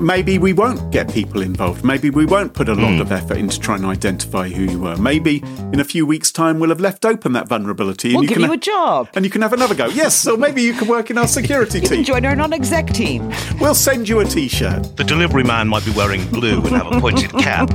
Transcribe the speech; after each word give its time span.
Maybe 0.00 0.38
we 0.38 0.52
won't 0.52 0.90
get 0.90 1.12
people 1.12 1.42
involved. 1.42 1.84
Maybe 1.84 2.10
we 2.10 2.26
won't 2.26 2.54
put 2.54 2.68
a 2.68 2.74
lot 2.74 2.92
mm. 2.92 3.00
of 3.00 3.12
effort 3.12 3.36
into 3.36 3.58
trying 3.58 3.82
to 3.82 3.88
identify 3.88 4.48
who 4.48 4.64
you 4.64 4.78
were. 4.78 4.96
Maybe 4.96 5.42
in 5.72 5.80
a 5.80 5.84
few 5.84 6.06
weeks' 6.06 6.32
time 6.32 6.58
we'll 6.58 6.70
have 6.70 6.80
left 6.80 7.04
open 7.04 7.32
that 7.32 7.48
vulnerability. 7.48 8.10
We'll 8.10 8.20
and 8.20 8.22
you 8.24 8.28
give 8.28 8.38
can 8.38 8.50
you 8.50 8.52
a 8.52 8.56
job. 8.56 9.08
And 9.14 9.24
you 9.24 9.30
can 9.30 9.42
have 9.42 9.52
another 9.52 9.74
go. 9.74 9.86
Yes, 9.86 10.14
so 10.14 10.36
maybe 10.36 10.62
you 10.62 10.72
can 10.72 10.88
work 10.88 11.10
in 11.10 11.18
our 11.18 11.26
security 11.26 11.78
you 11.80 11.86
team. 11.86 11.96
Can 11.98 12.04
join 12.04 12.24
our 12.24 12.36
non-exec 12.36 12.88
team. 12.88 13.32
We'll 13.60 13.74
send 13.74 14.08
you 14.08 14.20
a 14.20 14.24
t-shirt. 14.24 14.96
The 14.96 15.04
delivery 15.04 15.44
man 15.44 15.68
might 15.68 15.84
be 15.84 15.92
wearing 15.92 16.26
blue 16.28 16.60
and 16.62 16.70
have 16.70 16.92
a 16.92 17.00
pointed 17.00 17.30
cap. 17.32 17.68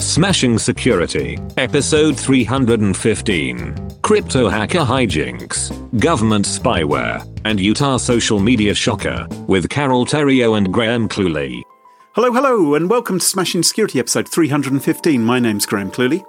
Smashing 0.00 0.58
Security, 0.58 1.38
Episode 1.56 2.18
315 2.18 3.93
Crypto 4.04 4.50
Hacker 4.50 4.80
Hijinks, 4.80 5.72
Government 5.98 6.44
Spyware, 6.44 7.26
and 7.46 7.58
Utah 7.58 7.96
Social 7.96 8.38
Media 8.38 8.74
Shocker, 8.74 9.26
with 9.46 9.70
Carole 9.70 10.04
Theriault 10.04 10.58
and 10.58 10.70
Graham 10.70 11.08
Cluley. 11.08 11.62
Hello, 12.12 12.30
hello, 12.30 12.74
and 12.74 12.90
welcome 12.90 13.18
to 13.18 13.24
Smashing 13.24 13.62
Security 13.62 13.98
Episode 13.98 14.28
315. 14.28 15.22
My 15.22 15.38
name's 15.38 15.64
Graham 15.64 15.90
Cluley. 15.90 16.22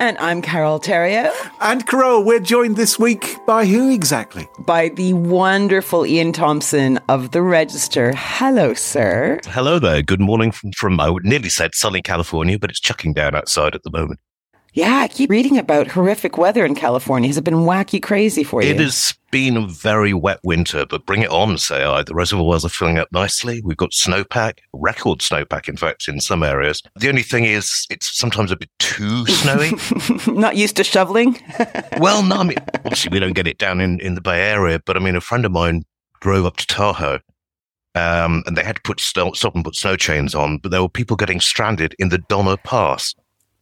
And 0.00 0.16
I'm 0.16 0.40
Carole 0.40 0.80
Theriault. 0.80 1.34
And 1.60 1.86
Carole, 1.86 2.24
we're 2.24 2.40
joined 2.40 2.76
this 2.76 2.98
week 2.98 3.36
by 3.46 3.66
who 3.66 3.92
exactly? 3.92 4.48
By 4.60 4.88
the 4.88 5.12
wonderful 5.12 6.04
Iain 6.04 6.32
Thomson 6.32 6.98
of 7.10 7.32
The 7.32 7.42
Register. 7.42 8.14
Hello, 8.16 8.72
sir. 8.72 9.38
Hello 9.44 9.78
there. 9.78 10.00
Good 10.00 10.22
morning 10.22 10.50
from, 10.50 10.72
from 10.72 10.98
I 10.98 11.14
nearly 11.24 11.50
said 11.50 11.74
sunny 11.74 12.00
California, 12.00 12.58
but 12.58 12.70
it's 12.70 12.80
chucking 12.80 13.12
down 13.12 13.34
outside 13.34 13.74
at 13.74 13.82
the 13.82 13.90
moment. 13.90 14.18
Yeah, 14.74 14.96
I 14.96 15.08
keep 15.08 15.30
reading 15.30 15.58
about 15.58 15.88
horrific 15.88 16.36
weather 16.36 16.64
in 16.64 16.74
California. 16.74 17.28
Has 17.28 17.36
it 17.36 17.44
been 17.44 17.54
wacky 17.54 18.02
crazy 18.02 18.44
for 18.44 18.62
you? 18.62 18.70
It 18.70 18.80
has 18.80 19.14
been 19.30 19.56
a 19.56 19.66
very 19.66 20.12
wet 20.12 20.40
winter, 20.44 20.86
but 20.86 21.06
bring 21.06 21.22
it 21.22 21.30
on, 21.30 21.58
say 21.58 21.84
I. 21.84 22.02
The 22.02 22.14
reservoirs 22.14 22.64
are 22.64 22.68
filling 22.68 22.98
up 22.98 23.08
nicely. 23.10 23.60
We've 23.64 23.76
got 23.76 23.90
snowpack, 23.90 24.58
record 24.72 25.20
snowpack, 25.20 25.68
in 25.68 25.76
fact, 25.76 26.06
in 26.06 26.20
some 26.20 26.42
areas. 26.42 26.82
The 26.96 27.08
only 27.08 27.22
thing 27.22 27.44
is, 27.44 27.86
it's 27.90 28.16
sometimes 28.16 28.50
a 28.50 28.56
bit 28.56 28.70
too 28.78 29.26
snowy. 29.26 29.72
Not 30.32 30.56
used 30.56 30.76
to 30.76 30.84
shoveling? 30.84 31.40
well, 31.98 32.22
no, 32.22 32.36
I 32.36 32.44
mean, 32.44 32.58
obviously 32.74 33.10
we 33.10 33.20
don't 33.20 33.32
get 33.32 33.46
it 33.46 33.58
down 33.58 33.80
in, 33.80 34.00
in 34.00 34.14
the 34.14 34.20
Bay 34.20 34.50
Area, 34.50 34.80
but 34.84 34.96
I 34.96 35.00
mean, 35.00 35.16
a 35.16 35.20
friend 35.20 35.44
of 35.44 35.52
mine 35.52 35.84
drove 36.20 36.46
up 36.46 36.56
to 36.56 36.66
Tahoe 36.66 37.20
um, 37.94 38.42
and 38.46 38.56
they 38.56 38.64
had 38.64 38.76
to 38.76 38.82
put 38.82 39.00
stop 39.00 39.54
and 39.54 39.64
put 39.64 39.74
snow 39.74 39.96
chains 39.96 40.34
on, 40.34 40.58
but 40.58 40.70
there 40.70 40.82
were 40.82 40.88
people 40.88 41.16
getting 41.16 41.40
stranded 41.40 41.94
in 41.98 42.10
the 42.10 42.18
Donner 42.18 42.56
Pass. 42.56 43.14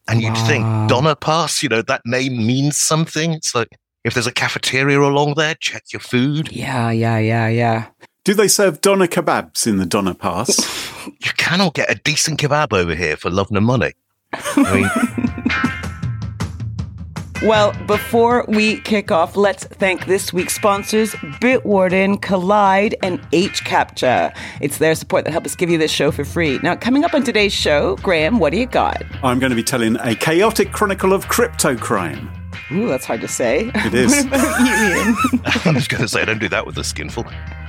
And 0.08 0.22
you'd 0.22 0.34
wow. 0.34 0.46
think 0.46 0.88
Donner 0.88 1.14
Pass, 1.14 1.62
you 1.62 1.68
know, 1.68 1.82
that 1.82 2.02
name 2.04 2.46
means 2.46 2.78
something. 2.78 3.32
It's 3.32 3.54
like 3.54 3.68
if 4.04 4.14
there's 4.14 4.26
a 4.26 4.32
cafeteria 4.32 5.00
along 5.00 5.34
there, 5.34 5.54
check 5.56 5.84
your 5.92 6.00
food. 6.00 6.52
Yeah, 6.52 6.90
yeah, 6.90 7.18
yeah, 7.18 7.48
yeah. 7.48 7.86
Do 8.22 8.34
they 8.34 8.48
serve 8.48 8.80
doner 8.80 9.06
kebabs 9.06 9.66
in 9.66 9.78
the 9.78 9.86
Donner 9.86 10.14
Pass? 10.14 10.58
you 11.06 11.30
cannot 11.36 11.74
get 11.74 11.90
a 11.90 11.94
decent 11.96 12.40
kebab 12.40 12.72
over 12.72 12.94
here 12.94 13.16
for 13.16 13.30
love 13.30 13.50
nor 13.50 13.62
money. 13.62 13.92
I 14.32 14.74
mean, 14.74 15.34
Well, 17.42 17.74
before 17.86 18.46
we 18.48 18.80
kick 18.80 19.10
off, 19.10 19.36
let's 19.36 19.64
thank 19.64 20.06
this 20.06 20.32
week's 20.32 20.54
sponsors, 20.54 21.12
Bitwarden, 21.12 22.18
Kolide, 22.18 22.94
and 23.02 23.20
HCAPTCHA. 23.30 24.34
It's 24.62 24.78
their 24.78 24.94
support 24.94 25.26
that 25.26 25.32
helps 25.32 25.50
us 25.50 25.54
give 25.54 25.68
you 25.68 25.76
this 25.76 25.90
show 25.90 26.10
for 26.10 26.24
free. 26.24 26.58
Now, 26.62 26.76
coming 26.76 27.04
up 27.04 27.12
on 27.12 27.24
today's 27.24 27.52
show, 27.52 27.96
Graham, 27.96 28.38
what 28.38 28.52
do 28.52 28.58
you 28.58 28.64
got? 28.64 29.02
I'm 29.22 29.38
going 29.38 29.50
to 29.50 29.56
be 29.56 29.62
telling 29.62 29.96
a 30.00 30.14
chaotic 30.14 30.72
chronicle 30.72 31.12
of 31.12 31.28
crypto 31.28 31.76
crime. 31.76 32.30
Ooh, 32.72 32.88
that's 32.88 33.04
hard 33.04 33.20
to 33.20 33.28
say. 33.28 33.70
It 33.74 33.92
is. 33.92 34.24
what 34.24 34.40
about 34.40 34.60
you, 34.60 34.72
Iain? 34.72 35.16
I 35.66 35.72
was 35.74 35.86
going 35.86 36.02
to 36.02 36.08
say, 36.08 36.22
I 36.22 36.24
don't 36.24 36.40
do 36.40 36.48
that 36.48 36.64
with 36.66 36.78
a 36.78 36.84
skinful. 36.84 37.24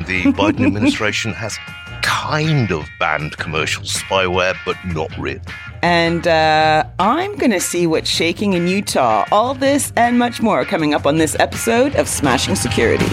The 0.06 0.24
Biden 0.32 0.66
administration 0.66 1.34
has 1.34 1.60
kind 2.08 2.72
of 2.72 2.90
banned 3.00 3.36
commercial 3.38 3.84
spyware, 3.84 4.56
but 4.66 4.78
not 4.86 5.16
really. 5.18 5.42
And 5.82 6.26
uh, 6.26 6.86
I'm 7.00 7.36
going 7.36 7.52
to 7.52 7.60
see 7.60 7.86
what's 7.86 8.10
shaking 8.10 8.54
in 8.54 8.66
Utah. 8.66 9.26
All 9.30 9.54
this 9.54 9.92
and 9.98 10.18
much 10.18 10.42
more 10.42 10.64
coming 10.64 10.94
up 10.94 11.06
on 11.06 11.18
this 11.18 11.36
episode 11.38 11.96
of 11.96 12.08
Smashing 12.08 12.56
Security. 12.56 13.06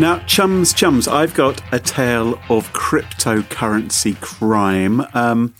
Now, 0.00 0.22
chums, 0.26 0.72
chums, 0.72 1.06
I've 1.06 1.34
got 1.34 1.60
a 1.70 1.78
tale 1.78 2.40
of 2.48 2.72
cryptocurrency 2.72 4.18
crime. 4.20 5.02
Um, 5.12 5.54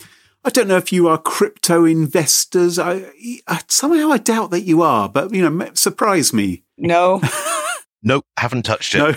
I 0.44 0.50
don't 0.50 0.68
know 0.68 0.78
if 0.78 0.90
you 0.90 1.06
are 1.08 1.18
crypto 1.18 1.84
investors. 1.84 2.78
I, 2.78 3.10
I, 3.46 3.60
somehow 3.68 4.10
I 4.10 4.16
doubt 4.16 4.50
that 4.52 4.62
you 4.62 4.80
are, 4.80 5.08
but 5.08 5.34
you 5.34 5.48
know, 5.48 5.70
surprise 5.74 6.32
me. 6.32 6.62
No. 6.78 7.20
nope, 8.02 8.24
haven't 8.36 8.64
touched 8.64 8.94
it. 8.94 8.98
No. 8.98 9.14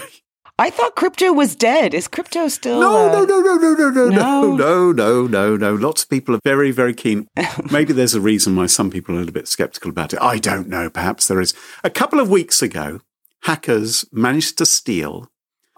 I 0.59 0.69
thought 0.69 0.95
crypto 0.95 1.33
was 1.33 1.55
dead. 1.55 1.95
Is 1.95 2.07
crypto 2.07 2.47
still? 2.47 2.79
No, 2.79 3.09
uh... 3.09 3.11
no, 3.11 3.25
no, 3.25 3.39
no, 3.41 3.55
no, 3.55 3.73
no, 3.73 3.89
no, 3.89 4.09
no, 4.09 4.55
no, 4.55 4.91
no, 4.91 5.27
no, 5.27 5.57
no. 5.57 5.73
Lots 5.73 6.03
of 6.03 6.09
people 6.09 6.35
are 6.35 6.41
very, 6.43 6.69
very 6.69 6.93
keen. 6.93 7.27
Maybe 7.71 7.93
there's 7.93 8.13
a 8.13 8.21
reason 8.21 8.55
why 8.55 8.67
some 8.67 8.91
people 8.91 9.15
are 9.15 9.17
a 9.17 9.21
little 9.21 9.33
bit 9.33 9.47
skeptical 9.47 9.89
about 9.89 10.13
it. 10.13 10.21
I 10.21 10.37
don't 10.37 10.67
know. 10.67 10.89
Perhaps 10.89 11.27
there 11.27 11.41
is. 11.41 11.55
A 11.83 11.89
couple 11.89 12.19
of 12.19 12.29
weeks 12.29 12.61
ago, 12.61 13.01
hackers 13.43 14.05
managed 14.11 14.59
to 14.59 14.65
steal, 14.67 15.31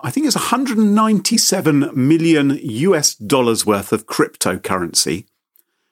I 0.06 0.12
think 0.12 0.28
it's 0.28 0.35
197 0.35 1.91
million 1.94 2.59
US 2.62 3.16
dollars 3.16 3.66
worth 3.66 3.94
of 3.94 4.06
cryptocurrency 4.06 5.28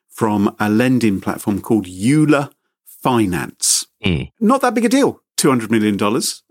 from 0.10 0.54
a 0.60 0.70
lending 0.70 1.22
platform 1.22 1.62
called 1.62 1.88
Euler 1.88 2.50
Finance. 2.86 3.88
Mm. 4.04 4.32
Not 4.42 4.60
that 4.62 4.74
big 4.74 4.84
a 4.84 4.90
deal. 4.90 5.21
$200 5.42 5.72
million. 5.72 5.98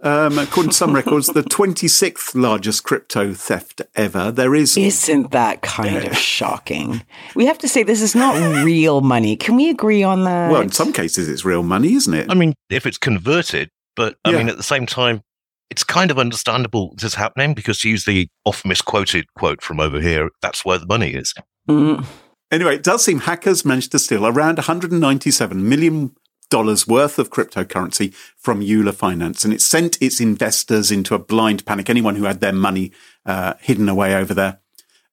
Um, 0.03 0.39
according 0.39 0.71
to 0.71 0.77
some 0.77 0.95
records, 0.95 1.29
the 1.29 1.43
26th 1.43 2.35
largest 2.35 2.85
crypto 2.85 3.33
theft 3.33 3.83
ever. 3.95 4.31
There 4.31 4.55
is. 4.55 4.77
Isn't 4.77 5.31
that 5.31 5.63
kind 5.63 6.05
of 6.05 6.17
shocking? 6.17 7.03
We 7.35 7.47
have 7.47 7.59
to 7.59 7.69
say 7.69 7.83
this 7.83 8.03
is 8.03 8.15
not 8.15 8.35
real 8.65 9.01
money. 9.01 9.37
Can 9.37 9.57
we 9.57 9.71
agree 9.71 10.03
on 10.03 10.25
that? 10.25 10.51
Well, 10.51 10.63
in 10.63 10.73
some 10.73 10.93
cases, 10.93 11.29
it's 11.29 11.45
real 11.45 11.63
money, 11.63 11.95
isn't 11.95 12.13
it? 12.15 12.27
I 12.31 12.35
mean, 12.35 12.55
if 12.69 12.87
it's 12.87 12.99
converted, 12.99 13.71
but 13.95 14.17
I 14.25 14.31
yeah. 14.31 14.39
mean, 14.39 14.49
at 14.49 14.57
the 14.57 14.63
same 14.63 14.87
time, 14.87 15.23
it's 15.71 15.85
kind 15.85 16.11
of 16.11 16.19
understandable 16.19 16.93
this 16.97 17.05
is 17.05 17.15
happening 17.15 17.55
because 17.55 17.79
to 17.81 17.89
use 17.89 18.05
the 18.05 18.29
oft 18.45 18.67
misquoted 18.67 19.27
quote 19.35 19.63
from 19.63 19.79
over 19.79 20.01
here, 20.01 20.31
that's 20.43 20.65
where 20.65 20.79
the 20.79 20.87
money 20.87 21.15
is. 21.15 21.33
Mm. 21.69 22.05
Anyway, 22.51 22.75
it 22.75 22.83
does 22.83 23.05
seem 23.05 23.21
hackers 23.21 23.65
managed 23.65 23.93
to 23.93 23.99
steal 23.99 24.27
around 24.27 24.57
197 24.59 25.69
million 25.69 26.13
dollars 26.51 26.87
worth 26.87 27.19
of 27.19 27.31
cryptocurrency 27.31 28.15
from 28.37 28.61
Euler 28.61 28.93
Finance, 28.93 29.45
and 29.45 29.55
it 29.55 29.63
sent 29.63 30.01
its 30.03 30.21
investors 30.21 30.91
into 30.91 31.15
a 31.15 31.19
blind 31.19 31.65
panic. 31.65 31.89
Anyone 31.89 32.17
who 32.17 32.25
had 32.25 32.41
their 32.41 32.53
money 32.53 32.93
uh, 33.25 33.55
hidden 33.61 33.89
away 33.89 34.15
over 34.15 34.35
there. 34.35 34.61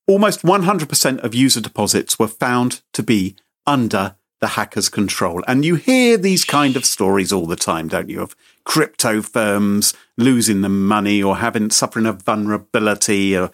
Almost 0.07 0.43
100% 0.43 1.19
of 1.19 1.35
user 1.35 1.59
deposits 1.59 2.17
were 2.17 2.29
found 2.29 2.81
to 2.93 3.03
be 3.03 3.35
under 3.65 4.15
the 4.39 4.47
hackers 4.49 4.89
control. 4.89 5.43
And 5.47 5.65
you 5.65 5.75
hear 5.75 6.17
these 6.17 6.45
kind 6.45 6.75
of 6.75 6.85
stories 6.85 7.33
all 7.33 7.45
the 7.45 7.55
time, 7.55 7.87
don't 7.87 8.09
you? 8.09 8.21
Of 8.21 8.35
crypto 8.63 9.21
firms 9.21 9.93
losing 10.17 10.61
the 10.61 10.69
money 10.69 11.21
or 11.21 11.37
having 11.37 11.69
suffering 11.71 12.05
a 12.05 12.13
vulnerability 12.13 13.35
or 13.35 13.49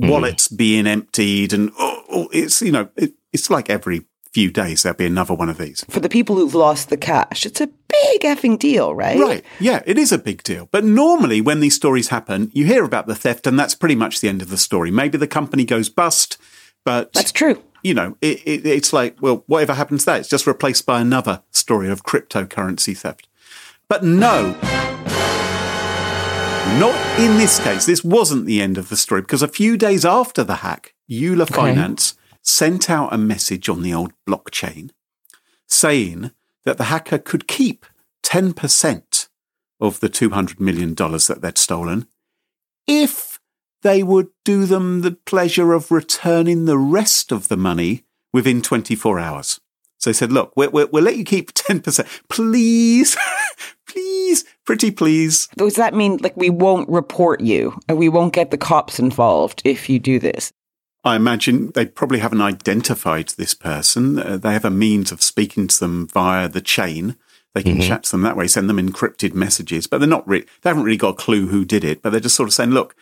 mm. 0.00 0.10
wallets 0.10 0.48
being 0.48 0.86
emptied. 0.86 1.52
And 1.52 1.70
oh, 1.78 2.02
oh, 2.08 2.28
it's, 2.32 2.62
you 2.62 2.72
know, 2.72 2.88
it, 2.96 3.12
it's 3.32 3.50
like 3.50 3.68
every 3.68 4.06
few 4.34 4.50
days 4.50 4.82
there'll 4.82 4.96
be 4.96 5.06
another 5.06 5.32
one 5.32 5.48
of 5.48 5.58
these. 5.58 5.84
For 5.88 6.00
the 6.00 6.08
people 6.08 6.36
who've 6.36 6.54
lost 6.54 6.90
the 6.90 6.96
cash, 6.96 7.46
it's 7.46 7.60
a 7.60 7.68
big 7.68 8.22
effing 8.22 8.58
deal, 8.58 8.94
right? 8.94 9.18
Right. 9.18 9.44
Yeah, 9.60 9.82
it 9.86 9.96
is 9.96 10.10
a 10.10 10.18
big 10.18 10.42
deal. 10.42 10.68
But 10.72 10.84
normally 10.84 11.40
when 11.40 11.60
these 11.60 11.76
stories 11.76 12.08
happen, 12.08 12.50
you 12.52 12.66
hear 12.66 12.84
about 12.84 13.06
the 13.06 13.14
theft 13.14 13.46
and 13.46 13.58
that's 13.58 13.74
pretty 13.74 13.94
much 13.94 14.20
the 14.20 14.28
end 14.28 14.42
of 14.42 14.50
the 14.50 14.58
story. 14.58 14.90
Maybe 14.90 15.16
the 15.16 15.28
company 15.28 15.64
goes 15.64 15.88
bust, 15.88 16.36
but 16.84 17.12
That's 17.12 17.32
true 17.32 17.62
you 17.84 17.92
know, 17.92 18.16
it, 18.22 18.40
it, 18.46 18.66
it's 18.66 18.94
like, 18.94 19.20
well, 19.20 19.44
whatever 19.46 19.74
happens 19.74 20.00
to 20.00 20.06
that, 20.06 20.20
it's 20.20 20.28
just 20.30 20.46
replaced 20.46 20.86
by 20.86 21.02
another 21.02 21.42
story 21.50 21.90
of 21.90 22.02
cryptocurrency 22.02 22.96
theft. 22.96 23.28
But 23.88 24.02
no, 24.02 24.52
not 26.80 27.20
in 27.20 27.36
this 27.36 27.62
case. 27.62 27.84
This 27.84 28.02
wasn't 28.02 28.46
the 28.46 28.62
end 28.62 28.78
of 28.78 28.88
the 28.88 28.96
story 28.96 29.20
because 29.20 29.42
a 29.42 29.48
few 29.48 29.76
days 29.76 30.06
after 30.06 30.42
the 30.42 30.56
hack, 30.56 30.94
Euler 31.12 31.42
okay. 31.42 31.54
Finance 31.54 32.14
sent 32.44 32.88
out 32.90 33.12
a 33.12 33.18
message 33.18 33.68
on 33.68 33.82
the 33.82 33.92
old 33.92 34.12
blockchain 34.28 34.90
saying 35.66 36.30
that 36.64 36.78
the 36.78 36.84
hacker 36.84 37.18
could 37.18 37.48
keep 37.48 37.86
10% 38.22 39.28
of 39.80 40.00
the 40.00 40.08
$200 40.08 40.60
million 40.60 40.94
that 40.94 41.38
they'd 41.40 41.58
stolen 41.58 42.06
if 42.86 43.40
they 43.82 44.02
would 44.02 44.28
do 44.44 44.66
them 44.66 45.00
the 45.00 45.12
pleasure 45.12 45.72
of 45.72 45.90
returning 45.90 46.64
the 46.64 46.78
rest 46.78 47.32
of 47.32 47.48
the 47.48 47.56
money 47.56 48.04
within 48.32 48.62
24 48.62 49.18
hours. 49.18 49.60
So 49.98 50.10
they 50.10 50.14
said, 50.14 50.32
look, 50.32 50.52
we'll, 50.56 50.70
we'll, 50.70 50.88
we'll 50.92 51.04
let 51.04 51.16
you 51.16 51.24
keep 51.24 51.54
10%. 51.54 52.22
Please, 52.28 53.16
please, 53.88 54.44
pretty 54.64 54.90
please. 54.90 55.48
Does 55.56 55.76
that 55.76 55.94
mean 55.94 56.18
like 56.18 56.36
we 56.36 56.50
won't 56.50 56.88
report 56.88 57.40
you 57.40 57.78
and 57.88 57.98
we 57.98 58.08
won't 58.08 58.34
get 58.34 58.50
the 58.50 58.58
cops 58.58 58.98
involved 58.98 59.62
if 59.64 59.88
you 59.88 59.98
do 59.98 60.18
this? 60.18 60.52
I 61.04 61.16
imagine 61.16 61.70
they 61.72 61.86
probably 61.86 62.20
haven't 62.20 62.40
identified 62.40 63.28
this 63.30 63.54
person. 63.54 64.18
Uh, 64.18 64.36
they 64.38 64.52
have 64.52 64.64
a 64.64 64.70
means 64.70 65.12
of 65.12 65.22
speaking 65.22 65.66
to 65.68 65.80
them 65.80 66.06
via 66.06 66.48
the 66.48 66.62
chain. 66.62 67.16
They 67.54 67.62
can 67.62 67.74
mm-hmm. 67.74 67.88
chat 67.88 68.04
to 68.04 68.10
them 68.12 68.22
that 68.22 68.36
way, 68.36 68.48
send 68.48 68.68
them 68.68 68.78
encrypted 68.78 69.34
messages, 69.34 69.86
but 69.86 69.98
they're 69.98 70.08
not 70.08 70.26
really, 70.26 70.46
they 70.62 70.70
haven't 70.70 70.84
really 70.84 70.96
got 70.96 71.10
a 71.10 71.22
clue 71.22 71.46
who 71.46 71.64
did 71.64 71.84
it, 71.84 72.02
but 72.02 72.10
they're 72.10 72.20
just 72.20 72.34
sort 72.34 72.48
of 72.48 72.52
saying, 72.52 72.70
look, 72.70 72.96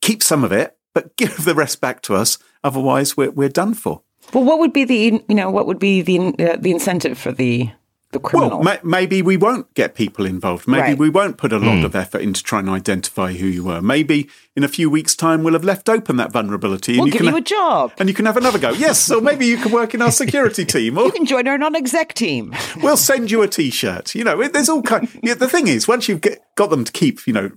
keep 0.00 0.22
some 0.22 0.42
of 0.42 0.52
it, 0.52 0.76
but 0.94 1.16
give 1.16 1.44
the 1.44 1.54
rest 1.54 1.80
back 1.80 2.02
to 2.02 2.14
us. 2.14 2.38
Otherwise, 2.64 3.16
we're 3.16 3.30
we're 3.30 3.48
done 3.48 3.74
for. 3.74 4.02
Well, 4.32 4.44
what 4.44 4.58
would 4.60 4.72
be 4.72 4.84
the 4.84 5.22
you 5.28 5.34
know 5.34 5.50
what 5.50 5.66
would 5.66 5.78
be 5.78 6.02
the 6.02 6.18
uh, 6.38 6.56
the 6.56 6.70
incentive 6.70 7.18
for 7.18 7.32
the 7.32 7.70
the 8.12 8.20
criminal? 8.20 8.60
Well, 8.60 8.62
ma- 8.62 8.88
maybe 8.88 9.20
we 9.20 9.36
won't 9.36 9.72
get 9.74 9.94
people 9.94 10.24
involved. 10.24 10.68
Maybe 10.68 10.80
right. 10.80 10.98
we 10.98 11.10
won't 11.10 11.36
put 11.36 11.52
a 11.52 11.58
lot 11.58 11.76
mm. 11.78 11.84
of 11.84 11.96
effort 11.96 12.20
into 12.20 12.42
trying 12.42 12.66
to 12.66 12.72
identify 12.72 13.32
who 13.32 13.46
you 13.46 13.64
were. 13.64 13.82
Maybe 13.82 14.28
in 14.54 14.64
a 14.64 14.68
few 14.68 14.88
weeks' 14.88 15.16
time 15.16 15.42
we'll 15.42 15.54
have 15.54 15.64
left 15.64 15.88
open 15.88 16.16
that 16.16 16.30
vulnerability. 16.30 16.92
We'll 16.92 17.04
and 17.04 17.06
you 17.08 17.12
give 17.12 17.26
can 17.26 17.34
you 17.34 17.38
a 17.38 17.40
job, 17.40 17.92
and 17.98 18.08
you 18.08 18.14
can 18.14 18.26
have 18.26 18.36
another 18.36 18.58
go. 18.58 18.70
Yes, 18.70 19.00
so 19.00 19.20
maybe 19.20 19.46
you 19.46 19.56
can 19.56 19.72
work 19.72 19.94
in 19.94 20.02
our 20.02 20.12
security 20.12 20.64
team, 20.66 20.98
or 20.98 21.06
you 21.06 21.12
can 21.12 21.26
join 21.26 21.48
our 21.48 21.58
non-exec 21.58 22.14
team. 22.14 22.54
we'll 22.82 22.96
send 22.96 23.30
you 23.30 23.42
a 23.42 23.48
T-shirt. 23.48 24.14
You 24.14 24.24
know, 24.24 24.46
there's 24.48 24.68
all 24.68 24.82
kind. 24.82 25.08
Yeah, 25.22 25.34
the 25.34 25.48
thing 25.48 25.68
is, 25.68 25.88
once 25.88 26.08
you've 26.08 26.20
get, 26.20 26.42
got 26.54 26.70
them 26.70 26.84
to 26.84 26.92
keep, 26.92 27.26
you 27.26 27.32
know, 27.32 27.50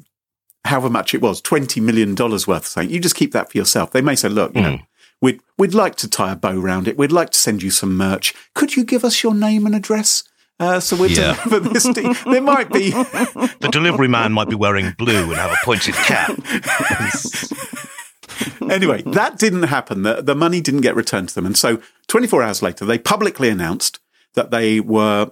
however 0.66 0.90
much 0.90 1.14
it 1.14 1.22
was, 1.22 1.42
$20 1.42 1.82
million 1.82 2.16
worth 2.16 2.48
of 2.48 2.66
something, 2.66 2.90
you 2.90 3.00
just 3.00 3.16
keep 3.16 3.32
that 3.34 3.52
for 3.52 3.58
yourself. 3.58 3.92
They 3.92 4.02
may 4.02 4.16
say, 4.16 4.30
look, 4.30 4.56
you 4.56 4.62
mm. 4.62 4.72
know, 4.72 4.80
we'd, 5.22 5.42
we'd 5.58 5.74
like 5.74 5.96
to 5.98 6.10
tie 6.10 6.32
a 6.32 6.36
bow 6.36 6.60
around 6.60 6.88
it. 6.88 6.98
We'd 6.98 7.12
like 7.12 7.30
to 7.32 7.40
send 7.40 7.64
you 7.64 7.70
some 7.70 7.96
merch. 7.96 8.34
Could 8.54 8.76
you 8.76 8.84
give 8.84 9.06
us 9.06 9.24
your 9.24 9.34
name 9.34 9.66
and 9.66 9.76
address? 9.76 10.24
Uh, 10.60 10.80
so 10.80 10.96
we'll 10.96 11.12
yeah. 11.12 11.36
deliver 11.44 11.70
this. 11.70 11.84
To, 11.84 12.16
there 12.26 12.42
might 12.42 12.72
be 12.72 12.90
the 12.92 13.70
delivery 13.72 14.08
man 14.08 14.32
might 14.32 14.50
be 14.50 14.56
wearing 14.56 14.92
blue 14.98 15.24
and 15.24 15.36
have 15.36 15.52
a 15.52 15.58
pointed 15.66 15.96
cap. 15.96 16.30
anyway, 18.72 19.02
that 19.02 19.38
didn't 19.38 19.64
happen. 19.64 20.04
The, 20.04 20.22
the 20.22 20.36
money 20.36 20.62
didn't 20.62 20.82
get 20.82 20.96
returned 20.96 21.30
to 21.30 21.36
them, 21.36 21.46
and 21.46 21.58
so 21.58 21.82
24 22.08 22.44
hours 22.44 22.62
later, 22.62 22.86
they 22.86 22.98
publicly 22.98 23.50
announced 23.50 24.00
that 24.36 24.52
they 24.52 24.80
were 24.80 25.32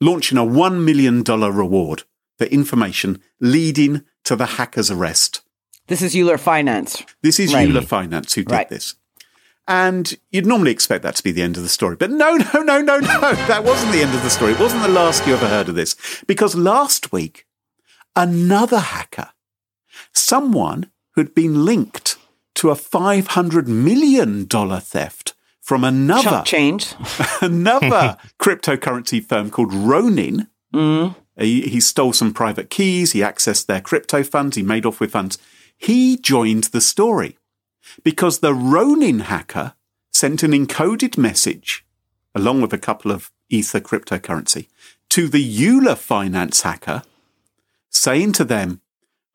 launching 0.00 0.36
a 0.36 0.44
one 0.44 0.84
million 0.84 1.22
dollar 1.22 1.52
reward 1.52 2.02
for 2.38 2.46
information 2.46 3.22
leading 3.40 4.04
to 4.24 4.34
the 4.34 4.46
hacker's 4.46 4.90
arrest. 4.90 5.42
This 5.86 6.02
is 6.02 6.16
Euler 6.16 6.38
Finance. 6.38 7.04
This 7.22 7.38
is 7.38 7.54
right. 7.54 7.68
Euler 7.68 7.82
Finance 7.82 8.34
who 8.34 8.42
did 8.42 8.52
right. 8.52 8.68
this. 8.68 8.96
And 9.68 10.16
you'd 10.30 10.46
normally 10.46 10.70
expect 10.70 11.02
that 11.02 11.16
to 11.16 11.22
be 11.22 11.32
the 11.32 11.42
end 11.42 11.56
of 11.56 11.62
the 11.62 11.68
story. 11.68 11.96
But 11.96 12.10
no, 12.10 12.36
no, 12.54 12.62
no, 12.62 12.80
no, 12.80 12.98
no. 12.98 13.20
That 13.46 13.64
wasn't 13.64 13.92
the 13.92 14.02
end 14.02 14.14
of 14.14 14.22
the 14.22 14.30
story. 14.30 14.52
It 14.52 14.60
wasn't 14.60 14.82
the 14.82 14.88
last 14.88 15.26
you 15.26 15.34
ever 15.34 15.48
heard 15.48 15.68
of 15.68 15.74
this. 15.74 15.96
Because 16.26 16.54
last 16.54 17.12
week, 17.12 17.46
another 18.14 18.78
hacker, 18.78 19.30
someone 20.12 20.90
who'd 21.14 21.34
been 21.34 21.64
linked 21.64 22.16
to 22.56 22.70
a 22.70 22.74
$500 22.74 23.66
million 23.66 24.46
theft 24.46 25.34
from 25.60 25.82
another, 25.82 26.42
change. 26.44 26.94
another 27.40 28.16
cryptocurrency 28.40 29.24
firm 29.24 29.50
called 29.50 29.74
Ronin, 29.74 30.48
mm. 30.72 31.14
He, 31.38 31.62
he 31.62 31.80
stole 31.80 32.12
some 32.12 32.32
private 32.32 32.70
keys. 32.70 33.12
He 33.12 33.20
accessed 33.20 33.66
their 33.66 33.80
crypto 33.80 34.22
funds. 34.22 34.56
He 34.56 34.62
made 34.62 34.86
off 34.86 35.00
with 35.00 35.10
funds. 35.10 35.38
He 35.76 36.16
joined 36.16 36.64
the 36.64 36.80
story 36.80 37.36
because 38.02 38.38
the 38.38 38.54
Ronin 38.54 39.20
hacker 39.20 39.74
sent 40.12 40.42
an 40.42 40.52
encoded 40.52 41.18
message 41.18 41.84
along 42.34 42.60
with 42.60 42.72
a 42.72 42.78
couple 42.78 43.10
of 43.10 43.30
Ether 43.48 43.80
cryptocurrency 43.80 44.68
to 45.10 45.28
the 45.28 45.66
Euler 45.66 45.94
finance 45.94 46.62
hacker 46.62 47.02
saying 47.90 48.32
to 48.32 48.44
them, 48.44 48.80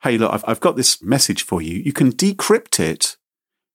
Hey, 0.04 0.18
look, 0.18 0.34
I've, 0.34 0.44
I've 0.48 0.60
got 0.60 0.76
this 0.76 1.02
message 1.02 1.44
for 1.44 1.62
you. 1.62 1.78
You 1.78 1.94
can 1.94 2.12
decrypt 2.12 2.80
it 2.80 3.18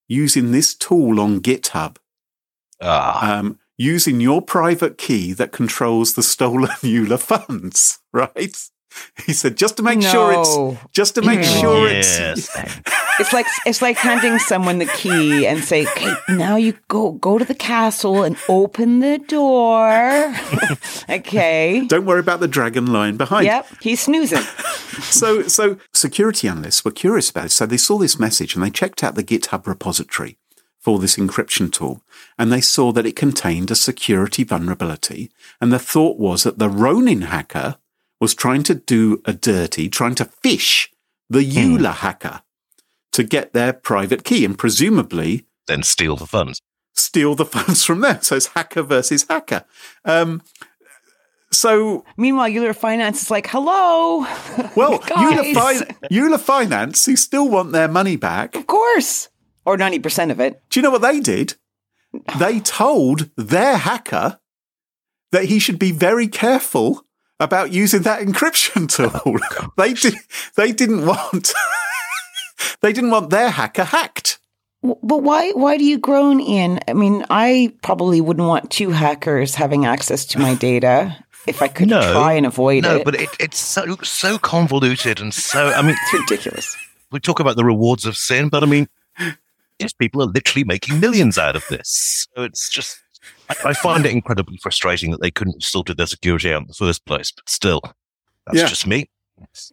using 0.08 0.50
this 0.50 0.75
tool 0.75 1.20
on 1.20 1.40
GitHub. 1.40 1.96
Ah. 2.81 3.38
Um, 3.38 3.58
using 3.79 4.20
your 4.20 4.43
private 4.43 4.99
key 4.99 5.32
that 5.34 5.52
controls 5.52 6.14
the 6.14 6.22
stolen 6.22 6.70
Euler 6.84 7.19
funds, 7.19 8.00
right? 8.12 8.56
He 9.25 9.32
said, 9.32 9.56
just 9.56 9.76
to 9.76 9.82
make 9.82 9.99
no. 9.99 10.11
sure 10.11 10.32
it's 10.32 10.81
just 10.93 11.17
to 11.17 11.22
make 11.22 11.43
sure 11.43 11.88
yes. 11.90 12.19
it's 12.19 12.49
it's 13.18 13.32
like 13.32 13.46
it's 13.64 13.82
like 13.82 13.96
handing 13.96 14.38
someone 14.38 14.78
the 14.78 14.86
key 14.86 15.46
and 15.46 15.62
say, 15.62 15.86
"Okay, 15.86 16.14
now 16.28 16.56
you 16.56 16.74
go 16.88 17.12
go 17.12 17.38
to 17.38 17.44
the 17.44 17.54
castle 17.54 18.22
and 18.22 18.36
open 18.48 19.00
the 19.00 19.18
door." 19.18 20.34
okay. 21.10 21.84
Don't 21.86 22.06
worry 22.06 22.20
about 22.20 22.40
the 22.40 22.48
dragon 22.48 22.86
lying 22.86 23.16
behind. 23.16 23.46
Yep, 23.46 23.66
he's 23.80 24.00
snoozing. 24.00 24.40
so 25.00 25.43
so 25.43 25.79
security 25.93 26.48
analysts 26.48 26.84
were 26.84 26.91
curious 26.91 27.31
about 27.31 27.46
it, 27.46 27.52
so 27.52 27.67
they 27.67 27.76
saw 27.76 27.98
this 27.98 28.19
message 28.19 28.55
and 28.55 28.62
they 28.62 28.70
checked 28.70 29.02
out 29.02 29.14
the 29.14 29.24
GitHub 29.24 29.67
repository 29.67 30.38
for 30.79 30.98
this 30.98 31.17
encryption 31.17 31.72
tool, 31.72 32.02
and 32.38 32.52
they 32.52 32.60
saw 32.60 32.93
that 32.93 33.06
it 33.06 33.17
contained 33.17 33.70
a 33.70 33.74
security 33.74 34.44
vulnerability. 34.44 35.31
And 35.60 35.72
the 35.72 35.79
thought 35.79 36.19
was 36.19 36.44
that 36.44 36.58
the 36.58 36.69
Ronin 36.69 37.22
hacker 37.22 37.76
was 38.20 38.34
trying 38.34 38.62
to 38.64 38.74
do 38.74 39.20
a 39.24 39.32
dirty, 39.32 39.88
trying 39.88 40.14
to 40.17 40.31
phish 40.44 40.88
the 41.29 41.43
hmm. 41.43 41.74
Euler 41.74 41.91
hacker 41.91 42.43
to 43.17 43.25
get 43.25 43.53
their 43.53 43.73
private 43.73 44.25
key 44.25 44.44
and 44.44 44.58
presumably 44.58 45.46
then 45.67 45.82
steal 45.82 46.17
the 46.17 46.27
funds. 46.27 46.61
Steal 46.94 47.35
the 47.35 47.44
funds 47.56 47.85
from 47.85 48.01
them. 48.01 48.20
So 48.23 48.37
it's 48.37 48.49
hacker 48.49 48.82
versus 48.82 49.27
hacker. 49.29 49.65
Um, 50.05 50.43
so 51.51 52.05
meanwhile, 52.17 52.51
Euler 52.51 52.73
Finance 52.75 53.23
is 53.23 53.31
like, 53.31 53.49
"Hello." 53.49 54.27
Well, 54.77 55.03
Euler, 55.17 55.55
Fi- 55.55 55.96
Euler 56.13 56.39
Finance, 56.39 57.06
who 57.06 57.17
still 57.17 57.49
want 57.49 57.73
their 57.73 57.89
money 57.89 58.17
back, 58.17 58.55
of 58.55 58.67
course 58.67 59.29
or 59.67 59.77
90% 59.77 60.31
of 60.31 60.41
it. 60.41 60.63
Do 60.70 60.79
you 60.79 60.82
know 60.82 60.91
what 60.93 61.03
they 61.03 61.20
did? 61.20 61.55
They 62.39 62.61
told 62.61 63.29
their 63.37 63.77
hacker 63.77 64.39
that 65.32 65.46
he 65.46 65.58
should 65.58 65.79
be 65.79 65.91
very 65.93 66.29
careful 66.29 67.05
about 67.39 67.73
using 67.73 68.03
that 68.03 68.23
encryption 68.23 68.89
tool. 68.96 69.37
they 69.77 69.93
did, 69.93 70.15
they 70.56 70.73
didn't 70.73 71.05
want 71.05 71.53
they 72.81 72.93
didn't 72.93 73.10
want 73.10 73.31
their 73.31 73.51
hacker 73.51 73.84
hacked. 73.84 74.39
But 74.82 75.22
why 75.22 75.51
why 75.53 75.79
do 75.79 75.84
you 75.84 75.98
groan 75.98 76.41
in? 76.41 76.81
I 76.86 76.93
mean, 76.93 77.25
I 77.31 77.75
probably 77.82 78.20
wouldn't 78.20 78.46
want 78.46 78.70
two 78.70 78.91
hackers 78.91 79.55
having 79.55 79.84
access 79.84 80.25
to 80.27 80.39
my 80.39 80.55
data 80.55 81.17
if 81.46 81.63
I 81.63 81.69
could 81.69 81.89
no, 81.91 82.13
try 82.13 82.34
and 82.34 82.46
avoid 82.46 82.84
no, 82.84 82.96
it. 82.96 82.98
No, 82.98 83.05
but 83.05 83.15
it, 83.17 83.31
it's 83.41 83.58
so 83.58 83.96
so 84.03 84.39
convoluted 84.39 85.20
and 85.20 85.34
so 85.34 85.69
I 85.69 85.82
mean 85.82 85.96
it's 86.01 86.13
ridiculous. 86.13 86.77
We 87.10 87.20
talk 87.20 87.41
about 87.41 87.56
the 87.56 87.65
rewards 87.65 88.05
of 88.05 88.17
sin, 88.17 88.48
but 88.48 88.63
I 88.63 88.67
mean 88.67 88.89
yes, 89.79 89.93
people 89.93 90.22
are 90.22 90.27
literally 90.27 90.65
making 90.65 91.01
millions 91.01 91.39
out 91.39 91.56
of 91.56 91.67
this. 91.69 92.29
So 92.34 92.44
it's 92.44 92.69
just, 92.69 92.98
I, 93.48 93.70
I 93.70 93.72
find 93.75 94.06
it 94.06 94.13
incredibly 94.13 94.56
frustrating 94.58 95.10
that 95.10 95.20
they 95.20 95.31
couldn't 95.31 95.63
still 95.63 95.82
do 95.82 95.94
their 95.94 96.06
security 96.06 96.53
out 96.53 96.63
in 96.63 96.69
the 96.69 96.75
first 96.75 97.05
place. 97.05 97.31
But 97.31 97.48
still, 97.48 97.82
that's 98.46 98.58
yeah. 98.58 98.67
just 98.67 98.86
me. 98.86 99.08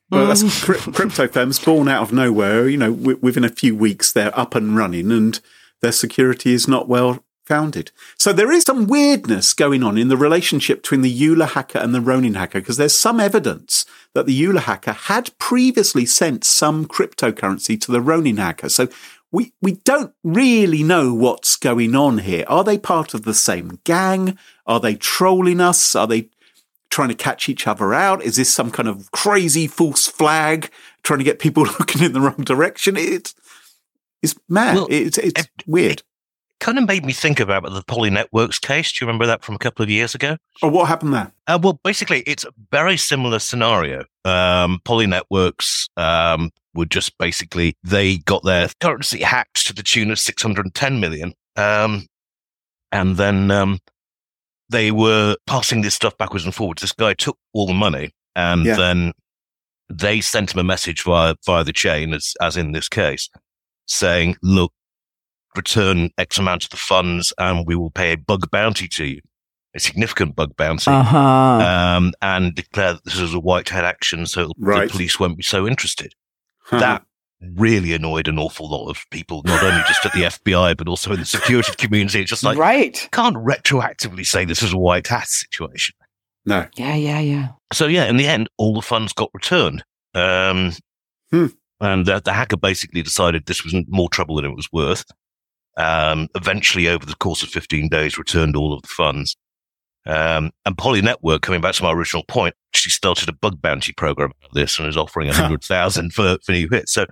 Well, 0.10 0.28
that's 0.28 0.44
mm. 0.44 0.94
crypto 0.94 1.28
firms 1.28 1.60
born 1.60 1.88
out 1.88 2.04
of 2.04 2.14
nowhere. 2.14 2.68
You 2.68 2.78
know, 2.78 2.94
w- 2.94 3.20
within 3.22 3.44
a 3.44 3.50
few 3.50 3.76
weeks, 3.76 4.12
they're 4.12 4.38
up 4.38 4.56
and 4.56 4.76
running, 4.76 5.12
and 5.12 5.40
their 5.82 5.92
security 5.92 6.54
is 6.54 6.68
not 6.68 6.88
well 6.88 7.24
founded. 7.46 7.92
So 8.18 8.32
there 8.32 8.52
is 8.52 8.64
some 8.64 8.88
weirdness 8.88 9.54
going 9.54 9.84
on 9.84 9.98
in 9.98 10.08
the 10.08 10.18
relationship 10.18 10.82
between 10.82 11.02
the 11.02 11.28
Euler 11.28 11.48
hacker 11.48 11.80
and 11.80 11.94
the 11.94 12.02
Ronin 12.02 12.36
hacker 12.36 12.60
because 12.60 12.78
there's 12.78 12.96
some 12.96 13.20
evidence 13.20 13.86
that 14.14 14.26
the 14.26 14.46
Euler 14.46 14.62
hacker 14.62 14.94
had 14.94 15.38
previously 15.40 16.06
sent 16.06 16.44
some 16.44 16.86
cryptocurrency 16.86 17.80
to 17.82 17.92
the 17.92 18.02
Ronin 18.02 18.38
hacker. 18.38 18.70
So 18.70 18.88
we, 19.32 19.52
we 19.62 19.74
don't 19.84 20.14
really 20.24 20.84
know 20.84 21.14
what's 21.14 21.58
going 21.58 21.96
on 21.96 22.20
here. 22.20 22.46
Are 22.48 22.64
they 22.64 22.78
part 22.78 23.14
of 23.14 23.24
the 23.24 23.34
same 23.34 23.80
gang? 23.84 24.38
Are 24.66 24.80
they 24.80 24.96
trolling 24.96 25.60
us? 25.60 25.96
Are 25.96 26.08
they 26.08 26.30
trying 26.94 27.10
to 27.10 27.16
catch 27.16 27.50
each 27.50 27.68
other 27.68 27.94
out? 27.94 28.22
Is 28.22 28.36
this 28.36 28.54
some 28.54 28.70
kind 28.70 28.88
of 28.88 29.12
crazy 29.12 29.66
false 29.66 30.08
flag 30.08 30.70
trying 31.02 31.18
to 31.20 31.26
get 31.26 31.40
people 31.40 31.64
looking 31.80 32.04
in 32.04 32.14
the 32.14 32.22
wrong 32.22 32.38
direction? 32.38 32.96
It's, 32.96 33.34
it's 34.22 34.36
mad. 34.48 34.76
Well, 34.76 34.88
it's, 34.90 35.18
it's 35.18 35.42
it- 35.42 35.50
weird. 35.68 36.04
Kind 36.60 36.78
of 36.78 36.88
made 36.88 37.04
me 37.04 37.12
think 37.12 37.42
about 37.42 37.64
the 37.64 37.84
Poly 37.88 38.10
Networks 38.10 38.58
case. 38.58 38.94
Do 38.94 39.04
you 39.04 39.08
remember 39.08 39.26
that 39.26 39.44
from 39.44 39.56
a 39.56 39.58
couple 39.58 39.84
of 39.84 39.90
years 39.90 40.16
ago? 40.16 40.38
Oh, 40.62 40.70
what 40.70 40.88
happened 40.88 41.14
there? 41.14 41.34
Uh, 41.46 41.60
well, 41.62 41.78
basically, 41.84 42.22
it's 42.22 42.46
a 42.46 42.52
very 42.72 42.96
similar 42.96 43.40
scenario. 43.40 44.06
Um, 44.24 44.80
Poly 44.86 45.06
Networks 45.06 45.90
um, 45.98 46.52
were 46.74 46.86
just 46.86 47.18
basically 47.18 47.76
they 47.84 48.20
got 48.20 48.46
their 48.46 48.70
currency 48.80 49.24
hacked 49.24 49.68
to 49.68 49.74
the 49.74 49.84
tune 49.84 50.10
of 50.10 50.20
610 50.20 51.02
million, 51.02 51.34
um, 51.58 52.08
and 52.94 53.18
then 53.18 53.52
um, 53.52 53.80
they 54.74 54.92
were 54.92 55.38
passing 55.48 55.82
this 55.84 55.96
stuff 55.96 56.18
backwards 56.18 56.44
and 56.46 56.54
forwards. 56.54 56.82
This 56.82 56.92
guy 56.92 57.14
took 57.14 57.38
all 57.54 57.66
the 57.68 57.74
money, 57.74 58.12
and 58.36 58.66
Yeah. 58.66 58.76
then 58.76 59.14
they 59.90 60.20
sent 60.22 60.54
him 60.54 60.60
a 60.60 60.64
message 60.64 61.04
via 61.04 61.36
via 61.46 61.64
the 61.64 61.72
chain, 61.74 62.14
as 62.14 62.34
as 62.42 62.58
in 62.58 62.74
this 62.74 62.90
case, 62.90 63.30
saying, 63.88 64.36
"Look, 64.42 64.74
return 65.56 66.10
X 66.18 66.38
amount 66.38 66.64
of 66.66 66.70
the 66.72 66.78
funds, 66.78 67.32
and 67.38 67.66
we 67.66 67.76
will 67.76 67.92
pay 67.92 68.12
a 68.12 68.18
bug 68.18 68.50
bounty 68.52 68.88
to 68.90 69.06
you." 69.06 69.22
A 69.76 69.80
significant 69.80 70.36
bug 70.36 70.56
bounty 70.56 70.92
Uh 70.92 71.02
huh. 71.04 71.18
um, 71.18 72.14
and 72.22 72.54
declare 72.54 72.94
that 72.94 73.04
this 73.06 73.18
is 73.18 73.34
a 73.34 73.40
white 73.40 73.70
hat 73.70 73.86
action, 73.86 74.26
so 74.28 74.52
Right. 74.60 74.88
the 74.88 74.92
police 74.92 75.20
won't 75.20 75.38
be 75.38 75.44
so 75.44 75.66
interested. 75.68 76.14
Huh. 76.66 76.80
That 76.80 77.04
really 77.56 77.94
annoyed 77.94 78.28
an 78.28 78.40
awful 78.40 78.70
lot 78.70 78.90
of 78.90 79.04
people, 79.12 79.42
not 79.46 79.64
only 79.64 79.82
just 79.88 80.06
at 80.06 80.14
the 80.14 80.22
FBI, 80.24 80.78
but 80.78 80.88
also 80.88 81.12
in 81.14 81.20
the 81.20 81.26
security 81.26 81.74
community. 81.78 82.22
It's 82.22 82.30
just 82.30 82.44
like, 82.44 82.58
right. 82.58 83.08
can't 83.12 83.36
retroactively 83.38 84.26
say 84.26 84.46
this 84.46 84.64
is 84.64 84.74
a 84.74 84.78
white 84.78 85.08
hat 85.08 85.28
situation. 85.28 85.96
no. 86.46 86.68
Yeah, 86.76 86.96
yeah, 86.96 87.20
yeah. 87.20 87.48
So, 87.72 87.88
yeah, 87.88 88.06
in 88.06 88.18
the 88.18 88.28
end, 88.28 88.50
all 88.58 88.74
the 88.74 88.82
funds 88.82 89.14
got 89.14 89.30
returned. 89.34 89.84
Um, 90.14 90.74
Hmm. 91.34 91.48
And 91.82 92.08
uh, 92.08 92.20
the 92.20 92.32
hacker 92.32 92.58
basically 92.58 93.02
decided 93.02 93.46
this 93.46 93.64
was 93.64 93.74
more 93.88 94.08
trouble 94.08 94.36
than 94.36 94.46
it 94.46 94.56
was 94.56 94.72
worth. 94.72 95.04
Um, 95.76 96.30
eventually, 96.36 96.88
over 96.88 97.06
the 97.06 97.16
course 97.16 97.42
of 97.42 97.50
15 97.50 97.90
days, 97.90 98.20
returned 98.20 98.56
all 98.56 98.72
of 98.74 98.84
the 98.84 98.88
funds. 98.88 99.36
Um, 100.06 100.52
and 100.66 100.78
Poly 100.78 101.02
Network, 101.02 101.42
coming 101.42 101.62
back 101.62 101.74
to 101.76 101.84
my 101.84 101.92
original 101.92 102.24
point, 102.28 102.54
she 102.76 102.92
started 102.92 103.28
a 103.30 103.34
bug 103.34 103.62
bounty 103.62 103.94
program 103.94 104.32
about 104.40 104.54
this 104.54 104.78
and 104.78 104.88
is 104.88 104.96
offering 104.98 105.30
a 105.30 105.34
hundred 105.34 105.64
thousand 105.64 106.14
for 106.14 106.38
for 106.46 106.52
new 106.52 106.68
hits. 106.70 106.94
So, 106.94 107.06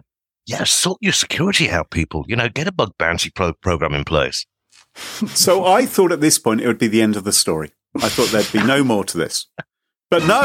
yeah, 0.51 0.63
sort 0.65 0.97
your 1.01 1.13
security 1.13 1.69
out, 1.69 1.91
people. 1.91 2.25
You 2.27 2.35
know, 2.35 2.49
get 2.49 2.67
a 2.67 2.71
bug 2.71 2.93
bounty 2.97 3.29
pro- 3.29 3.53
program 3.53 3.93
in 3.93 4.03
place. 4.03 4.45
So 5.27 5.63
I 5.63 5.85
thought 5.85 6.11
at 6.11 6.19
this 6.19 6.37
point 6.37 6.59
it 6.59 6.67
would 6.67 6.77
be 6.77 6.89
the 6.89 7.01
end 7.01 7.15
of 7.15 7.23
the 7.23 7.31
story. 7.31 7.71
I 7.95 8.09
thought 8.09 8.29
there'd 8.29 8.51
be 8.51 8.61
no 8.61 8.83
more 8.83 9.05
to 9.05 9.17
this. 9.17 9.47
But 10.09 10.25
no, 10.25 10.41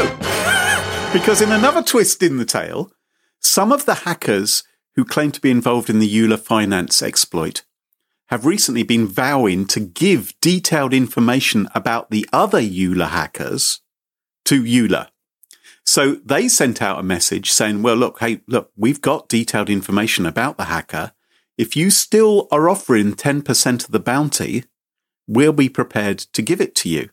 because 1.12 1.42
in 1.42 1.50
another 1.50 1.82
twist 1.82 2.22
in 2.22 2.36
the 2.36 2.44
tale, 2.44 2.92
some 3.40 3.72
of 3.72 3.86
the 3.86 3.94
hackers 4.06 4.62
who 4.94 5.04
claim 5.04 5.32
to 5.32 5.40
be 5.40 5.50
involved 5.50 5.90
in 5.90 5.98
the 5.98 6.20
Euler 6.20 6.36
finance 6.36 7.02
exploit 7.02 7.64
have 8.28 8.46
recently 8.46 8.84
been 8.84 9.08
vowing 9.08 9.66
to 9.66 9.80
give 9.80 10.32
detailed 10.40 10.94
information 10.94 11.68
about 11.75 12.10
the 12.10 12.28
other 12.32 12.58
Euler 12.58 13.06
hackers 13.06 13.80
to 14.44 14.64
Euler. 14.64 15.08
So 15.87 16.16
they 16.16 16.49
sent 16.49 16.83
out 16.83 16.99
a 16.99 17.02
message 17.02 17.52
saying, 17.52 17.83
well, 17.83 17.95
look, 17.97 18.19
hey, 18.19 18.40
look, 18.49 18.71
we've 18.76 19.00
got 19.00 19.28
detailed 19.28 19.71
information 19.71 20.26
about 20.26 20.57
the 20.59 20.64
hacker. 20.64 21.12
If 21.57 21.76
you 21.76 21.90
still 21.90 22.49
are 22.50 22.69
offering 22.69 23.14
10% 23.14 23.85
of 23.85 23.90
the 23.93 24.00
bounty, 24.00 24.64
we'll 25.26 25.52
be 25.52 25.69
prepared 25.69 26.19
to 26.19 26.43
give 26.43 26.61
it 26.61 26.75
to 26.76 26.88
you. 26.88 27.11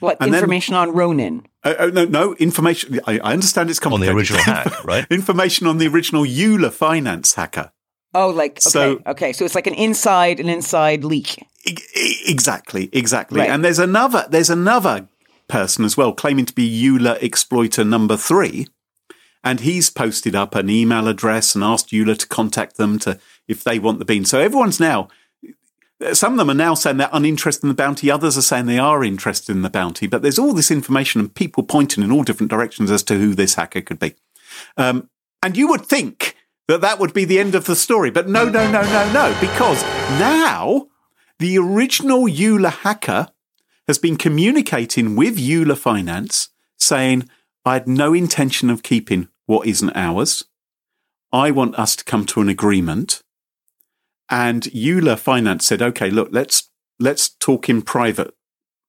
What 0.00 0.16
And 0.20 0.32
then- 0.32 0.38
information 0.38 0.74
on 0.76 0.92
Ronin? 0.92 1.44
Oh, 1.64 1.74
oh, 1.80 1.88
no, 1.90 2.04
no, 2.04 2.34
information. 2.36 3.00
I, 3.04 3.18
I 3.18 3.32
understand 3.32 3.68
it's 3.68 3.80
On 3.84 4.00
the 4.00 4.10
original 4.10 4.40
hack, 4.42 4.84
right? 4.84 5.04
information 5.10 5.66
on 5.66 5.78
the 5.78 5.88
original 5.88 6.24
Euler 6.24 6.70
finance 6.70 7.34
hacker. 7.34 7.72
Oh, 8.14 8.28
like 8.30 8.52
okay, 8.52 8.60
So- 8.60 9.02
okay. 9.08 9.32
So 9.32 9.44
it's 9.44 9.56
like 9.56 9.66
an 9.66 9.74
inside, 9.74 10.38
an 10.38 10.48
inside 10.48 11.02
leak. 11.04 11.44
E- 11.66 11.76
Exactly, 12.26 12.88
exactly. 12.92 13.40
Right. 13.40 13.50
And 13.50 13.64
there's 13.64 13.80
another, 13.80 14.24
there's 14.30 14.50
another 14.50 15.08
person 15.48 15.84
as 15.84 15.96
well 15.96 16.12
claiming 16.12 16.46
to 16.46 16.54
be 16.54 16.86
Euler 16.86 17.18
exploiter 17.20 17.84
number 17.84 18.16
three. 18.16 18.66
And 19.44 19.60
he's 19.60 19.88
posted 19.88 20.34
up 20.34 20.54
an 20.54 20.68
email 20.68 21.08
address 21.08 21.54
and 21.54 21.64
asked 21.64 21.92
Euler 21.92 22.16
to 22.16 22.26
contact 22.26 22.76
them 22.76 22.98
to, 23.00 23.18
if 23.46 23.64
they 23.64 23.78
want 23.78 23.98
the 23.98 24.04
bean. 24.04 24.24
So 24.24 24.40
everyone's 24.40 24.80
now, 24.80 25.08
some 26.12 26.32
of 26.32 26.38
them 26.38 26.50
are 26.50 26.54
now 26.54 26.74
saying 26.74 26.96
they're 26.96 27.08
uninterested 27.12 27.64
in 27.64 27.68
the 27.68 27.74
bounty. 27.74 28.10
Others 28.10 28.36
are 28.36 28.42
saying 28.42 28.66
they 28.66 28.78
are 28.78 29.04
interested 29.04 29.52
in 29.52 29.62
the 29.62 29.70
bounty. 29.70 30.06
But 30.06 30.22
there's 30.22 30.38
all 30.38 30.52
this 30.52 30.70
information 30.70 31.20
and 31.20 31.34
people 31.34 31.62
pointing 31.62 32.02
in 32.04 32.12
all 32.12 32.24
different 32.24 32.50
directions 32.50 32.90
as 32.90 33.02
to 33.04 33.18
who 33.18 33.34
this 33.34 33.54
hacker 33.54 33.80
could 33.80 33.98
be. 33.98 34.14
Um, 34.76 35.08
and 35.42 35.56
you 35.56 35.68
would 35.68 35.86
think 35.86 36.36
that 36.66 36.80
that 36.80 36.98
would 36.98 37.14
be 37.14 37.24
the 37.24 37.38
end 37.38 37.54
of 37.54 37.66
the 37.66 37.76
story. 37.76 38.10
But 38.10 38.28
no, 38.28 38.44
no, 38.44 38.70
no, 38.70 38.82
no, 38.82 39.12
no. 39.12 39.36
Because 39.40 39.82
now 40.18 40.88
the 41.38 41.58
original 41.58 42.26
Euler 42.28 42.70
hacker 42.70 43.28
has 43.88 43.98
been 43.98 44.16
communicating 44.16 45.16
with 45.16 45.38
Euler 45.40 45.74
Finance 45.74 46.50
saying, 46.76 47.28
I 47.64 47.72
had 47.74 47.88
no 47.88 48.14
intention 48.14 48.70
of 48.70 48.82
keeping 48.82 49.28
what 49.46 49.66
isn't 49.66 49.96
ours. 49.96 50.44
I 51.32 51.50
want 51.50 51.78
us 51.78 51.96
to 51.96 52.04
come 52.04 52.24
to 52.26 52.40
an 52.40 52.48
agreement. 52.48 53.22
And 54.30 54.68
Euler 54.76 55.16
Finance 55.16 55.66
said, 55.66 55.82
okay, 55.82 56.10
look, 56.10 56.28
let's, 56.30 56.70
let's 57.00 57.30
talk 57.30 57.68
in 57.68 57.82
private 57.82 58.34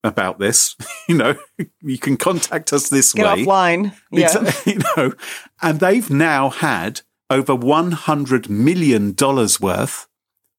about 0.04 0.40
this. 0.40 0.76
you 1.10 1.16
know, 1.16 1.36
you 1.82 1.98
can 1.98 2.18
contact 2.18 2.74
us 2.74 2.90
this 2.90 3.14
Get 3.14 3.26
way. 3.26 3.46
offline. 3.46 3.96
Yeah. 4.12 4.52
You 4.66 4.80
know, 4.96 5.14
and 5.62 5.80
they've 5.80 6.10
now 6.10 6.50
had 6.50 7.02
over 7.30 7.56
one 7.56 7.92
hundred 7.92 8.50
million 8.50 9.14
dollars 9.14 9.60
worth 9.60 10.08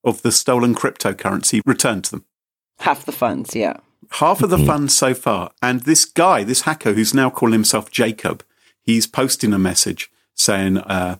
of 0.05 0.23
the 0.23 0.33
stolen 0.33 0.75
cryptocurrency 0.75 1.61
returned 1.67 2.05
to 2.05 2.11
them. 2.13 2.25
Half 2.81 3.05
the 3.05 3.13
funds. 3.13 3.55
Yeah. 3.55 3.77
Half 4.13 4.43
of 4.43 4.51
the 4.51 4.59
funds 4.59 4.97
so 4.97 5.15
far. 5.15 5.53
And 5.63 5.81
this 5.81 6.05
guy, 6.05 6.43
this 6.43 6.63
hacker 6.63 6.95
who's 6.95 7.15
now 7.15 7.31
calling 7.31 7.53
himself 7.53 7.91
Jacob, 7.91 8.45
he's 8.83 9.07
posting 9.07 9.53
a 9.53 9.59
message 9.59 10.11
saying, 10.35 10.79
uh, 10.79 11.19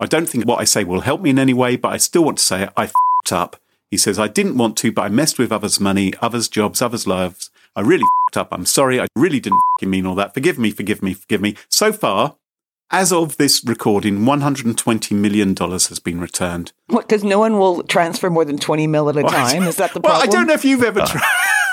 I 0.00 0.06
don't 0.06 0.28
think 0.28 0.46
what 0.46 0.60
I 0.60 0.64
say 0.64 0.82
will 0.82 1.02
help 1.02 1.20
me 1.20 1.30
in 1.30 1.38
any 1.38 1.54
way, 1.54 1.76
but 1.76 1.92
I 1.92 1.96
still 1.98 2.24
want 2.24 2.38
to 2.38 2.44
say 2.44 2.64
it. 2.64 2.70
I 2.76 2.86
fed 2.86 3.32
up. 3.32 3.56
He 3.90 3.96
says, 3.96 4.18
I 4.18 4.26
didn't 4.26 4.56
want 4.56 4.76
to, 4.78 4.90
but 4.90 5.02
I 5.02 5.08
messed 5.08 5.38
with 5.38 5.52
others' 5.52 5.78
money, 5.78 6.14
others' 6.20 6.48
jobs, 6.48 6.82
others' 6.82 7.06
lives. 7.06 7.50
I 7.76 7.82
really 7.82 8.04
fed 8.32 8.40
up. 8.40 8.48
I'm 8.50 8.66
sorry. 8.66 9.00
I 9.00 9.06
really 9.14 9.38
didn't 9.38 9.60
fing 9.78 9.90
mean 9.90 10.06
all 10.06 10.14
that. 10.16 10.34
Forgive 10.34 10.58
me, 10.58 10.70
forgive 10.70 11.02
me, 11.02 11.14
forgive 11.14 11.40
me. 11.40 11.56
So 11.68 11.92
far, 11.92 12.36
as 12.90 13.12
of 13.12 13.36
this 13.36 13.62
recording, 13.64 14.20
$120 14.20 15.12
million 15.12 15.54
has 15.56 15.98
been 15.98 16.20
returned. 16.20 16.72
What? 16.88 17.06
Because 17.06 17.22
no 17.22 17.38
one 17.38 17.58
will 17.58 17.82
transfer 17.84 18.28
more 18.28 18.44
than 18.44 18.58
twenty 18.58 18.86
mil 18.86 19.08
at 19.08 19.16
a 19.16 19.22
time. 19.22 19.62
Is 19.62 19.76
that 19.76 19.94
the 19.94 20.00
problem? 20.00 20.02
Well, 20.12 20.20
problem? 20.20 20.28
I 20.28 20.32
don't 20.32 20.46
know 20.46 20.54
if 20.54 20.64
you've 20.64 20.82
ever 20.82 21.00
tried. 21.00 21.22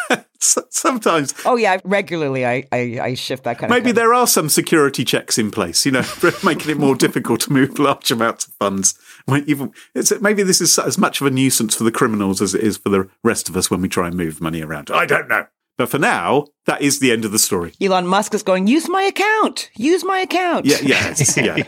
Sometimes 0.39 1.33
Oh 1.45 1.55
yeah, 1.55 1.79
regularly 1.83 2.45
I, 2.45 2.63
I 2.71 2.99
I 3.01 3.13
shift 3.13 3.43
that 3.43 3.57
kind 3.57 3.71
of. 3.71 3.77
Maybe 3.77 3.91
there 3.91 4.13
are 4.13 4.25
some 4.27 4.49
security 4.49 5.03
checks 5.03 5.37
in 5.37 5.51
place, 5.51 5.85
you 5.85 5.91
know, 5.91 6.03
making 6.43 6.71
it 6.71 6.77
more 6.77 6.95
difficult 6.95 7.41
to 7.41 7.53
move 7.53 7.77
large 7.77 8.09
amounts 8.11 8.47
of 8.47 8.53
funds. 8.53 8.97
When 9.25 9.43
even 9.47 9.73
it's, 9.93 10.17
maybe 10.21 10.43
this 10.43 10.61
is 10.61 10.79
as 10.79 10.97
much 10.97 11.21
of 11.21 11.27
a 11.27 11.31
nuisance 11.31 11.75
for 11.75 11.83
the 11.83 11.91
criminals 11.91 12.41
as 12.41 12.55
it 12.55 12.61
is 12.61 12.77
for 12.77 12.89
the 12.89 13.09
rest 13.23 13.49
of 13.49 13.57
us 13.57 13.69
when 13.69 13.81
we 13.81 13.89
try 13.89 14.07
and 14.07 14.15
move 14.15 14.41
money 14.41 14.61
around. 14.61 14.89
I 14.91 15.05
don't 15.05 15.27
know. 15.27 15.47
But 15.79 15.87
for 15.87 15.97
now, 15.97 16.47
that 16.65 16.81
is 16.81 16.99
the 16.99 17.09
end 17.09 17.23
of 17.23 17.31
the 17.31 17.39
story. 17.39 17.73
Elon 17.79 18.05
Musk 18.05 18.33
is 18.33 18.43
going. 18.43 18.67
Use 18.67 18.89
my 18.89 19.03
account. 19.03 19.69
Use 19.75 20.03
my 20.03 20.19
account. 20.19 20.65
Yeah, 20.65 20.77
yes, 20.81 21.37
yeah. 21.37 21.63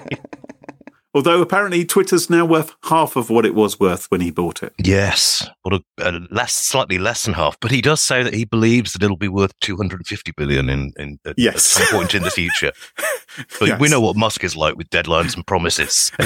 Although 1.13 1.41
apparently 1.41 1.83
Twitter's 1.83 2.29
now 2.29 2.45
worth 2.45 2.73
half 2.85 3.17
of 3.17 3.29
what 3.29 3.45
it 3.45 3.53
was 3.53 3.77
worth 3.79 4.05
when 4.09 4.21
he 4.21 4.31
bought 4.31 4.63
it. 4.63 4.73
Yes, 4.81 5.45
or 5.65 5.73
a, 5.73 5.81
a 5.99 6.11
less, 6.31 6.53
slightly 6.53 6.97
less 6.97 7.25
than 7.25 7.33
half. 7.33 7.59
But 7.59 7.71
he 7.71 7.81
does 7.81 7.99
say 8.01 8.23
that 8.23 8.33
he 8.33 8.45
believes 8.45 8.93
that 8.93 9.03
it'll 9.03 9.17
be 9.17 9.27
worth 9.27 9.51
250 9.59 10.31
billion 10.37 10.69
in, 10.69 10.93
in 10.97 11.19
at, 11.25 11.35
Yes. 11.37 11.55
at 11.55 11.61
some 11.87 11.97
point 11.99 12.15
in 12.15 12.23
the 12.23 12.31
future. 12.31 12.71
But 13.59 13.67
Yes. 13.69 13.79
we 13.79 13.87
know 13.87 14.01
what 14.01 14.17
Musk 14.17 14.43
is 14.43 14.57
like 14.57 14.75
with 14.75 14.89
deadlines 14.89 15.35
and 15.35 15.45
promises. 15.47 16.11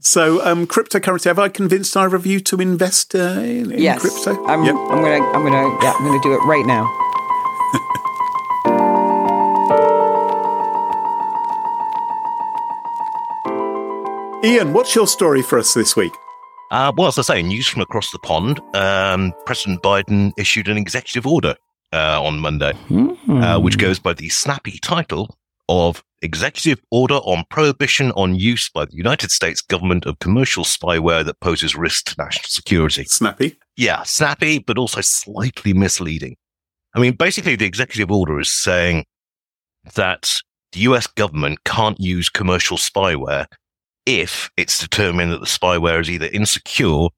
So, 0.00 0.44
um, 0.44 0.66
cryptocurrency. 0.66 1.24
Have 1.26 1.38
I 1.38 1.48
convinced 1.48 1.96
either 1.96 2.16
of 2.16 2.26
you 2.26 2.40
to 2.40 2.60
invest 2.60 3.14
uh, 3.14 3.18
in, 3.40 3.70
in 3.70 3.78
Yes. 3.80 4.00
crypto? 4.00 4.44
I'm. 4.46 4.64
Yep. 4.64 4.74
I'm 4.74 5.02
gonna. 5.02 5.24
I'm 5.32 5.44
gonna. 5.44 5.78
Yeah. 5.82 5.92
I'm 5.96 6.04
gonna 6.04 6.20
do 6.22 6.32
it 6.34 6.40
right 6.44 6.66
now. 6.66 6.84
Iain, 14.44 14.72
what's 14.72 14.92
your 14.92 15.06
story 15.06 15.40
for 15.40 15.56
us 15.56 15.72
this 15.72 15.94
week? 15.94 16.12
Uh, 16.72 16.90
well, 16.96 17.06
as 17.06 17.16
I 17.16 17.22
say, 17.22 17.42
news 17.42 17.68
from 17.68 17.80
across 17.80 18.10
the 18.10 18.18
pond. 18.18 18.60
Um, 18.74 19.32
President 19.46 19.82
Biden 19.82 20.32
issued 20.36 20.66
an 20.66 20.76
executive 20.76 21.28
order 21.28 21.54
uh, 21.92 22.20
on 22.20 22.40
Monday, 22.40 22.72
uh, 23.28 23.60
which 23.60 23.78
goes 23.78 24.00
by 24.00 24.14
the 24.14 24.28
snappy 24.30 24.80
title 24.80 25.38
of 25.68 26.02
Executive 26.22 26.82
Order 26.90 27.16
on 27.16 27.44
Prohibition 27.50 28.10
on 28.12 28.34
Use 28.34 28.68
by 28.68 28.84
the 28.84 28.96
United 28.96 29.30
States 29.30 29.60
Government 29.60 30.06
of 30.06 30.18
Commercial 30.18 30.64
Spyware 30.64 31.24
that 31.24 31.38
Poses 31.38 31.76
Risk 31.76 32.06
to 32.06 32.16
National 32.18 32.48
Security. 32.48 33.04
Snappy. 33.04 33.60
Yeah, 33.76 34.02
snappy, 34.02 34.58
but 34.58 34.76
also 34.76 35.02
slightly 35.02 35.72
misleading. 35.72 36.36
I 36.96 36.98
mean, 36.98 37.14
basically, 37.14 37.54
the 37.54 37.66
executive 37.66 38.10
order 38.10 38.40
is 38.40 38.50
saying 38.50 39.04
that 39.94 40.28
the 40.72 40.80
US 40.80 41.06
government 41.06 41.62
can't 41.64 42.00
use 42.00 42.28
commercial 42.28 42.76
spyware 42.76 43.46
if 44.06 44.50
it's 44.56 44.78
determined 44.78 45.32
that 45.32 45.40
the 45.40 45.46
spyware 45.46 46.00
is 46.00 46.10
either 46.10 46.26
insecure 46.26 47.08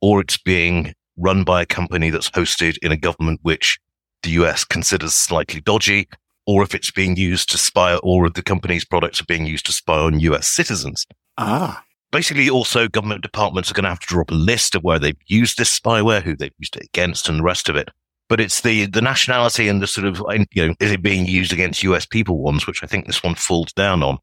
or 0.00 0.20
it's 0.20 0.38
being 0.38 0.94
run 1.16 1.44
by 1.44 1.62
a 1.62 1.66
company 1.66 2.10
that's 2.10 2.30
hosted 2.30 2.76
in 2.82 2.92
a 2.92 2.96
government 2.96 3.40
which 3.42 3.78
the 4.22 4.30
US 4.30 4.64
considers 4.64 5.14
slightly 5.14 5.60
dodgy, 5.60 6.08
or 6.46 6.62
if 6.62 6.74
it's 6.74 6.90
being 6.90 7.16
used 7.16 7.50
to 7.50 7.58
spy, 7.58 7.96
or 7.96 8.26
if 8.26 8.34
the 8.34 8.42
company's 8.42 8.84
products 8.84 9.20
are 9.20 9.26
being 9.26 9.46
used 9.46 9.66
to 9.66 9.72
spy 9.72 9.98
on 9.98 10.20
US 10.20 10.48
citizens. 10.48 11.06
Ah. 11.38 11.82
Basically, 12.12 12.48
also, 12.48 12.86
government 12.86 13.22
departments 13.22 13.70
are 13.70 13.74
going 13.74 13.84
to 13.84 13.90
have 13.90 13.98
to 13.98 14.06
draw 14.06 14.22
up 14.22 14.30
a 14.30 14.34
list 14.34 14.74
of 14.74 14.84
where 14.84 15.00
they've 15.00 15.16
used 15.26 15.58
this 15.58 15.78
spyware, 15.78 16.22
who 16.22 16.36
they've 16.36 16.52
used 16.58 16.76
it 16.76 16.84
against, 16.84 17.28
and 17.28 17.40
the 17.40 17.42
rest 17.42 17.68
of 17.68 17.76
it. 17.76 17.88
But 18.28 18.40
it's 18.40 18.60
the, 18.60 18.86
the 18.86 19.02
nationality 19.02 19.68
and 19.68 19.82
the 19.82 19.86
sort 19.86 20.06
of, 20.06 20.22
you 20.52 20.68
know, 20.68 20.74
is 20.80 20.92
it 20.92 21.02
being 21.02 21.26
used 21.26 21.52
against 21.52 21.82
US 21.82 22.06
people 22.06 22.38
ones, 22.38 22.66
which 22.66 22.84
I 22.84 22.86
think 22.86 23.06
this 23.06 23.22
one 23.22 23.34
falls 23.34 23.72
down 23.72 24.02
on 24.02 24.18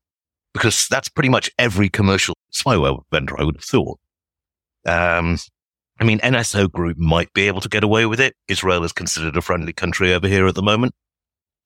because 0.53 0.87
that's 0.89 1.09
pretty 1.09 1.29
much 1.29 1.49
every 1.57 1.89
commercial 1.89 2.35
spyware 2.51 3.01
vendor, 3.11 3.39
I 3.39 3.43
would 3.43 3.57
have 3.57 3.63
thought. 3.63 3.99
Um, 4.85 5.37
I 5.99 6.03
mean, 6.03 6.19
NSO 6.19 6.71
Group 6.71 6.97
might 6.97 7.31
be 7.33 7.47
able 7.47 7.61
to 7.61 7.69
get 7.69 7.83
away 7.83 8.05
with 8.05 8.19
it. 8.19 8.35
Israel 8.47 8.83
is 8.83 8.91
considered 8.91 9.37
a 9.37 9.41
friendly 9.41 9.73
country 9.73 10.13
over 10.13 10.27
here 10.27 10.47
at 10.47 10.55
the 10.55 10.63
moment. 10.63 10.93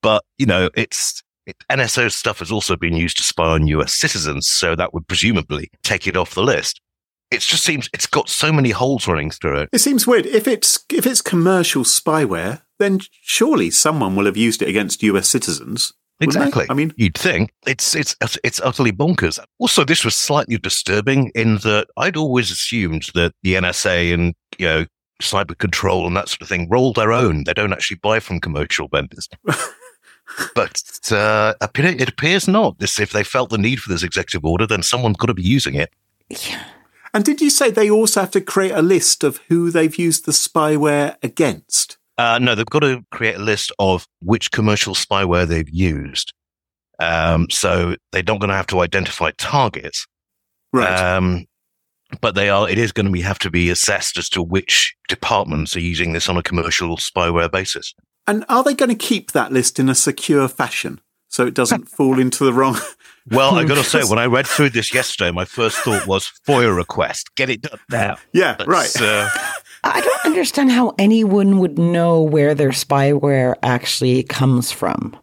But, 0.01 0.23
you 0.37 0.45
know, 0.45 0.69
it's, 0.75 1.23
it, 1.45 1.55
NSO 1.71 2.11
stuff 2.11 2.39
has 2.39 2.51
also 2.51 2.75
been 2.75 2.95
used 2.95 3.17
to 3.17 3.23
spy 3.23 3.45
on 3.45 3.67
US 3.67 3.95
citizens. 3.95 4.49
So 4.49 4.75
that 4.75 4.93
would 4.93 5.07
presumably 5.07 5.71
take 5.83 6.05
it 6.05 6.17
off 6.17 6.35
the 6.35 6.43
list. 6.43 6.81
It 7.31 7.39
just 7.39 7.63
seems 7.63 7.89
it's 7.91 8.05
got 8.05 8.29
so 8.29 8.51
many 8.51 8.69
holes 8.69 9.07
running 9.07 9.31
through 9.31 9.61
it. 9.61 9.69
It 9.73 9.79
seems 9.79 10.05
weird. 10.05 10.27
If 10.27 10.47
it's 10.47 10.85
if 10.93 11.07
it's 11.07 11.21
commercial 11.21 11.83
spyware, 11.83 12.61
then 12.77 12.99
surely 13.21 13.71
someone 13.71 14.15
will 14.15 14.25
have 14.25 14.37
used 14.37 14.61
it 14.61 14.69
against 14.69 15.01
US 15.01 15.27
citizens. 15.27 15.91
Wouldn't 16.19 16.33
they? 16.33 16.47
Exactly. 16.47 16.65
I 16.69 16.73
mean, 16.73 16.93
you'd 16.95 17.17
think 17.17 17.51
it's 17.67 17.95
it's 17.95 18.15
it's 18.43 18.61
utterly 18.61 18.91
bonkers. 18.91 19.39
Also, 19.59 19.83
this 19.83 20.05
was 20.05 20.15
slightly 20.15 20.57
disturbing 20.57 21.31
in 21.35 21.57
that 21.57 21.87
I'd 21.97 22.17
always 22.17 22.51
assumed 22.51 23.07
that 23.13 23.33
the 23.43 23.55
NSA 23.55 24.13
and 24.13 24.33
you 24.57 24.65
know 24.65 24.85
cyber 25.21 25.57
control 25.57 26.07
and 26.07 26.15
that 26.15 26.29
sort 26.29 26.41
of 26.41 26.47
thing 26.47 26.69
roll 26.69 26.93
their 26.93 27.11
own. 27.11 27.43
They 27.43 27.53
don't 27.53 27.73
actually 27.73 27.97
buy 27.97 28.19
from 28.19 28.39
commercial 28.39 28.87
vendors. 28.87 29.29
but 30.55 30.81
uh, 31.11 31.53
it 31.61 32.09
appears 32.09 32.47
not. 32.47 32.79
This 32.79 32.99
if 32.99 33.11
they 33.11 33.23
felt 33.23 33.49
the 33.49 33.57
need 33.57 33.79
for 33.79 33.91
this 33.91 34.03
executive 34.03 34.45
order, 34.45 34.65
then 34.65 34.83
someone's 34.83 35.17
got 35.17 35.27
to 35.27 35.33
be 35.33 35.43
using 35.43 35.75
it. 35.75 35.91
Yeah. 36.29 36.63
and 37.13 37.23
did 37.23 37.39
you 37.39 37.51
say 37.51 37.69
they 37.69 37.89
also 37.89 38.21
have 38.21 38.31
to 38.31 38.41
create 38.41 38.71
a 38.71 38.81
list 38.81 39.23
of 39.23 39.39
who 39.47 39.69
they've 39.69 39.95
used 39.95 40.25
the 40.25 40.31
spyware 40.31 41.17
against? 41.21 41.97
Uh, 42.17 42.39
no, 42.41 42.55
they've 42.55 42.65
got 42.65 42.79
to 42.79 43.03
create 43.11 43.35
a 43.35 43.39
list 43.39 43.71
of 43.79 44.07
which 44.21 44.51
commercial 44.51 44.93
spyware 44.93 45.47
they've 45.47 45.69
used. 45.69 46.33
Um, 46.99 47.49
so 47.49 47.95
they're 48.11 48.23
not 48.23 48.39
going 48.39 48.49
to 48.49 48.55
have 48.55 48.67
to 48.67 48.79
identify 48.79 49.31
targets. 49.37 50.07
Right. 50.71 50.87
Um, 50.97 51.45
but 52.21 52.35
they 52.35 52.49
are. 52.49 52.69
It 52.69 52.77
is 52.77 52.91
going 52.91 53.07
to 53.07 53.11
be 53.11 53.21
have 53.21 53.39
to 53.39 53.49
be 53.49 53.69
assessed 53.69 54.17
as 54.17 54.29
to 54.29 54.41
which 54.41 54.95
departments 55.09 55.75
are 55.75 55.81
using 55.81 56.13
this 56.13 56.29
on 56.29 56.37
a 56.37 56.43
commercial 56.43 56.95
spyware 56.97 57.51
basis. 57.51 57.93
and 58.27 58.45
are 58.47 58.63
they 58.63 58.73
going 58.73 58.89
to 58.89 58.95
keep 58.95 59.31
that 59.33 59.51
list 59.51 59.79
in 59.79 59.89
a 59.89 59.95
secure 59.95 60.47
fashion 60.47 61.01
so 61.27 61.45
it 61.45 61.53
doesn't 61.53 61.89
fall 61.89 62.19
into 62.19 62.45
the 62.45 62.53
wrong? 62.53 62.77
Well, 63.31 63.55
I 63.55 63.65
got 63.65 63.75
to 63.75 63.83
say, 63.89 64.03
when 64.03 64.19
I 64.19 64.27
read 64.27 64.45
through 64.47 64.69
this 64.69 64.93
yesterday, 64.93 65.31
my 65.31 65.45
first 65.45 65.77
thought 65.79 66.05
was 66.07 66.31
FOIA 66.47 66.73
request. 66.75 67.35
Get 67.35 67.49
it 67.49 67.63
done 67.63 67.79
now. 67.89 68.17
Yeah, 68.31 68.55
But, 68.57 68.67
right. 68.67 69.01
Uh, 69.01 69.29
I 69.85 70.01
don't 70.01 70.25
understand 70.25 70.71
how 70.71 70.93
anyone 70.97 71.59
would 71.59 71.77
know 71.77 72.21
where 72.21 72.55
their 72.55 72.69
spyware 72.71 73.55
actually 73.63 74.23
comes 74.23 74.71
from. 74.71 75.15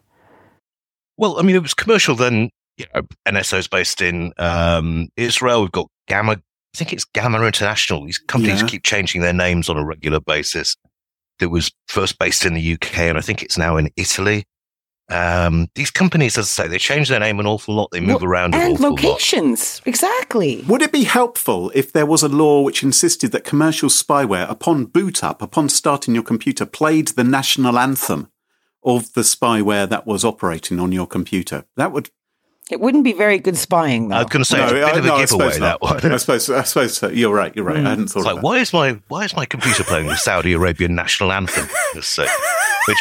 well, 1.17 1.37
I 1.39 1.43
mean, 1.43 1.55
it 1.55 1.61
was 1.61 1.73
commercial. 1.73 2.15
Then 2.15 2.49
you 2.77 2.85
know, 2.95 3.01
NSO's 3.27 3.67
based 3.67 4.01
in 4.01 4.33
um, 4.37 5.09
Israel. 5.17 5.61
We've 5.61 5.71
got 5.71 5.87
Gamma. 6.07 6.33
I 6.33 6.77
think 6.77 6.91
it's 6.93 7.05
Gamma 7.05 7.43
International. 7.43 8.03
These 8.05 8.17
companies 8.17 8.61
Yeah. 8.61 8.67
keep 8.67 8.83
changing 8.83 9.21
their 9.21 9.33
names 9.33 9.69
on 9.69 9.77
a 9.77 9.85
regular 9.85 10.19
basis. 10.19 10.75
That 11.39 11.49
was 11.49 11.71
first 11.87 12.17
based 12.17 12.45
in 12.45 12.53
the 12.53 12.73
UK, 12.73 12.99
and 13.09 13.17
I 13.17 13.21
think 13.21 13.43
it's 13.43 13.57
now 13.57 13.77
in 13.77 13.89
Italy. 13.95 14.45
Um, 15.09 15.67
these 15.75 15.91
companies, 15.91 16.37
as 16.37 16.45
I 16.45 16.63
say, 16.63 16.67
they 16.69 16.77
change 16.79 17.09
their 17.09 17.19
name 17.19 17.39
an 17.39 17.45
awful 17.45 17.75
lot. 17.75 17.89
They 17.91 17.99
move 17.99 18.21
Well, 18.21 18.25
around 18.31 18.55
an 18.55 18.61
and 18.61 18.73
awful 18.75 18.91
lot. 18.91 19.03
locations. 19.03 19.81
Exactly. 19.85 20.63
Would 20.67 20.81
it 20.81 20.91
be 20.93 21.03
helpful 21.03 21.71
if 21.75 21.91
there 21.91 22.05
was 22.05 22.23
a 22.23 22.29
law 22.29 22.61
which 22.61 22.83
insisted 22.83 23.31
that 23.33 23.43
commercial 23.43 23.89
spyware, 23.89 24.49
upon 24.49 24.85
boot 24.85 25.23
up, 25.23 25.41
upon 25.41 25.69
starting 25.69 26.13
your 26.15 26.23
computer, 26.23 26.65
played 26.65 27.09
the 27.09 27.23
national 27.23 27.77
anthem 27.77 28.29
of 28.83 29.11
the 29.13 29.21
spyware 29.21 29.87
that 29.89 30.07
was 30.07 30.23
operating 30.25 30.79
on 30.79 30.91
your 30.91 31.05
computer? 31.07 31.65
That 31.75 31.91
would. 31.91 32.09
It 32.71 32.79
wouldn't 32.79 33.03
be 33.03 33.11
very 33.11 33.39
good 33.39 33.57
spying, 33.57 34.07
though. 34.07 34.15
I 34.15 34.19
was 34.23 34.29
going 34.29 34.41
to 34.43 34.49
say 34.49 34.63
it's 34.63 34.71
a 34.71 34.75
bit 34.75 34.83
I- 34.85 34.91
of 34.91 35.03
a 35.03 35.07
no, 35.09 35.15
I 35.15 35.19
giveaway 35.19 35.25
suppose 35.51 35.59
that 35.59 35.59
not. 35.59 35.81
one. 35.81 36.11
I 36.13 36.17
suppose. 36.17 36.49
I 36.49 36.63
suppose 36.63 36.95
so. 36.97 37.09
You're 37.09 37.35
right. 37.35 37.53
You're 37.53 37.65
right. 37.65 37.75
I 37.85 37.89
hadn't 37.89 38.07
thought 38.07 38.19
It's 38.21 38.27
of 38.29 38.33
like, 38.33 38.35
that. 38.35 38.41
why 38.43 38.57
is 38.59 38.71
my 38.71 38.99
why 39.09 39.25
is 39.25 39.35
my 39.35 39.45
computer 39.45 39.83
playing 39.83 40.07
the 40.07 40.15
Saudi 40.15 40.53
Arabian 40.53 40.95
national 40.95 41.33
anthem? 41.33 41.67
Let's 41.93 42.07
say, 42.07 42.25
which. 42.87 42.97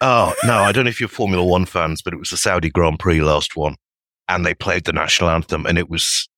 Oh 0.00 0.34
no, 0.44 0.58
I 0.58 0.72
don't 0.72 0.84
know 0.84 0.90
if 0.90 1.00
you're 1.00 1.08
Formula 1.08 1.44
One 1.44 1.64
fans, 1.64 2.02
but 2.02 2.12
it 2.12 2.18
was 2.18 2.30
the 2.30 2.36
Saudi 2.36 2.70
Grand 2.70 2.98
Prix 2.98 3.20
last 3.20 3.56
one, 3.56 3.76
and 4.28 4.46
they 4.46 4.54
played 4.54 4.84
the 4.84 4.92
national 4.92 5.30
anthem, 5.30 5.66
and 5.66 5.78
it 5.78 5.90
was 5.90 6.28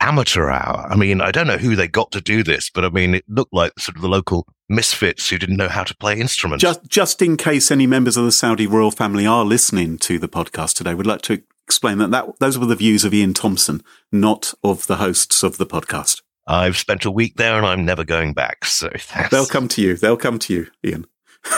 amateur 0.00 0.48
hour. 0.50 0.86
I 0.88 0.96
mean, 0.96 1.20
I 1.20 1.30
don't 1.30 1.46
know 1.46 1.56
who 1.56 1.74
they 1.74 1.88
got 1.88 2.12
to 2.12 2.20
do 2.20 2.42
this, 2.42 2.70
but 2.70 2.84
I 2.84 2.88
mean, 2.88 3.14
it 3.14 3.24
looked 3.28 3.52
like 3.52 3.72
sort 3.78 3.96
of 3.96 4.02
the 4.02 4.08
local 4.08 4.46
misfits 4.68 5.28
who 5.28 5.38
didn't 5.38 5.56
know 5.56 5.68
how 5.68 5.84
to 5.84 5.96
play 5.96 6.20
instruments. 6.20 6.62
Just, 6.62 6.86
just 6.88 7.22
in 7.22 7.36
case 7.36 7.70
any 7.70 7.86
members 7.86 8.16
of 8.16 8.24
the 8.24 8.32
Saudi 8.32 8.66
royal 8.66 8.90
family 8.90 9.26
are 9.26 9.44
listening 9.44 9.98
to 9.98 10.18
the 10.18 10.28
podcast 10.28 10.74
today, 10.74 10.94
we'd 10.94 11.06
like 11.06 11.22
to 11.22 11.42
explain 11.66 11.98
that, 11.98 12.10
that 12.10 12.38
those 12.38 12.58
were 12.58 12.66
the 12.66 12.76
views 12.76 13.04
of 13.04 13.12
Iain 13.12 13.34
Thomson, 13.34 13.82
not 14.12 14.54
of 14.62 14.86
the 14.86 14.96
hosts 14.96 15.42
of 15.42 15.58
the 15.58 15.66
podcast. 15.66 16.22
I've 16.46 16.78
spent 16.78 17.04
a 17.04 17.10
week 17.10 17.36
there, 17.36 17.56
and 17.56 17.66
I'm 17.66 17.84
never 17.84 18.04
going 18.04 18.32
back. 18.32 18.64
So 18.64 18.88
that's, 19.14 19.30
They'll 19.30 19.46
come 19.46 19.68
to 19.68 19.82
you. 19.82 19.96
They'll 19.96 20.16
come 20.16 20.38
to 20.38 20.54
you, 20.54 20.68
Iain. 20.84 21.06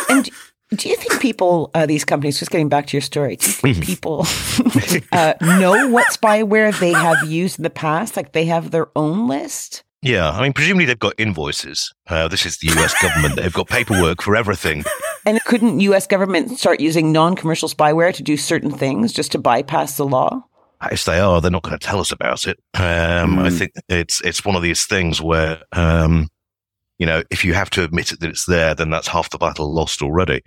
And 0.08 0.28
do 0.76 0.88
you 0.88 0.96
think 0.96 1.20
people, 1.20 1.70
uh, 1.74 1.86
these 1.86 2.04
companies, 2.04 2.38
just 2.38 2.50
getting 2.50 2.68
back 2.68 2.86
to 2.88 2.96
your 2.96 3.02
story, 3.02 3.36
do 3.36 3.46
you 3.46 3.52
think 3.52 3.84
people 3.84 4.24
uh, 5.12 5.34
know 5.40 5.88
what 5.88 6.06
spyware 6.12 6.78
they 6.78 6.92
have 6.92 7.24
used 7.28 7.58
in 7.58 7.62
the 7.64 7.70
past? 7.70 8.16
Like 8.16 8.32
they 8.32 8.44
have 8.46 8.70
their 8.70 8.88
own 8.96 9.26
list? 9.28 9.82
Yeah, 10.02 10.30
I 10.30 10.40
mean, 10.42 10.52
presumably 10.54 10.86
they've 10.86 10.98
got 10.98 11.12
invoices. 11.18 11.92
Uh, 12.08 12.26
this 12.28 12.46
is 12.46 12.56
the 12.58 12.68
US 12.80 12.94
government. 13.02 13.36
They've 13.36 13.52
got 13.52 13.68
paperwork 13.68 14.22
for 14.22 14.34
everything. 14.34 14.84
And 15.26 15.38
couldn't 15.44 15.80
U.S. 15.80 16.06
government 16.06 16.58
start 16.58 16.80
using 16.80 17.12
non-commercial 17.12 17.68
spyware 17.68 18.14
to 18.14 18.22
do 18.22 18.38
certain 18.38 18.70
things 18.70 19.12
just 19.12 19.32
to 19.32 19.38
bypass 19.38 19.98
the 19.98 20.06
law? 20.06 20.42
If 20.90 21.04
they 21.04 21.20
are, 21.20 21.42
they're 21.42 21.50
not 21.50 21.62
going 21.64 21.78
to 21.78 21.86
tell 21.86 22.00
us 22.00 22.10
about 22.12 22.46
it. 22.46 22.58
Um, 22.74 23.38
I 23.38 23.50
Mm. 23.50 23.58
think 23.58 23.72
it's 23.90 24.22
it's 24.22 24.42
one 24.46 24.56
of 24.56 24.62
these 24.62 24.86
things 24.86 25.20
where, 25.20 25.60
um, 25.72 26.28
you 26.98 27.04
know, 27.04 27.22
if 27.30 27.44
you 27.44 27.52
have 27.52 27.68
to 27.70 27.84
admit 27.84 28.12
it 28.12 28.20
that 28.20 28.30
it's 28.30 28.46
there, 28.46 28.74
then 28.74 28.88
that's 28.88 29.08
half 29.08 29.28
the 29.28 29.36
battle 29.36 29.70
lost 29.70 30.00
already. 30.00 30.40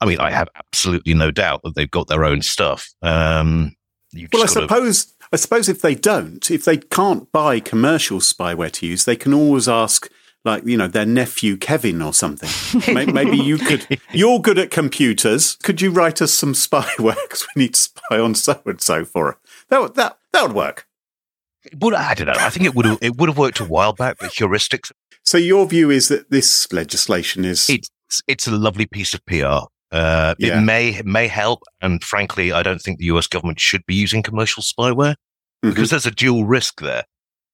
I 0.00 0.06
mean, 0.06 0.20
I 0.20 0.30
have 0.30 0.48
absolutely 0.54 1.14
no 1.14 1.30
doubt 1.30 1.62
that 1.64 1.74
they've 1.74 1.90
got 1.90 2.06
their 2.08 2.24
own 2.24 2.42
stuff. 2.42 2.88
Um, 3.02 3.74
you've 4.12 4.30
Well, 4.32 4.42
I 4.42 4.44
just 4.46 4.54
gotta- 4.54 4.68
suppose 4.68 5.14
I 5.32 5.36
suppose 5.36 5.68
if 5.68 5.82
they 5.82 5.94
don't, 5.94 6.50
if 6.50 6.64
they 6.64 6.78
can't 6.78 7.30
buy 7.32 7.60
commercial 7.60 8.18
spyware 8.20 8.72
to 8.72 8.86
use, 8.86 9.04
they 9.04 9.16
can 9.16 9.34
always 9.34 9.68
ask, 9.68 10.08
like 10.44 10.64
you 10.64 10.76
know, 10.76 10.88
their 10.88 11.04
nephew 11.04 11.56
Kevin 11.58 12.00
or 12.00 12.14
something. 12.14 12.48
Maybe 13.12 13.36
you 13.36 13.58
could. 13.58 13.86
You're 14.12 14.40
good 14.40 14.58
at 14.58 14.70
computers. 14.70 15.56
Could 15.62 15.82
you 15.82 15.90
write 15.90 16.22
us 16.22 16.32
some 16.32 16.52
spyware 16.66 17.16
because 17.28 17.46
we 17.54 17.62
need 17.62 17.74
to 17.74 17.80
spy 17.80 18.18
on 18.18 18.34
so 18.34 18.60
and 18.64 18.80
so 18.80 19.04
for 19.04 19.26
her? 19.32 19.38
That 19.68 19.82
would 19.82 19.94
that 19.96 20.18
that 20.32 20.42
would 20.44 20.52
work. 20.56 20.86
Would 21.80 21.92
I 21.92 22.14
don't 22.14 22.28
know. 22.28 22.32
I 22.38 22.48
think 22.48 22.64
it 22.64 22.74
would 22.74 22.86
have 22.86 22.98
it 23.02 23.16
would 23.18 23.28
have 23.28 23.36
worked 23.36 23.60
a 23.60 23.64
while 23.64 23.92
back, 23.92 24.16
but 24.18 24.30
heuristics. 24.30 24.90
So 25.24 25.36
your 25.36 25.66
view 25.66 25.90
is 25.90 26.08
that 26.08 26.30
this 26.30 26.72
legislation 26.72 27.44
is 27.44 27.68
It's 27.68 27.90
it's 28.26 28.46
a 28.46 28.52
lovely 28.52 28.86
piece 28.86 29.12
of 29.12 29.26
PR. 29.26 29.66
Uh, 29.90 30.34
Yeah. 30.38 30.58
It 30.58 30.62
may 30.64 30.88
it 30.90 31.06
may 31.06 31.28
help, 31.28 31.62
and 31.80 32.02
frankly, 32.04 32.52
I 32.52 32.62
don't 32.62 32.80
think 32.80 32.98
the 32.98 33.06
U.S. 33.06 33.26
government 33.26 33.58
should 33.60 33.84
be 33.86 33.94
using 33.94 34.22
commercial 34.22 34.62
spyware. 34.62 35.14
Mhm. 35.64 35.70
because 35.70 35.90
there's 35.90 36.06
a 36.06 36.12
dual 36.12 36.44
risk 36.44 36.80
there. 36.80 37.02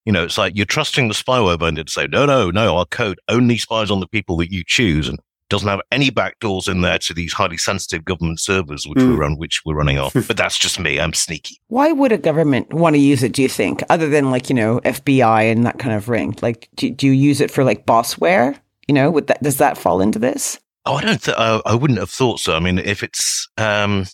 You 0.05 0.13
know, 0.13 0.25
it's 0.25 0.37
like 0.37 0.55
you're 0.55 0.67
trusting 0.67 1.09
the 1.09 1.15
spyware 1.15 1.59
vendor 1.59 1.83
to 1.85 1.91
say, 1.91 2.07
no, 2.07 2.27
no, 2.27 2.51
no, 2.51 2.77
our 2.77 2.85
code 2.85 3.19
only 3.29 3.57
spies 3.57 3.91
on 3.91 4.01
the 4.01 4.07
people 4.07 4.37
that 4.37 4.53
you 4.53 4.63
choose 4.67 5.09
and 5.09 5.19
doesn't 5.49 5.69
have 5.71 5.81
any 5.91 6.11
backdoors 6.11 6.69
in 6.69 6.83
there 6.83 6.99
to 6.99 7.15
these 7.15 7.33
highly 7.33 7.57
sensitive 7.57 8.05
government 8.05 8.41
servers 8.41 8.87
which 8.87 8.99
Mm. 8.99 9.09
we're 9.13 9.17
run, 9.17 9.39
which 9.39 9.63
we're 9.65 9.75
running 9.75 9.99
off. 9.99 10.13
but 10.29 10.37
that's 10.37 10.59
just 10.59 10.79
me. 10.79 11.01
I'm 11.01 11.15
sneaky. 11.15 11.57
Why 11.69 11.93
would 11.93 12.13
a 12.13 12.19
government 12.19 12.75
want 12.75 12.95
to 12.95 13.01
use 13.01 13.23
it, 13.23 13.33
do 13.33 13.41
you 13.41 13.49
think, 13.49 13.83
other 13.89 14.09
than 14.11 14.31
like, 14.31 14.51
you 14.51 14.55
know, 14.55 14.81
FBI 14.85 15.51
and 15.51 15.65
that 15.65 15.79
kind 15.79 15.95
of 15.97 16.11
ring? 16.11 16.35
Like, 16.43 16.69
do, 16.75 16.91
do 16.91 17.07
you 17.07 17.13
use 17.15 17.41
it 17.41 17.51
for 17.51 17.65
like 17.65 17.87
bossware? 17.87 18.55
You 18.87 18.95
know, 18.95 19.11
would 19.11 19.29
that, 19.29 19.43
does 19.43 19.57
that 19.59 19.79
fall 19.79 20.03
into 20.03 20.19
this? 20.19 20.59
Oh, 20.87 20.95
I 20.97 21.03
don't. 21.03 21.23
Th- 21.23 21.37
I, 21.37 21.61
I 21.65 21.75
wouldn't 21.75 21.99
have 21.99 22.11
thought 22.11 22.41
so. 22.41 22.55
I 22.55 22.61
mean, 22.61 22.79
if 22.79 23.03
it's, 23.03 23.49
um, 23.57 24.05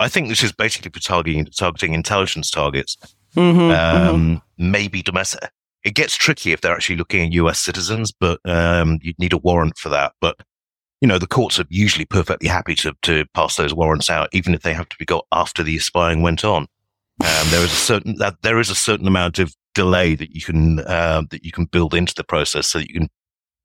I 0.00 0.08
think 0.08 0.28
this 0.28 0.42
is 0.44 0.52
basically 0.52 0.90
for 0.92 1.00
targeting 1.00 1.44
targeting 1.46 1.94
intelligence 1.94 2.50
targets, 2.50 2.96
Mm-hmm. 3.36 3.70
um, 3.70 4.42
maybe 4.56 5.02
domestic. 5.02 5.50
It 5.84 5.94
gets 5.94 6.16
tricky 6.16 6.52
if 6.52 6.60
they're 6.60 6.74
actually 6.74 6.96
looking 6.96 7.26
at 7.26 7.32
U.S. 7.32 7.60
citizens, 7.60 8.10
but 8.10 8.40
um, 8.44 8.98
you'd 9.02 9.18
need 9.18 9.32
a 9.32 9.38
warrant 9.38 9.76
for 9.76 9.90
that. 9.90 10.12
But 10.20 10.36
you 11.00 11.06
know, 11.06 11.18
the 11.18 11.26
courts 11.26 11.60
are 11.60 11.64
usually 11.68 12.04
perfectly 12.04 12.48
happy 12.48 12.74
to 12.76 12.94
to 13.02 13.24
pass 13.34 13.56
those 13.56 13.74
warrants 13.74 14.08
out, 14.10 14.28
even 14.32 14.54
if 14.54 14.62
they 14.62 14.72
have 14.72 14.88
to 14.88 14.96
be 14.98 15.04
got 15.04 15.26
after 15.32 15.62
the 15.62 15.78
spying 15.78 16.22
went 16.22 16.44
on. 16.44 16.62
Um, 17.24 17.48
there 17.50 17.60
is 17.64 17.72
a 17.72 17.76
certain 17.76 18.16
that 18.16 18.36
there 18.42 18.58
is 18.60 18.70
a 18.70 18.74
certain 18.74 19.06
amount 19.06 19.38
of 19.38 19.54
delay 19.74 20.14
that 20.14 20.34
you 20.34 20.40
can 20.40 20.80
uh, 20.80 21.22
that 21.30 21.44
you 21.44 21.52
can 21.52 21.66
build 21.66 21.94
into 21.94 22.14
the 22.14 22.24
process, 22.24 22.68
so 22.70 22.78
that 22.78 22.88
you 22.88 22.94
can 23.00 23.08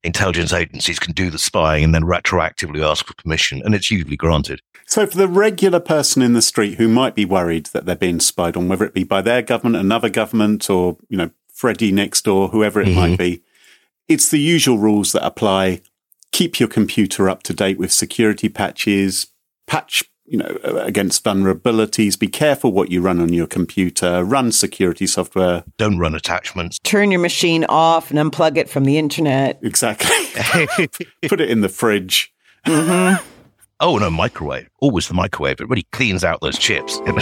intelligence 0.03 0.53
agencies 0.53 0.99
can 0.99 1.13
do 1.13 1.29
the 1.29 1.39
spying 1.39 1.83
and 1.83 1.95
then 1.95 2.03
retroactively 2.03 2.85
ask 2.85 3.05
for 3.05 3.13
permission, 3.15 3.61
and 3.63 3.73
it's 3.73 3.89
usually 3.89 4.17
granted. 4.17 4.61
So, 4.85 5.07
for 5.07 5.17
the 5.17 5.27
regular 5.27 5.79
person 5.79 6.21
in 6.21 6.33
the 6.33 6.41
street 6.41 6.75
who 6.75 6.87
might 6.87 7.15
be 7.15 7.25
worried 7.25 7.67
that 7.67 7.85
they're 7.85 7.95
being 7.95 8.19
spied 8.19 8.57
on, 8.57 8.67
whether 8.67 8.85
it 8.85 8.93
be 8.93 9.03
by 9.03 9.21
their 9.21 9.41
government, 9.41 9.83
another 9.83 10.09
government, 10.09 10.69
or 10.69 10.97
you 11.09 11.17
know, 11.17 11.31
Freddie 11.53 11.91
next 11.91 12.25
door, 12.25 12.49
whoever 12.49 12.81
it 12.81 12.93
might 12.93 13.09
mm-hmm. 13.09 13.15
be, 13.15 13.43
it's 14.07 14.29
the 14.29 14.39
usual 14.39 14.77
rules 14.77 15.11
that 15.13 15.25
apply. 15.25 15.81
Keep 16.31 16.59
your 16.59 16.69
computer 16.69 17.29
up 17.29 17.43
to 17.43 17.53
date 17.53 17.77
with 17.77 17.93
security 17.93 18.49
patches, 18.49 19.27
patch, 19.67 20.03
you 20.33 20.39
know, 20.39 20.57
uh, 20.65 20.77
against 20.77 21.23
vulnerabilities. 21.23 22.17
Be 22.17 22.27
careful 22.27 22.71
what 22.71 22.89
you 22.89 23.01
run 23.01 23.21
on 23.21 23.31
your 23.31 23.45
computer. 23.45 24.23
Run 24.23 24.51
security 24.51 25.05
software. 25.05 25.63
Don't 25.77 25.99
run 25.99 26.15
attachments. 26.15 26.79
Turn 26.79 27.11
your 27.11 27.19
machine 27.19 27.65
off 27.69 28.09
and 28.09 28.17
unplug 28.17 28.57
it 28.57 28.67
from 28.67 28.85
the 28.85 28.97
internet. 28.97 29.59
Exactly. 29.61 30.09
Put 31.27 31.39
it 31.39 31.51
in 31.51 31.61
the 31.61 31.69
fridge. 31.69 32.33
Mm-hmm. 32.65 33.23
Oh 33.79 33.99
no, 33.99 34.09
microwave. 34.09 34.67
Always 34.79 35.07
the 35.07 35.13
microwave. 35.13 35.61
It 35.61 35.69
really 35.69 35.85
cleans 35.91 36.23
out 36.23 36.41
those 36.41 36.57
chips. 36.57 36.97
Ladies 37.05 37.19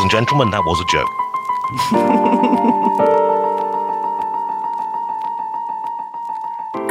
and 0.00 0.10
gentlemen, 0.10 0.50
that 0.50 0.64
was 0.66 0.78
a 0.80 0.84
joke. 0.92 1.08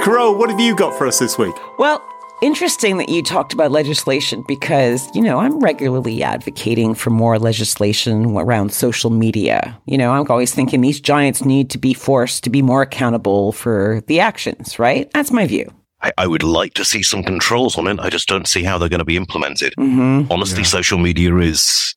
Carole, 0.04 0.36
what 0.36 0.50
have 0.50 0.60
you 0.60 0.76
got 0.76 0.98
for 0.98 1.06
us 1.06 1.20
this 1.20 1.38
week? 1.38 1.56
Well, 1.78 2.04
interesting 2.44 2.98
that 2.98 3.10
you 3.10 3.24
talked 3.24 3.54
about 3.54 3.72
legislation 3.72 4.44
because, 4.48 5.10
you 5.16 5.22
know, 5.22 5.40
I'm 5.40 5.60
regularly 5.60 6.22
advocating 6.22 6.94
for 6.94 7.10
more 7.10 7.40
legislation 7.40 8.36
around 8.36 8.74
social 8.74 9.10
media. 9.10 9.80
You 9.86 9.98
know, 9.98 10.12
I'm 10.12 10.30
always 10.30 10.54
thinking 10.54 10.82
these 10.82 11.00
giants 11.00 11.46
need 11.46 11.70
to 11.72 11.78
be 11.78 11.94
forced 11.94 12.44
to 12.44 12.50
be 12.50 12.62
more 12.62 12.82
accountable 12.82 13.54
for 13.54 14.04
the 14.08 14.20
actions, 14.20 14.78
right? 14.78 15.10
That's 15.14 15.32
my 15.32 15.48
view. 15.48 15.74
I, 16.02 16.12
I 16.18 16.28
would 16.28 16.44
like 16.44 16.74
to 16.74 16.86
see 16.86 17.02
some 17.02 17.24
controls 17.24 17.78
on 17.78 17.88
it. 17.88 18.00
I 18.00 18.10
just 18.10 18.28
don't 18.28 18.48
see 18.48 18.64
how 18.64 18.78
they're 18.78 18.90
going 18.90 19.00
to 19.00 19.06
be 19.06 19.18
implemented. 19.18 19.74
Mm-hmm. 19.80 20.32
Honestly, 20.32 20.66
social 20.66 20.98
media 20.98 21.36
is 21.38 21.96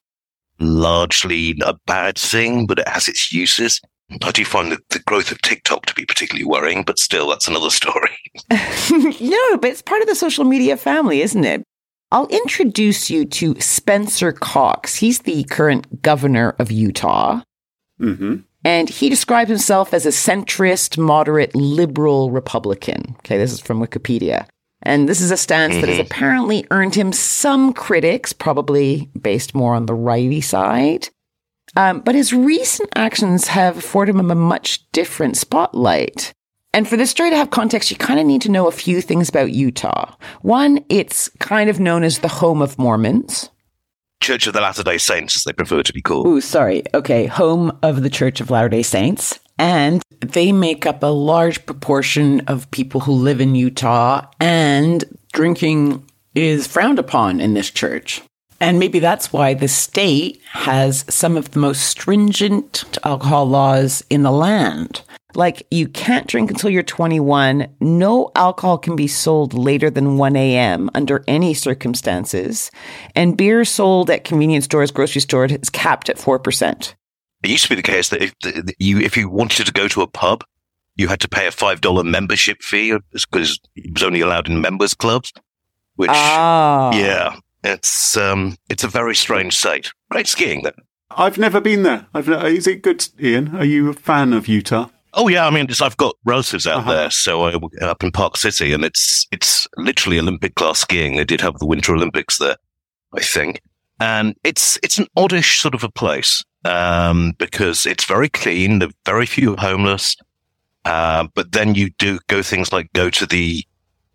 largely 0.60 1.58
a 1.64 1.74
bad 1.86 2.16
thing, 2.16 2.66
but 2.66 2.78
it 2.78 2.88
has 2.88 3.08
its 3.08 3.32
uses. 3.32 3.80
I 4.22 4.30
do 4.30 4.44
find 4.44 4.70
the, 4.70 4.78
the 4.90 5.00
growth 5.00 5.32
of 5.32 5.40
TikTok 5.42 5.86
to 5.86 5.94
be 5.94 6.04
particularly 6.04 6.44
worrying, 6.44 6.84
but 6.84 6.98
still, 6.98 7.28
that's 7.28 7.48
another 7.48 7.70
story. 7.70 8.16
no, 8.50 9.56
but 9.58 9.70
it's 9.70 9.82
part 9.82 10.02
of 10.02 10.08
the 10.08 10.14
social 10.14 10.44
media 10.44 10.76
family, 10.76 11.22
isn't 11.22 11.44
it? 11.44 11.62
I'll 12.12 12.28
introduce 12.28 13.10
you 13.10 13.24
to 13.24 13.60
Spencer 13.60 14.30
Cox. 14.30 14.94
He's 14.94 15.20
the 15.20 15.42
current 15.44 16.02
governor 16.02 16.54
of 16.58 16.70
Utah. 16.70 17.42
hmm 17.98 18.36
And 18.64 18.88
he 18.88 19.08
describes 19.08 19.50
himself 19.50 19.92
as 19.92 20.06
a 20.06 20.10
centrist, 20.10 20.98
moderate, 20.98 21.54
liberal 21.54 22.30
Republican. 22.30 23.16
Okay, 23.18 23.38
this 23.38 23.52
is 23.52 23.60
from 23.60 23.80
Wikipedia. 23.80 24.46
And 24.82 25.08
this 25.08 25.20
is 25.20 25.32
a 25.32 25.36
stance 25.36 25.74
that 25.76 25.88
has 25.88 25.98
apparently 25.98 26.64
earned 26.70 26.94
him 26.94 27.12
some 27.12 27.72
critics, 27.72 28.32
probably 28.32 29.10
based 29.20 29.52
more 29.52 29.74
on 29.74 29.86
the 29.86 29.94
righty 29.94 30.40
side. 30.40 31.08
Um, 31.76 32.00
but 32.00 32.14
his 32.14 32.32
recent 32.32 32.90
actions 32.96 33.48
have 33.48 33.78
afforded 33.78 34.14
him 34.14 34.30
a 34.30 34.34
much 34.34 34.90
different 34.92 35.36
spotlight. 35.36 36.32
And 36.72 36.88
for 36.88 36.96
this 36.96 37.10
story 37.10 37.30
to 37.30 37.36
have 37.36 37.50
context, 37.50 37.90
you 37.90 37.96
kind 37.96 38.18
of 38.20 38.26
need 38.26 38.42
to 38.42 38.50
know 38.50 38.66
a 38.66 38.72
few 38.72 39.00
things 39.00 39.28
about 39.28 39.52
Utah. 39.52 40.14
One, 40.42 40.84
it's 40.88 41.28
kind 41.38 41.70
of 41.70 41.80
known 41.80 42.02
as 42.02 42.18
the 42.18 42.28
home 42.28 42.60
of 42.60 42.78
Mormons. 42.78 43.50
Church 44.22 44.46
of 44.46 44.54
the 44.54 44.60
Latter 44.60 44.82
day 44.82 44.98
Saints, 44.98 45.36
as 45.36 45.44
they 45.44 45.52
prefer 45.52 45.82
to 45.82 45.92
be 45.92 46.02
called. 46.02 46.26
Ooh, 46.26 46.40
sorry. 46.40 46.82
Okay, 46.94 47.26
home 47.26 47.78
of 47.82 48.02
the 48.02 48.10
Church 48.10 48.40
of 48.40 48.50
Latter 48.50 48.68
day 48.68 48.82
Saints. 48.82 49.38
And 49.58 50.02
they 50.20 50.52
make 50.52 50.84
up 50.84 51.02
a 51.02 51.06
large 51.06 51.64
proportion 51.64 52.40
of 52.40 52.70
people 52.70 53.00
who 53.00 53.12
live 53.12 53.40
in 53.40 53.54
Utah, 53.54 54.26
and 54.40 55.04
drinking 55.32 56.04
is 56.34 56.66
frowned 56.66 56.98
upon 56.98 57.40
in 57.40 57.54
this 57.54 57.70
church. 57.70 58.22
And 58.60 58.78
maybe 58.78 58.98
that's 58.98 59.32
why 59.32 59.54
the 59.54 59.68
state 59.68 60.40
has 60.52 61.04
some 61.08 61.36
of 61.36 61.50
the 61.50 61.58
most 61.58 61.82
stringent 61.82 62.84
alcohol 63.04 63.46
laws 63.46 64.02
in 64.08 64.22
the 64.22 64.30
land. 64.30 65.02
Like, 65.34 65.66
you 65.70 65.86
can't 65.88 66.26
drink 66.26 66.50
until 66.50 66.70
you're 66.70 66.82
21. 66.82 67.68
No 67.80 68.30
alcohol 68.34 68.78
can 68.78 68.96
be 68.96 69.06
sold 69.06 69.52
later 69.52 69.90
than 69.90 70.16
1 70.16 70.34
a.m. 70.34 70.88
under 70.94 71.22
any 71.28 71.52
circumstances. 71.52 72.70
And 73.14 73.36
beer 73.36 73.66
sold 73.66 74.08
at 74.08 74.24
convenience 74.24 74.64
stores, 74.64 74.90
grocery 74.90 75.20
stores 75.20 75.52
is 75.52 75.68
capped 75.68 76.08
at 76.08 76.16
4%. 76.16 76.94
It 77.42 77.50
used 77.50 77.64
to 77.64 77.68
be 77.68 77.74
the 77.74 77.82
case 77.82 78.08
that 78.08 78.22
if 78.22 78.34
the, 78.42 78.74
you 78.78 78.98
if 78.98 79.14
you 79.16 79.28
wanted 79.28 79.66
to 79.66 79.72
go 79.72 79.88
to 79.88 80.00
a 80.00 80.06
pub, 80.06 80.42
you 80.96 81.06
had 81.08 81.20
to 81.20 81.28
pay 81.28 81.46
a 81.46 81.50
five 81.52 81.82
dollar 81.82 82.02
membership 82.02 82.62
fee 82.62 82.96
because 83.12 83.60
it 83.76 83.92
was 83.92 84.02
only 84.02 84.22
allowed 84.22 84.48
in 84.48 84.62
members 84.62 84.94
clubs. 84.94 85.32
Which, 85.96 86.10
Ah. 86.10 86.96
yeah, 86.96 87.36
it's 87.66 88.16
um, 88.16 88.56
it's 88.70 88.84
a 88.84 88.88
very 88.88 89.14
strange 89.14 89.56
state. 89.56 89.90
Great 90.10 90.26
skiing 90.26 90.62
though. 90.62 90.70
I've 91.10 91.38
never 91.38 91.60
been 91.60 91.82
there. 91.82 92.06
I've 92.14 92.28
ne- 92.28 92.56
is 92.56 92.66
it 92.66 92.82
good, 92.82 93.06
Iain? 93.22 93.54
Are 93.56 93.64
you 93.64 93.88
a 93.88 93.92
fan 93.92 94.32
of 94.32 94.48
Utah? 94.48 94.88
Oh 95.18 95.28
yeah, 95.28 95.46
I 95.46 95.50
mean, 95.50 95.66
just, 95.66 95.80
I've 95.80 95.96
got 95.96 96.14
relatives 96.24 96.66
out 96.66 96.78
Uh-huh. 96.80 96.92
there, 96.92 97.10
so 97.10 97.42
I, 97.44 97.58
up 97.82 98.02
in 98.04 98.10
Park 98.12 98.36
City, 98.36 98.72
and 98.72 98.84
it's 98.84 99.26
it's 99.32 99.66
literally 99.76 100.18
Olympic 100.18 100.54
class 100.56 100.80
skiing. 100.80 101.16
They 101.16 101.24
did 101.24 101.40
have 101.40 101.58
the 101.58 101.66
Winter 101.66 101.94
Olympics 101.94 102.38
there, 102.38 102.56
I 103.14 103.20
think, 103.22 103.60
and 104.00 104.34
it's 104.44 104.78
it's 104.82 104.98
an 104.98 105.06
oddish 105.16 105.60
sort 105.60 105.74
of 105.74 105.82
a 105.84 105.88
place 105.90 106.44
um, 106.66 107.32
because 107.38 107.86
it's 107.86 108.04
very 108.04 108.28
clean. 108.28 108.78
There 108.80 108.88
are 108.88 108.92
very 109.06 109.26
few 109.26 109.56
homeless, 109.56 110.16
uh, 110.84 111.28
but 111.34 111.52
then 111.52 111.74
you 111.74 111.90
do 111.98 112.18
go 112.28 112.42
things 112.42 112.72
like 112.72 112.92
go 112.92 113.08
to 113.10 113.24
the 113.26 113.64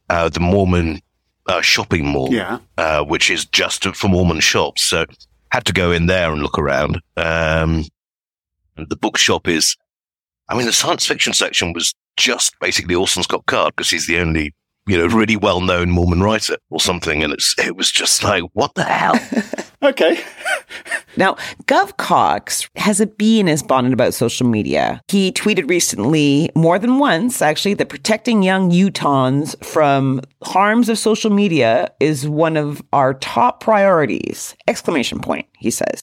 uh, 0.10 0.30
the 0.30 0.40
Mormon 0.42 1.00
uh, 1.48 1.62
shopping 1.62 2.08
mall, 2.08 2.34
Yeah. 2.34 2.60
uh, 2.78 3.04
which 3.04 3.30
is 3.30 3.46
just 3.46 3.84
for 3.96 4.08
Mormon 4.08 4.40
shops. 4.40 4.84
So 4.84 5.06
had 5.52 5.66
to 5.66 5.74
go 5.74 5.92
in 5.92 6.06
there 6.06 6.32
and 6.32 6.42
look 6.42 6.58
around. 6.58 6.96
Um, 7.18 7.86
and 8.78 8.88
the 8.90 8.96
bookshop 8.96 9.48
is, 9.48 9.76
I 10.50 10.56
mean, 10.56 10.66
the 10.66 10.74
science 10.74 11.06
fiction 11.06 11.34
section 11.34 11.74
was 11.74 11.94
just 12.18 12.56
basically 12.60 12.96
Orson 12.96 13.24
Scott 13.24 13.46
Card 13.48 13.74
because 13.76 13.90
he's 13.90 14.08
the 14.08 14.20
only, 14.20 14.54
you 14.88 14.98
know, 14.98 15.08
really 15.08 15.36
well 15.38 15.62
known 15.62 15.90
Mormon 15.92 16.22
writer 16.22 16.58
or 16.70 16.80
something. 16.80 17.24
And 17.24 17.34
it's, 17.34 17.56
it 17.60 17.76
was 17.76 17.92
just 17.92 18.24
like, 18.24 18.44
what 18.54 18.74
the 18.76 18.84
hell? 18.84 19.16
Okay. 19.84 20.20
Now, 21.18 21.36
Gov 21.66 21.98
Cox 21.98 22.70
has 22.78 23.02
a 23.02 23.06
bee 23.06 23.42
in 23.42 23.48
his 23.48 23.62
bonnet 23.62 23.92
about 23.92 24.14
social 24.14 24.48
media. 24.48 25.02
He 25.10 25.32
tweeted 25.34 25.70
recently, 25.70 26.50
more 26.56 26.80
than 26.80 27.00
once 27.00 27.42
actually, 27.42 27.74
that 27.76 27.90
protecting 27.90 28.44
young 28.44 28.72
Utahns 28.72 29.62
from 29.64 30.22
harms 30.42 30.88
of 30.88 30.98
social 30.98 31.30
media 31.30 31.92
is 32.00 32.30
one 32.30 32.56
of 32.56 32.82
our 32.94 33.14
top 33.14 33.60
priorities. 33.60 34.56
Exclamation 34.70 35.20
point, 35.20 35.48
he 35.58 35.70
says. 35.70 36.00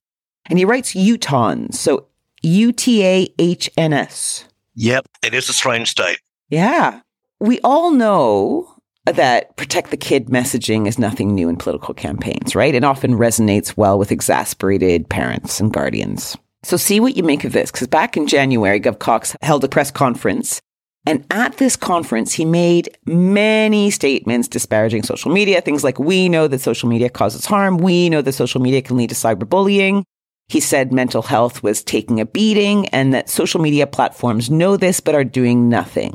And 0.50 0.58
he 0.58 0.66
writes 0.66 0.92
Utahns, 0.92 1.74
so 1.76 2.06
U 2.42 2.70
T 2.70 3.02
A 3.02 3.28
H 3.38 3.70
N 3.78 3.94
S. 3.94 4.44
yep, 4.74 5.06
it 5.24 5.32
is 5.32 5.48
a 5.48 5.54
strange 5.54 5.88
state. 5.88 6.20
Yeah. 6.50 7.00
We 7.40 7.60
all 7.60 7.92
know 7.92 8.77
that 9.12 9.56
protect 9.56 9.90
the 9.90 9.96
kid 9.96 10.26
messaging 10.26 10.86
is 10.86 10.98
nothing 10.98 11.34
new 11.34 11.48
in 11.48 11.56
political 11.56 11.94
campaigns, 11.94 12.54
right? 12.54 12.74
It 12.74 12.84
often 12.84 13.12
resonates 13.12 13.76
well 13.76 13.98
with 13.98 14.12
exasperated 14.12 15.08
parents 15.08 15.60
and 15.60 15.72
guardians. 15.72 16.36
So 16.62 16.76
see 16.76 17.00
what 17.00 17.16
you 17.16 17.22
make 17.22 17.44
of 17.44 17.52
this, 17.52 17.70
because 17.70 17.86
back 17.86 18.16
in 18.16 18.26
January, 18.26 18.80
Gov 18.80 18.98
Cox 18.98 19.36
held 19.42 19.64
a 19.64 19.68
press 19.68 19.90
conference. 19.90 20.60
And 21.06 21.24
at 21.30 21.56
this 21.56 21.76
conference, 21.76 22.32
he 22.32 22.44
made 22.44 22.90
many 23.06 23.90
statements 23.90 24.48
disparaging 24.48 25.04
social 25.04 25.32
media. 25.32 25.60
Things 25.60 25.84
like, 25.84 25.98
we 25.98 26.28
know 26.28 26.48
that 26.48 26.60
social 26.60 26.88
media 26.88 27.08
causes 27.08 27.46
harm. 27.46 27.78
We 27.78 28.10
know 28.10 28.20
that 28.20 28.32
social 28.32 28.60
media 28.60 28.82
can 28.82 28.96
lead 28.96 29.10
to 29.10 29.14
cyberbullying. 29.14 30.02
He 30.48 30.60
said 30.60 30.92
mental 30.92 31.22
health 31.22 31.62
was 31.62 31.82
taking 31.82 32.20
a 32.20 32.26
beating 32.26 32.88
and 32.88 33.14
that 33.14 33.30
social 33.30 33.60
media 33.60 33.86
platforms 33.86 34.50
know 34.50 34.76
this 34.76 35.00
but 35.00 35.14
are 35.14 35.24
doing 35.24 35.68
nothing. 35.68 36.14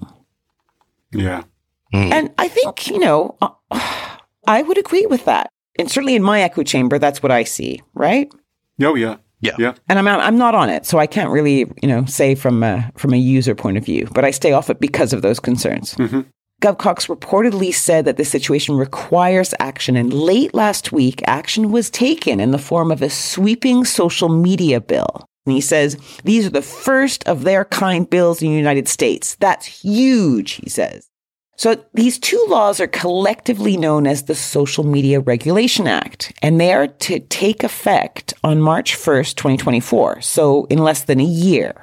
Yeah. 1.12 1.43
And 1.93 2.34
I 2.38 2.47
think, 2.47 2.88
you 2.88 2.99
know, 2.99 3.38
uh, 3.41 3.49
I 4.47 4.62
would 4.62 4.77
agree 4.77 5.06
with 5.06 5.25
that. 5.25 5.49
And 5.77 5.89
certainly 5.89 6.15
in 6.15 6.23
my 6.23 6.41
echo 6.41 6.63
chamber, 6.63 6.99
that's 6.99 7.21
what 7.21 7.32
I 7.32 7.43
see, 7.43 7.82
right? 7.93 8.32
Oh, 8.82 8.95
yeah. 8.95 9.17
Yeah. 9.41 9.56
Yeah. 9.60 9.73
And 9.89 9.99
I'm 9.99 10.08
I'm 10.08 10.38
not 10.38 10.56
on 10.56 10.69
it, 10.69 10.86
so 10.86 10.99
I 10.99 11.06
can't 11.06 11.29
really, 11.29 11.65
you 11.82 11.88
know, 11.88 12.06
say 12.06 12.34
from 12.34 12.63
a, 12.63 12.89
from 12.95 13.13
a 13.13 13.17
user 13.17 13.53
point 13.53 13.77
of 13.77 13.84
view, 13.84 14.08
but 14.13 14.23
I 14.23 14.32
stay 14.32 14.53
off 14.53 14.69
it 14.69 14.79
because 14.79 15.12
of 15.12 15.21
those 15.21 15.39
concerns. 15.39 15.95
GovCox 16.62 17.13
reportedly 17.13 17.73
said 17.73 18.06
that 18.06 18.15
the 18.15 18.23
situation 18.23 18.77
requires 18.77 19.53
action, 19.60 19.97
and 19.97 20.13
late 20.13 20.53
last 20.53 20.93
week, 20.93 21.21
action 21.27 21.73
was 21.73 21.89
taken 21.89 22.39
in 22.39 22.51
the 22.51 22.58
form 22.58 22.89
of 22.89 23.01
a 23.01 23.10
sweeping 23.10 23.84
social 23.84 24.29
media 24.29 24.79
bill. 24.79 25.27
And 25.45 25.53
he 25.53 25.60
says 25.60 25.97
these 26.23 26.45
are 26.45 26.51
the 26.51 26.62
first 26.62 27.27
of 27.27 27.43
their 27.43 27.65
kind 27.65 28.10
bills 28.10 28.41
in 28.41 28.47
the 28.47 28.56
United 28.56 28.88
States. 28.88 29.36
That's 29.41 29.65
huge, 29.65 30.53
he 30.53 30.69
says. 30.69 31.10
So 31.56 31.84
these 31.94 32.18
two 32.18 32.44
laws 32.50 32.80
are 32.80 32.88
collectively 32.88 33.78
known 33.78 34.08
as 34.08 34.24
the 34.24 34.36
Social 34.36 34.84
Media 34.84 35.20
Regulation 35.20 35.88
Act, 35.88 36.34
and 36.42 36.60
they 36.60 36.74
are 36.74 36.88
to 36.88 37.20
take 37.20 37.63
effect 37.63 38.34
on 38.44 38.60
March 38.60 38.96
1st, 38.96 39.36
2024. 39.36 40.22
So 40.22 40.66
in 40.66 40.80
less 40.80 41.04
than 41.04 41.20
a 41.20 41.26
year. 41.26 41.76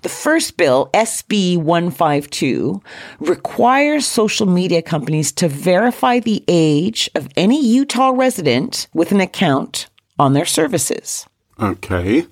The 0.00 0.08
first 0.08 0.56
bill, 0.56 0.88
SB 0.94 1.58
152, 1.58 2.80
requires 3.20 4.06
social 4.06 4.46
media 4.46 4.80
companies 4.80 5.32
to 5.32 5.48
verify 5.48 6.18
the 6.18 6.42
age 6.48 7.10
of 7.14 7.28
any 7.36 7.64
Utah 7.64 8.10
resident 8.10 8.88
with 8.94 9.12
an 9.12 9.20
account 9.20 9.90
on 10.18 10.32
their 10.32 10.46
services. 10.46 11.26
Okay. 11.60 12.26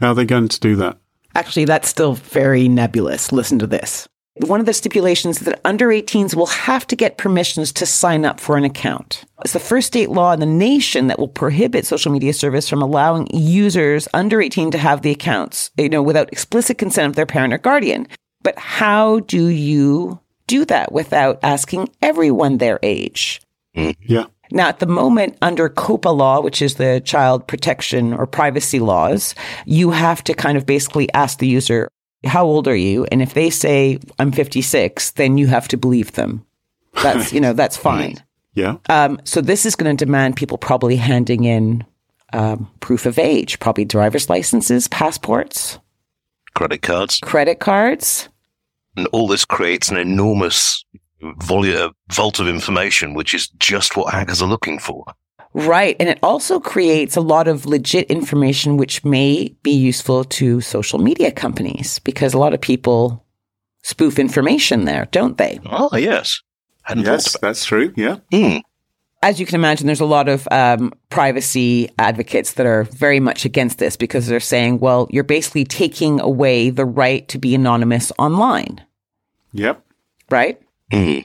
How 0.00 0.08
are 0.08 0.14
they 0.14 0.24
going 0.24 0.48
to 0.48 0.60
do 0.60 0.74
that? 0.76 0.96
Actually, 1.34 1.66
that's 1.66 1.88
still 1.88 2.14
very 2.14 2.66
nebulous. 2.66 3.30
Listen 3.30 3.58
to 3.58 3.66
this. 3.66 4.08
One 4.36 4.60
of 4.60 4.66
the 4.66 4.72
stipulations 4.72 5.38
is 5.38 5.46
that 5.46 5.60
under 5.64 5.88
18s 5.88 6.36
will 6.36 6.46
have 6.46 6.86
to 6.86 6.96
get 6.96 7.18
permissions 7.18 7.72
to 7.72 7.84
sign 7.84 8.24
up 8.24 8.38
for 8.38 8.56
an 8.56 8.64
account. 8.64 9.24
It's 9.42 9.54
the 9.54 9.58
first 9.60 9.88
state 9.88 10.08
law 10.08 10.32
in 10.32 10.40
the 10.40 10.46
nation 10.46 11.08
that 11.08 11.18
will 11.18 11.28
prohibit 11.28 11.84
social 11.84 12.12
media 12.12 12.32
service 12.32 12.68
from 12.68 12.80
allowing 12.80 13.26
users 13.32 14.06
under 14.14 14.40
18 14.40 14.70
to 14.70 14.78
have 14.78 15.02
the 15.02 15.10
accounts, 15.10 15.70
you 15.76 15.88
know, 15.88 16.02
without 16.02 16.32
explicit 16.32 16.78
consent 16.78 17.08
of 17.08 17.16
their 17.16 17.26
parent 17.26 17.52
or 17.52 17.58
guardian. 17.58 18.06
But 18.42 18.58
how 18.58 19.20
do 19.20 19.48
you 19.48 20.20
do 20.46 20.64
that 20.66 20.92
without 20.92 21.40
asking 21.42 21.88
everyone 22.00 22.58
their 22.58 22.78
age? 22.82 23.42
Mm-hmm. 23.76 24.00
Yeah. 24.12 24.26
Now, 24.52 24.68
at 24.68 24.80
the 24.80 24.86
moment, 24.86 25.38
under 25.42 25.68
COPPA 25.68 26.16
law, 26.16 26.40
which 26.40 26.60
is 26.60 26.74
the 26.74 27.00
child 27.04 27.46
protection 27.46 28.12
or 28.12 28.26
privacy 28.26 28.80
laws, 28.80 29.34
you 29.64 29.90
have 29.90 30.24
to 30.24 30.34
kind 30.34 30.58
of 30.58 30.66
basically 30.66 31.12
ask 31.12 31.38
the 31.38 31.46
user, 31.46 31.88
how 32.24 32.44
old 32.44 32.68
are 32.68 32.76
you? 32.76 33.06
And 33.10 33.22
if 33.22 33.34
they 33.34 33.50
say, 33.50 33.98
I'm 34.18 34.32
56, 34.32 35.12
then 35.12 35.38
you 35.38 35.46
have 35.46 35.68
to 35.68 35.76
believe 35.76 36.12
them. 36.12 36.44
That's, 37.02 37.32
you 37.32 37.40
know, 37.40 37.52
that's 37.52 37.76
fine. 37.90 38.16
Yeah. 38.54 38.76
Um, 38.88 39.20
so 39.24 39.40
this 39.40 39.64
is 39.64 39.76
going 39.76 39.96
to 39.96 40.04
demand 40.04 40.36
people 40.36 40.58
probably 40.58 40.96
handing 40.96 41.44
in 41.44 41.84
um, 42.32 42.70
proof 42.80 43.06
of 43.06 43.18
age, 43.18 43.58
probably 43.60 43.84
driver's 43.84 44.28
licenses, 44.28 44.88
passports, 44.88 45.78
Credit 46.54 46.82
cards. 46.82 47.20
credit 47.20 47.60
cards. 47.60 48.28
And 48.96 49.06
all 49.12 49.28
this 49.28 49.44
creates 49.44 49.88
an 49.88 49.96
enormous 49.96 50.84
volume, 51.38 51.92
vault 52.10 52.40
of 52.40 52.48
information, 52.48 53.14
which 53.14 53.34
is 53.34 53.48
just 53.58 53.96
what 53.96 54.12
hackers 54.12 54.42
are 54.42 54.48
looking 54.48 54.78
for. 54.78 55.04
Right. 55.52 55.96
And 55.98 56.08
it 56.08 56.18
also 56.22 56.60
creates 56.60 57.16
a 57.16 57.20
lot 57.20 57.48
of 57.48 57.66
legit 57.66 58.08
information 58.10 58.76
which 58.76 59.04
may 59.04 59.54
be 59.62 59.72
useful 59.72 60.24
to 60.24 60.60
social 60.60 60.98
media 60.98 61.32
companies 61.32 61.98
because 62.00 62.34
a 62.34 62.38
lot 62.38 62.54
of 62.54 62.60
people 62.60 63.24
spoof 63.82 64.18
information 64.18 64.84
there, 64.84 65.06
don't 65.10 65.38
they? 65.38 65.58
Oh, 65.66 65.96
yes. 65.96 66.40
Hadn't 66.82 67.04
Yes, 67.04 67.36
that's 67.40 67.64
true. 67.64 67.92
Yeah. 67.96 68.18
Hmm. 68.32 68.58
As 69.22 69.38
you 69.38 69.44
can 69.44 69.56
imagine, 69.56 69.86
there's 69.86 70.00
a 70.00 70.06
lot 70.06 70.28
of 70.28 70.48
um, 70.50 70.92
privacy 71.10 71.90
advocates 71.98 72.54
that 72.54 72.64
are 72.64 72.84
very 72.84 73.20
much 73.20 73.44
against 73.44 73.78
this 73.78 73.94
because 73.96 74.26
they're 74.26 74.40
saying, 74.40 74.78
well, 74.78 75.08
you're 75.10 75.24
basically 75.24 75.64
taking 75.64 76.20
away 76.20 76.70
the 76.70 76.86
right 76.86 77.28
to 77.28 77.38
be 77.38 77.54
anonymous 77.54 78.12
online, 78.18 78.82
Yep. 79.52 79.84
right? 80.30 80.58
Hmm. 80.90 81.18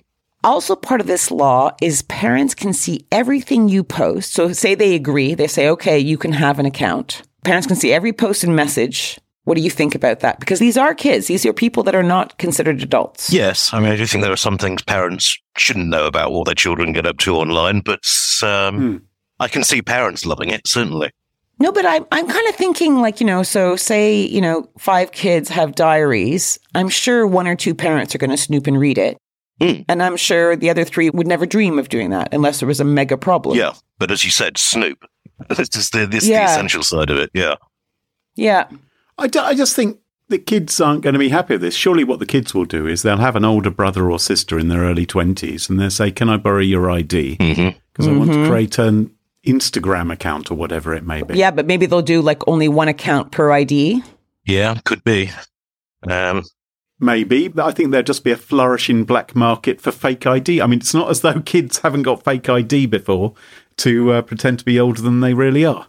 Also, 0.46 0.76
part 0.76 1.02
of 1.02 1.08
this 1.08 1.32
law 1.32 1.72
is 1.82 2.04
parents 2.04 2.54
can 2.54 2.72
see 2.72 3.06
everything 3.12 3.68
you 3.68 3.84
post. 3.84 4.32
So, 4.34 4.54
say 4.54 4.76
they 4.76 4.94
agree, 4.96 5.34
they 5.34 5.48
say, 5.48 5.68
okay, 5.70 5.98
you 6.00 6.18
can 6.18 6.32
have 6.34 6.60
an 6.60 6.66
account. 6.68 7.24
Parents 7.44 7.66
can 7.68 7.76
see 7.76 7.92
every 7.92 8.14
post 8.14 8.44
and 8.44 8.56
message. 8.56 9.20
What 9.46 9.56
do 9.56 9.62
you 9.62 9.70
think 9.70 9.94
about 9.96 10.22
that? 10.22 10.40
Because 10.40 10.60
these 10.60 10.78
are 10.78 10.94
kids, 10.96 11.28
these 11.28 11.46
are 11.46 11.54
people 11.54 11.84
that 11.84 11.96
are 11.96 12.04
not 12.04 12.38
considered 12.38 12.82
adults. 12.82 13.32
Yes, 13.32 13.74
I 13.74 13.80
mean, 13.80 13.92
I 13.92 13.96
do 13.96 14.06
think 14.06 14.24
there 14.24 14.32
are 14.34 14.38
some 14.38 14.58
things 14.58 14.82
parents 14.84 15.38
shouldn't 15.58 15.88
know 15.90 16.06
about 16.06 16.32
what 16.32 16.46
their 16.46 16.56
children 16.56 16.94
get 16.94 17.06
up 17.06 17.18
to 17.20 17.36
online, 17.36 17.82
but 17.82 18.00
um, 18.44 18.78
Hmm. 18.78 18.98
I 19.40 19.48
can 19.48 19.64
see 19.64 19.82
parents 19.82 20.26
loving 20.26 20.50
it, 20.50 20.68
certainly. 20.68 21.12
No, 21.60 21.72
but 21.72 21.86
I'm 21.86 22.06
I'm 22.12 22.28
kind 22.28 22.48
of 22.50 22.56
thinking 22.56 22.98
like 22.98 23.20
you 23.22 23.26
know, 23.26 23.42
so 23.44 23.76
say 23.76 24.16
you 24.22 24.42
know 24.42 24.68
five 24.78 25.12
kids 25.12 25.50
have 25.50 25.74
diaries. 25.76 26.60
I'm 26.74 26.90
sure 26.90 27.26
one 27.26 27.48
or 27.48 27.56
two 27.56 27.74
parents 27.74 28.14
are 28.14 28.18
going 28.18 28.30
to 28.32 28.38
snoop 28.38 28.68
and 28.68 28.80
read 28.80 28.98
it, 28.98 29.18
Mm. 29.62 29.86
and 29.88 30.04
I'm 30.04 30.18
sure 30.18 30.56
the 30.56 30.70
other 30.70 30.84
three 30.84 31.10
would 31.10 31.28
never 31.28 31.46
dream 31.46 31.80
of 31.80 31.88
doing 31.89 32.10
that 32.10 32.34
unless 32.34 32.60
there 32.60 32.68
was 32.68 32.80
a 32.82 32.84
mega 32.84 33.18
problem. 33.18 33.58
Yeah, 33.58 33.74
but 34.00 34.12
as 34.12 34.26
you 34.26 34.32
said, 34.32 34.58
Snoop. 34.58 35.06
This 35.50 35.76
is 35.76 35.89
the, 35.89 36.06
this 36.08 36.26
Yeah. 36.28 36.46
the 36.46 36.52
essential 36.54 36.82
side 36.84 37.10
of 37.10 37.18
it. 37.18 37.30
Yeah. 37.34 37.56
yeah, 38.36 38.68
I, 39.18 39.28
d- 39.28 39.39
I 39.39 39.54
just 39.54 39.76
think 39.76 40.00
the 40.30 40.38
kids 40.39 40.80
aren't 40.82 41.02
going 41.02 41.13
to 41.13 41.20
be 41.20 41.28
happy 41.30 41.56
with 41.56 41.62
this. 41.62 41.76
Surely 41.76 42.04
what 42.06 42.20
the 42.20 42.26
kids 42.26 42.54
will 42.54 42.63
do 42.65 42.88
is 42.88 43.02
they'll 43.02 43.18
have 43.18 43.36
an 43.36 43.44
older 43.46 43.70
brother 43.70 44.10
or 44.10 44.18
sister 44.18 44.58
in 44.58 44.70
their 44.70 44.82
early 44.82 45.06
20s 45.06 45.70
and 45.70 45.78
they'll 45.80 45.89
say, 45.91 46.10
Can 46.10 46.30
I 46.30 46.38
borrow 46.38 46.62
your 46.62 46.89
ID? 46.89 47.36
Mm-hmm. 47.38 47.78
Because 47.91 48.08
I 48.08 48.12
want 48.18 48.32
to 48.34 48.48
create 48.48 48.78
an 48.80 49.12
Instagram 49.46 50.12
account 50.12 50.50
or 50.52 50.56
whatever 50.56 50.94
it 50.96 51.04
may 51.06 51.22
be. 51.22 51.38
yeah. 51.38 51.52
But 51.52 51.65
maybe 51.65 51.86
they'll 51.86 52.02
do 52.02 52.22
like 52.22 52.46
only 52.48 52.68
one 52.70 52.88
account 52.88 53.32
per 53.32 53.52
ID. 53.52 54.02
Yeah, 54.46 54.76
could 54.86 55.04
be. 55.04 55.32
Um, 56.10 56.44
Maybe. 57.00 57.48
But 57.48 57.66
I 57.66 57.72
think 57.72 57.92
there'd 57.92 58.08
just 58.08 58.24
be 58.24 58.32
a 58.32 58.38
flourishing 58.38 59.04
black 59.04 59.36
market 59.36 59.82
for 59.82 59.92
fake 59.92 60.26
ID. 60.26 60.62
I 60.62 60.68
mean, 60.68 60.80
it's 60.80 60.94
not 60.94 61.10
as 61.10 61.22
though 61.22 61.42
kids 61.46 61.80
haven't 61.80 62.04
got 62.04 62.24
fake 62.24 62.50
ID 62.50 62.86
before 62.88 63.34
to 63.78 64.14
uh, 64.14 64.22
pretend 64.22 64.60
to 64.60 64.66
be 64.66 64.80
older 64.80 65.02
than 65.02 65.20
they 65.20 65.34
really 65.34 65.66
are. 65.66 65.88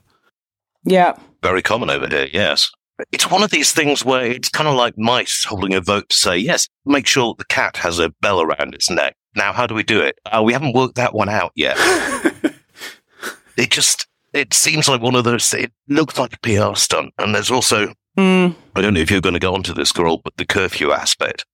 Yeah, 0.85 1.19
very 1.43 1.63
common 1.63 1.91
over 1.91 2.09
here, 2.09 2.29
yes. 2.33 2.71
It's 3.13 3.31
one 3.31 3.43
of 3.43 3.51
these 3.51 3.73
things 3.73 4.05
where 4.05 4.25
it's 4.25 4.49
kind 4.49 4.69
of 4.69 4.75
like 4.75 4.97
mice 4.97 5.45
holding 5.45 5.75
a 5.75 5.81
vote 5.81 6.09
to 6.09 6.17
say, 6.17 6.37
yes, 6.39 6.69
make 6.85 7.07
sure 7.07 7.35
the 7.37 7.45
cat 7.45 7.77
has 7.79 7.99
a 7.99 8.11
bell 8.21 8.41
around 8.41 8.75
its 8.75 8.89
neck. 8.91 9.17
Now, 9.35 9.53
how 9.53 9.67
do 9.67 9.75
we 9.75 9.83
do 9.83 10.01
it? 10.01 10.19
Uh, 10.25 10.43
we 10.43 10.55
haven't 10.55 10.75
worked 10.75 10.95
that 10.95 11.15
one 11.15 11.29
out 11.29 11.53
yet. 11.55 11.77
it 13.57 13.71
just, 13.71 14.07
it 14.33 14.55
seems 14.55 14.89
like 14.89 15.03
one 15.03 15.15
of 15.15 15.25
those, 15.25 15.53
it 15.53 15.73
looks 15.89 16.19
like 16.19 16.33
a 16.35 16.39
PR 16.39 16.75
stunt. 16.75 17.13
And 17.19 17.35
there's 17.35 17.51
also, 17.51 17.93
Mm. 18.17 18.55
I 18.75 18.81
don't 18.81 18.95
know 18.95 19.01
if 19.01 19.11
you're 19.11 19.21
going 19.21 19.35
to 19.35 19.39
go 19.41 19.55
onto 19.55 19.75
this, 19.75 19.93
girl, 19.93 20.19
but 20.19 20.37
the 20.37 20.45
curfew 20.47 20.93
aspect. 20.93 21.45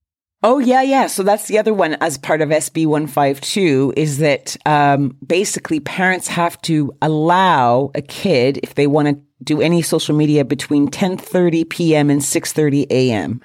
Oh 0.44 0.58
yeah, 0.58 0.82
yeah. 0.82 1.06
So 1.06 1.22
that's 1.22 1.46
the 1.46 1.56
other 1.58 1.72
one 1.72 1.94
as 2.00 2.18
part 2.18 2.40
of 2.40 2.48
SB 2.48 2.86
one 2.86 3.06
five 3.06 3.40
two 3.40 3.92
is 3.96 4.18
that 4.18 4.56
um, 4.66 5.16
basically 5.24 5.78
parents 5.78 6.26
have 6.26 6.60
to 6.62 6.92
allow 7.00 7.90
a 7.94 8.02
kid 8.02 8.58
if 8.64 8.74
they 8.74 8.88
want 8.88 9.08
to 9.08 9.20
do 9.44 9.60
any 9.60 9.82
social 9.82 10.16
media 10.16 10.44
between 10.44 10.88
ten 10.88 11.16
thirty 11.16 11.64
p.m. 11.64 12.10
and 12.10 12.24
six 12.24 12.52
thirty 12.52 12.86
a.m. 12.90 13.40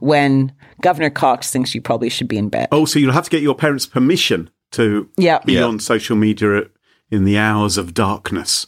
When 0.00 0.52
Governor 0.80 1.10
Cox 1.10 1.50
thinks 1.52 1.74
you 1.74 1.80
probably 1.80 2.08
should 2.08 2.26
be 2.28 2.38
in 2.38 2.48
bed. 2.48 2.68
Oh, 2.72 2.84
so 2.84 2.98
you'll 2.98 3.12
have 3.12 3.24
to 3.24 3.30
get 3.30 3.42
your 3.42 3.54
parents' 3.54 3.86
permission 3.86 4.50
to 4.72 5.08
Yeah. 5.18 5.38
be 5.44 5.52
Yeah. 5.54 5.64
on 5.64 5.78
social 5.78 6.16
media 6.16 6.64
in 7.10 7.24
the 7.24 7.38
hours 7.38 7.76
of 7.78 7.94
darkness 7.94 8.66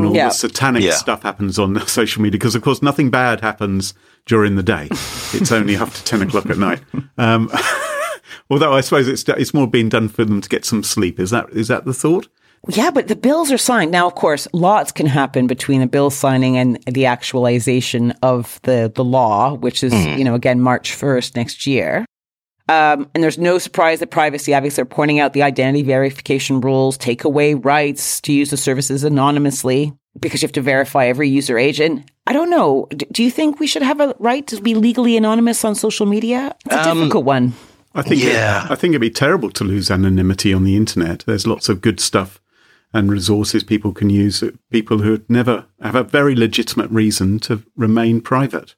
when 0.00 0.04
all 0.08 0.14
Yeah. 0.14 0.28
the 0.28 0.34
satanic 0.34 0.82
Yeah. 0.82 0.92
stuff 0.92 1.22
happens 1.22 1.58
on 1.58 1.80
social 1.88 2.22
media. 2.22 2.38
Because, 2.38 2.54
of 2.54 2.62
course, 2.62 2.82
nothing 2.82 3.10
bad 3.10 3.40
happens 3.40 3.94
during 4.26 4.56
the 4.56 4.62
day. 4.62 4.88
it's 5.32 5.50
only 5.52 5.76
after 5.76 6.02
10 6.04 6.22
o'clock 6.22 6.46
at 6.50 6.58
night. 6.58 6.80
Um, 7.18 7.50
although 8.50 8.72
I 8.72 8.80
suppose 8.80 9.08
it's, 9.08 9.24
it's 9.28 9.54
more 9.54 9.66
being 9.66 9.88
done 9.88 10.08
for 10.08 10.24
them 10.24 10.40
to 10.40 10.48
get 10.48 10.64
some 10.64 10.82
sleep. 10.82 11.18
Is 11.20 11.30
that 11.30 11.48
is 11.50 11.68
that 11.68 11.84
the 11.84 11.94
thought? 11.94 12.28
Yeah, 12.68 12.90
but 12.90 13.06
the 13.06 13.14
bills 13.14 13.52
are 13.52 13.58
signed. 13.58 13.92
Now, 13.92 14.08
of 14.08 14.16
course, 14.16 14.48
lots 14.52 14.90
can 14.90 15.06
happen 15.06 15.46
between 15.46 15.80
the 15.80 15.86
bill 15.86 16.10
signing 16.10 16.56
and 16.56 16.82
the 16.86 17.06
actualization 17.06 18.10
of 18.22 18.58
the, 18.64 18.90
the 18.92 19.04
law, 19.04 19.54
which 19.54 19.84
is, 19.84 19.94
you 19.94 20.24
know, 20.24 20.34
again, 20.34 20.60
March 20.60 20.90
1st 20.90 21.36
next 21.36 21.66
year. 21.68 22.05
Um, 22.68 23.08
and 23.14 23.22
there's 23.22 23.38
no 23.38 23.58
surprise 23.58 24.00
that 24.00 24.10
privacy 24.10 24.52
advocates 24.52 24.78
are 24.78 24.84
pointing 24.84 25.20
out 25.20 25.32
the 25.34 25.42
identity 25.42 25.82
verification 25.84 26.60
rules 26.60 26.98
take 26.98 27.22
away 27.24 27.54
rights 27.54 28.20
to 28.22 28.32
use 28.32 28.50
the 28.50 28.56
services 28.56 29.04
anonymously 29.04 29.92
because 30.18 30.42
you 30.42 30.46
have 30.46 30.52
to 30.52 30.62
verify 30.62 31.06
every 31.06 31.28
user 31.28 31.58
agent. 31.58 32.10
I 32.26 32.32
don't 32.32 32.50
know. 32.50 32.88
D- 32.90 33.06
do 33.12 33.22
you 33.22 33.30
think 33.30 33.60
we 33.60 33.68
should 33.68 33.82
have 33.82 34.00
a 34.00 34.16
right 34.18 34.44
to 34.48 34.60
be 34.60 34.74
legally 34.74 35.16
anonymous 35.16 35.64
on 35.64 35.74
social 35.76 36.06
media? 36.06 36.56
It's 36.64 36.74
a 36.74 36.90
Um, 36.90 36.98
difficult 36.98 37.24
one. 37.24 37.52
I 37.94 38.02
think 38.02 38.22
it- 38.22 38.32
Yeah. 38.32 38.66
I 38.68 38.74
think 38.74 38.92
it'd 38.92 39.00
be 39.00 39.10
terrible 39.10 39.50
to 39.50 39.62
lose 39.64 39.88
anonymity 39.90 40.52
on 40.52 40.64
the 40.64 40.74
internet. 40.76 41.22
There's 41.26 41.46
lots 41.46 41.68
of 41.68 41.80
good 41.80 42.00
stuff 42.00 42.40
and 42.92 43.10
resources 43.12 43.62
people 43.62 43.92
can 43.92 44.10
use. 44.10 44.42
People 44.72 44.98
who 44.98 45.20
never 45.28 45.66
have 45.80 45.94
a 45.94 46.02
very 46.02 46.34
legitimate 46.34 46.90
reason 46.90 47.38
to 47.40 47.62
remain 47.76 48.20
private. 48.20 48.74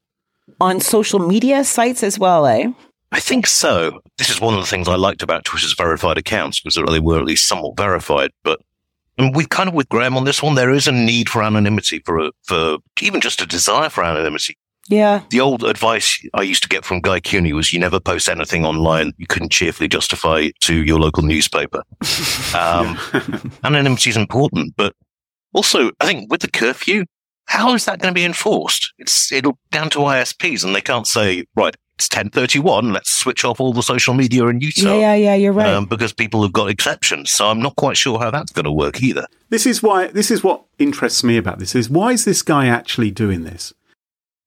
On 0.61 0.81
social 0.81 1.21
media 1.21 1.65
sites 1.65 2.03
as 2.03 2.19
well, 2.19 2.45
eh? 2.47 2.73
I 3.11 3.21
think 3.21 3.47
so. 3.47 4.01
This 4.19 4.31
is 4.31 4.41
one 4.41 4.55
of 4.55 4.61
the 4.61 4.67
things 4.67 4.89
I 4.89 4.97
liked 4.97 5.23
about 5.23 5.45
Twitter's 5.45 5.75
verified 5.75 6.19
accounts 6.19 6.65
was 6.65 6.75
that 6.75 6.87
they 6.91 7.01
were 7.01 7.19
at 7.19 7.25
least 7.25 7.49
somewhat 7.49 7.77
verified. 7.77 8.31
But 8.45 8.61
and 9.17 9.35
we 9.35 9.47
kind 9.47 9.69
of 9.69 9.75
with 9.75 9.89
Graham 9.89 10.17
on 10.17 10.25
this 10.25 10.43
one, 10.43 10.55
there 10.55 10.73
is 10.73 10.87
a 10.87 10.93
need 10.93 11.29
for 11.29 11.43
anonymity 11.43 12.01
for 12.05 12.19
a, 12.19 12.31
for 12.45 12.79
even 13.01 13.21
just 13.21 13.41
a 13.41 13.47
desire 13.47 13.89
for 13.89 14.05
anonymity. 14.05 14.57
Yeah. 14.89 15.23
The 15.31 15.41
old 15.41 15.65
advice 15.65 16.25
I 16.35 16.43
used 16.43 16.63
to 16.63 16.69
get 16.69 16.85
from 16.85 17.01
Guy 17.01 17.21
Kewney 17.21 17.53
was 17.53 17.73
you 17.73 17.79
never 17.79 18.01
post 18.01 18.29
anything 18.29 18.65
online 18.65 19.13
you 19.19 19.27
couldn't 19.27 19.53
cheerfully 19.53 19.89
justify 19.89 20.49
to 20.61 20.83
your 20.83 20.99
local 20.99 21.23
newspaper. 21.23 21.83
Um, 22.55 22.99
anonymity 23.63 24.09
is 24.09 24.17
important, 24.17 24.75
but 24.77 24.95
also 25.53 25.91
I 26.01 26.07
think 26.07 26.31
with 26.31 26.41
the 26.41 26.51
curfew, 26.51 27.05
how 27.45 27.75
is 27.75 27.85
that 27.85 28.01
going 28.01 28.13
to 28.13 28.19
be 28.19 28.25
enforced? 28.25 28.95
It's 28.99 29.31
it'll 29.31 29.59
down 29.71 29.91
to 29.91 29.99
ISPs, 29.99 30.65
and 30.65 30.75
they 30.75 30.81
can't 30.81 31.07
say 31.07 31.45
right. 31.55 31.77
It's 31.99 32.09
ten 32.09 32.31
thirty 32.31 32.61
one. 32.61 32.93
Let's 32.93 33.11
switch 33.11 33.45
off 33.45 33.59
all 33.61 33.73
the 33.73 33.83
social 33.83 34.15
media 34.15 34.47
and 34.47 34.63
youtube 34.63 34.85
Yeah, 34.85 34.95
yeah, 34.95 35.15
yeah. 35.15 35.35
You're 35.35 35.53
right. 35.53 35.67
Um, 35.67 35.85
because 35.85 36.13
people 36.13 36.43
have 36.43 36.53
got 36.53 36.71
exceptions, 36.71 37.33
so 37.33 37.49
I'm 37.49 37.61
not 37.61 37.75
quite 37.75 37.97
sure 37.97 38.21
how 38.21 38.31
that's 38.31 38.53
going 38.53 38.67
to 38.67 38.73
work 38.73 39.03
either. 39.03 39.27
This 39.49 39.67
is 39.67 39.83
why. 39.83 40.07
This 40.07 40.31
is 40.31 40.45
what 40.45 40.63
interests 40.79 41.25
me 41.25 41.37
about 41.37 41.59
this. 41.59 41.75
Is 41.75 41.91
why 41.91 42.13
is 42.13 42.25
this 42.25 42.43
guy 42.43 42.67
actually 42.67 43.11
doing 43.11 43.43
this? 43.43 43.73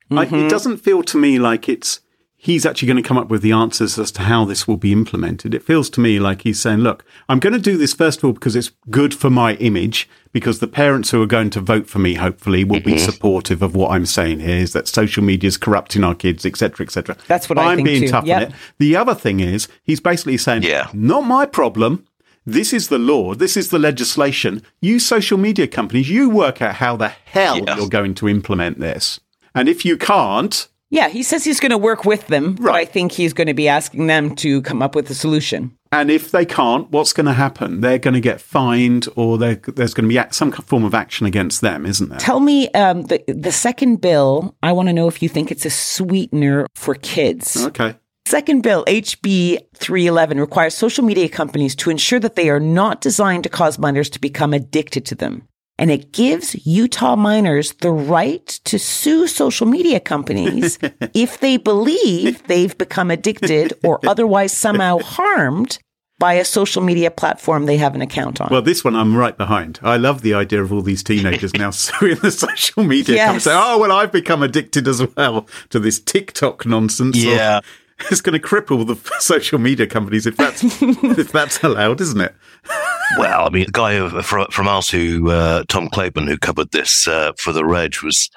I, 0.10 0.24
it 0.26 0.50
doesn't 0.50 0.78
feel 0.78 1.04
to 1.04 1.18
me 1.18 1.40
like 1.40 1.70
it's 1.70 2.01
he's 2.44 2.66
actually 2.66 2.88
going 2.88 3.02
to 3.02 3.08
come 3.08 3.20
up 3.20 3.30
with 3.30 3.44
the 3.44 3.52
answers 3.52 4.00
as 4.00 4.12
to 4.12 4.24
how 4.24 4.44
this 4.44 4.68
will 4.68 4.76
be 4.76 4.92
implemented. 4.92 5.54
It 5.54 5.62
feels 5.62 5.92
to 5.92 6.02
me 6.02 6.20
like 6.20 6.42
he's 6.42 6.60
saying, 6.60 6.80
look, 6.80 7.06
I'm 7.30 7.38
going 7.38 7.54
to 7.54 7.60
do 7.60 7.78
this 7.78 7.94
first 7.94 8.18
of 8.18 8.24
all 8.26 8.34
because 8.34 8.56
it's 8.56 8.72
good 8.90 9.14
for 9.14 9.30
my 9.30 9.54
image, 9.58 10.10
because 10.32 10.58
the 10.58 10.68
parents 10.68 11.12
who 11.12 11.22
are 11.22 11.28
going 11.28 11.52
to 11.52 11.62
vote 11.62 11.86
for 11.88 12.00
me, 12.00 12.16
hopefully, 12.16 12.64
will 12.64 12.80
be 12.80 12.94
mm-hmm. 12.94 13.06
supportive 13.12 13.62
of 13.62 13.76
what 13.76 13.92
I'm 13.92 14.08
saying 14.08 14.40
here 14.40 14.58
is 14.58 14.74
that 14.74 14.88
social 14.88 15.24
media 15.24 15.48
is 15.50 15.56
corrupting 15.58 16.04
our 16.04 16.16
kids, 16.16 16.44
etc., 16.44 16.84
etc. 16.84 17.16
That's 17.28 17.48
what 17.48 17.60
I 17.60 17.74
I'm 17.74 17.84
being 17.84 18.02
too. 18.04 18.08
tough 18.08 18.26
Yep. 18.26 18.38
on 18.38 18.48
it. 18.48 18.54
The 18.80 18.96
other 18.96 19.14
thing 19.14 19.40
is 19.40 19.68
he's 19.84 20.00
basically 20.00 20.38
saying, 20.38 20.64
Yeah. 20.64 20.90
not 20.94 21.22
my 21.22 21.46
problem. 21.46 22.08
This 22.44 22.74
is 22.74 22.88
the 22.88 22.98
law. 22.98 23.36
This 23.36 23.56
is 23.56 23.70
the 23.70 23.78
legislation. 23.78 24.64
You 24.82 24.98
social 24.98 25.38
media 25.38 25.68
companies, 25.68 26.10
you 26.10 26.28
work 26.28 26.60
out 26.60 26.76
how 26.78 26.96
the 26.98 27.10
hell 27.10 27.60
Yeah. 27.60 27.78
you're 27.78 27.88
going 27.88 28.16
to 28.16 28.28
implement 28.28 28.80
this. 28.80 29.20
And 29.54 29.70
if 29.70 29.86
you 29.86 29.96
can't, 29.96 30.68
yeah, 30.92 31.08
he 31.08 31.24
says 31.24 31.46
he's 31.46 31.62
going 31.62 31.72
to 31.72 31.78
work 31.78 32.04
with 32.04 32.28
them, 32.28 32.56
but 32.56 32.76
I 32.76 32.84
think 32.84 33.14
he's 33.14 33.32
going 33.32 33.48
to 33.48 33.54
be 33.54 33.70
asking 33.70 34.08
them 34.08 34.36
to 34.36 34.62
come 34.62 34.82
up 34.82 34.94
with 34.94 35.10
a 35.10 35.16
solution. 35.16 35.76
And 35.94 36.12
if 36.12 36.32
they 36.32 36.46
can't, 36.46 36.92
what's 36.92 37.14
going 37.14 37.26
to 37.28 37.34
happen? 37.34 37.80
They're 37.80 37.98
going 37.98 38.14
to 38.14 38.22
get 38.22 38.42
fined, 38.42 39.08
or 39.16 39.38
there's 39.38 39.94
going 39.94 40.10
to 40.10 40.10
be 40.10 40.22
some 40.32 40.52
form 40.52 40.84
of 40.84 40.94
action 40.94 41.26
against 41.26 41.62
them, 41.62 41.86
isn't 41.86 42.10
there? 42.10 42.20
Tell 42.20 42.42
me, 42.42 42.70
um, 42.72 43.04
the 43.04 43.24
the 43.28 43.52
second 43.52 44.02
bill. 44.02 44.56
I 44.62 44.74
want 44.74 44.90
to 44.90 44.94
know 44.94 45.08
if 45.08 45.24
you 45.24 45.30
think 45.30 45.50
it's 45.50 45.66
a 45.66 45.70
sweetener 45.70 46.68
for 46.76 46.96
kids. 46.96 47.66
Okay. 47.68 47.96
Second 48.28 48.62
bill, 48.62 48.86
HB 48.86 49.60
311, 49.76 50.40
requires 50.40 50.76
social 50.76 51.04
media 51.04 51.28
companies 51.28 51.76
to 51.76 51.90
ensure 51.90 52.20
that 52.20 52.36
they 52.36 52.50
are 52.50 52.60
not 52.60 53.02
designed 53.02 53.44
to 53.44 53.50
cause 53.50 53.80
minors 53.80 54.10
to 54.12 54.22
become 54.22 54.54
addicted 54.54 55.06
to 55.08 55.16
them. 55.16 55.48
And 55.78 55.90
it 55.90 56.12
gives 56.12 56.56
Utah 56.66 57.16
minors 57.16 57.74
the 57.82 57.92
right 57.92 58.46
to 58.66 58.78
sue 58.78 59.26
social 59.28 59.66
media 59.66 60.00
companies 60.00 60.78
if 61.16 61.40
they 61.40 61.58
believe 61.58 62.46
they've 62.48 62.78
become 62.78 63.10
addicted 63.10 63.74
or 63.84 64.00
otherwise 64.08 64.56
somehow 64.56 65.00
harmed 65.04 65.80
by 66.20 66.34
a 66.34 66.46
social 66.46 66.84
media 66.84 67.10
platform 67.10 67.66
they 67.66 67.78
have 67.78 67.96
an 67.96 68.02
account 68.04 68.40
on. 68.40 68.50
Well, 68.52 68.62
this 68.62 68.84
one 68.84 68.96
I'm 68.96 69.16
right 69.18 69.36
behind. 69.36 69.80
I 69.82 69.98
love 69.98 70.22
the 70.22 70.36
idea 70.36 70.62
of 70.62 70.72
all 70.72 70.84
these 70.84 71.02
teenagers 71.02 71.52
now 71.56 71.72
suing 71.72 72.18
the 72.18 72.30
social 72.30 72.84
media 72.84 73.16
Yes. 73.16 73.26
companies. 73.26 73.44
Say, 73.46 73.52
oh, 73.56 73.80
well, 73.80 73.92
I've 73.92 74.12
become 74.12 74.44
addicted 74.44 74.88
as 74.88 75.02
well 75.18 75.48
to 75.72 75.80
this 75.80 76.00
TikTok 76.00 76.68
nonsense. 76.68 77.18
or- 77.18 77.28
Yeah. 77.28 77.62
it's 78.12 78.22
going 78.22 78.40
to 78.40 78.46
cripple 78.46 78.86
the 78.86 78.96
social 79.20 79.60
media 79.60 79.88
companies 79.88 80.26
if 80.26 80.38
that's 80.38 80.64
if 80.64 81.32
that's 81.32 81.64
allowed, 81.64 82.02
isn't 82.02 82.22
it? 82.22 82.36
Well, 83.18 83.46
I 83.46 83.50
mean, 83.50 83.66
the 83.66 83.74
guy 83.74 84.22
from, 84.22 84.48
from 84.52 84.70
us 84.70 84.90
who, 84.90 85.32
uh, 85.32 85.66
Tom 85.68 85.90
Claburn, 85.90 86.30
who 86.30 86.38
covered 86.38 86.72
this 86.72 87.10
uh, 87.10 87.34
for 87.38 87.52
the 87.52 87.66
Reg, 87.66 88.02
was 88.02 88.30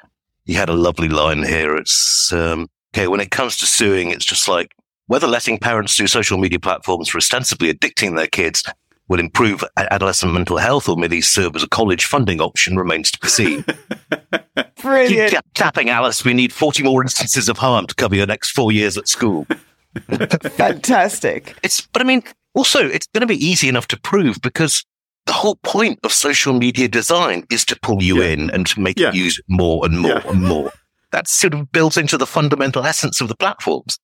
he 0.47 0.53
had 0.53 0.69
a 0.69 0.73
lovely 0.73 1.09
line 1.09 1.45
here. 1.45 1.77
It's 1.77 2.33
um, 2.33 2.69
okay 2.93 3.07
when 3.07 3.21
it 3.21 3.31
comes 3.31 3.57
to 3.59 3.67
suing, 3.67 4.11
it's 4.11 4.25
just 4.25 4.49
like 4.49 4.75
whether 5.07 5.29
letting 5.29 5.59
parents 5.59 5.93
sue 5.93 6.09
social 6.09 6.39
media 6.39 6.59
platforms 6.59 7.09
for 7.09 7.19
ostensibly 7.19 7.73
addicting 7.73 8.17
their 8.17 8.27
kids 8.27 8.65
will 9.09 9.21
improve 9.21 9.63
adolescent 9.77 10.33
mental 10.33 10.57
health 10.57 10.89
or 10.89 10.97
may 10.97 11.07
these 11.07 11.29
serve 11.29 11.55
as 11.57 11.63
a 11.63 11.69
college 11.69 12.05
funding 12.07 12.41
option 12.41 12.77
remains 12.77 13.11
to 13.11 13.19
be 13.21 13.29
seen. 13.29 13.65
Keep 14.57 14.75
Brilliant. 14.83 15.33
tap- 15.33 15.47
tapping, 15.55 15.89
Alice. 15.91 16.25
We 16.25 16.35
need 16.35 16.53
40 16.53 16.83
more 16.83 17.03
instances 17.03 17.49
of 17.49 17.59
harm 17.59 17.87
to 17.87 17.95
cover 17.95 18.15
your 18.17 18.27
next 18.27 18.51
four 18.53 18.73
years 18.73 18.97
at 18.99 19.09
school. 19.09 19.47
Fantastic. 20.57 21.57
It's, 21.63 21.81
but 21.83 22.03
I 22.03 22.05
mean, 22.05 22.23
also, 22.55 22.87
it's 22.87 23.07
going 23.09 23.21
to 23.23 23.27
be 23.27 23.45
easy 23.45 23.69
enough 23.69 23.89
to 23.89 24.01
prove 24.01 24.41
because 24.43 24.85
the 25.27 25.33
whole 25.33 25.57
point 25.57 25.99
of 26.05 26.13
social 26.13 26.53
media 26.53 26.89
design 26.89 27.45
is 27.51 27.65
to 27.67 27.77
pull 27.81 28.03
you 28.03 28.23
Yeah. 28.23 28.29
in 28.31 28.51
and 28.51 28.67
to 28.69 28.81
make 28.81 28.99
Yeah. 28.99 29.13
you 29.13 29.25
use 29.25 29.41
more 29.49 29.85
and 29.87 29.99
more 29.99 30.13
Yeah. 30.13 30.29
and 30.31 30.43
more. 30.43 30.73
That's 31.13 31.31
sort 31.33 31.55
of 31.55 31.71
built 31.73 31.97
into 31.97 32.19
the 32.19 32.27
fundamental 32.27 32.85
essence 32.85 33.21
of 33.21 33.29
the 33.29 33.37
platforms. 33.37 33.99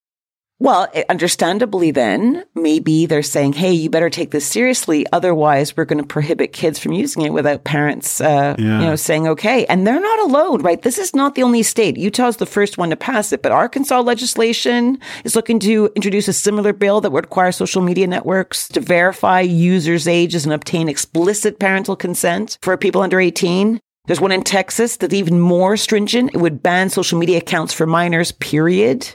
Well, 0.62 0.88
eh, 0.92 1.04
understandably, 1.08 1.90
then 1.90 2.44
maybe 2.54 3.06
they're 3.06 3.22
saying, 3.22 3.54
"Hey, 3.54 3.72
you 3.72 3.88
better 3.88 4.10
take 4.10 4.30
this 4.30 4.44
seriously, 4.44 5.06
otherwise, 5.10 5.74
we're 5.74 5.86
going 5.86 6.02
to 6.02 6.06
prohibit 6.06 6.52
kids 6.52 6.78
from 6.78 6.92
using 6.92 7.22
it 7.22 7.32
without 7.32 7.64
parents, 7.64 8.20
uh, 8.20 8.56
Yeah. 8.58 8.80
you 8.80 8.86
know, 8.86 8.94
saying 8.96 9.26
okay." 9.26 9.64
And 9.70 9.86
they're 9.86 9.98
not 9.98 10.18
alone, 10.20 10.60
right? 10.60 10.82
This 10.82 10.98
is 10.98 11.14
not 11.16 11.34
the 11.34 11.42
only 11.42 11.62
state. 11.62 11.96
Utah's 11.96 12.36
the 12.36 12.44
first 12.44 12.76
one 12.76 12.90
to 12.90 12.96
pass 12.96 13.32
it, 13.32 13.40
but 13.42 13.52
Arkansas 13.52 14.00
legislation 14.00 14.98
is 15.24 15.34
looking 15.34 15.58
to 15.60 15.88
introduce 15.96 16.28
a 16.28 16.32
similar 16.34 16.74
bill 16.74 17.00
that 17.00 17.10
would 17.10 17.24
require 17.24 17.52
social 17.52 17.80
media 17.80 18.06
networks 18.06 18.68
to 18.68 18.80
verify 18.80 19.40
users' 19.40 20.06
ages 20.06 20.44
and 20.44 20.52
obtain 20.52 20.90
explicit 20.90 21.58
parental 21.58 21.96
consent 21.96 22.58
for 22.60 22.76
people 22.76 23.00
under 23.00 23.18
eighteen. 23.18 23.80
There's 24.06 24.20
one 24.20 24.32
in 24.32 24.42
Texas 24.42 24.96
that's 24.96 25.14
even 25.14 25.40
more 25.40 25.76
stringent. 25.78 26.32
It 26.34 26.38
would 26.38 26.62
ban 26.62 26.90
social 26.90 27.18
media 27.18 27.38
accounts 27.38 27.72
for 27.72 27.86
minors. 27.86 28.32
Period. 28.32 29.14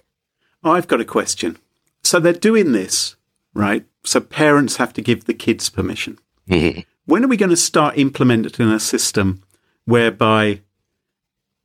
I've 0.65 0.87
got 0.87 0.99
a 0.99 1.05
question. 1.05 1.57
So 2.03 2.19
they're 2.19 2.33
doing 2.33 2.71
this, 2.71 3.15
right? 3.53 3.85
So 4.03 4.19
parents 4.19 4.77
have 4.77 4.93
to 4.93 5.01
give 5.01 5.25
the 5.25 5.33
kids 5.33 5.69
permission. 5.69 6.19
Mm-hmm. 6.49 6.81
When 7.05 7.23
are 7.23 7.27
we 7.27 7.37
going 7.37 7.51
to 7.51 7.57
start 7.57 7.97
implementing 7.97 8.69
a 8.69 8.79
system 8.79 9.43
whereby 9.85 10.61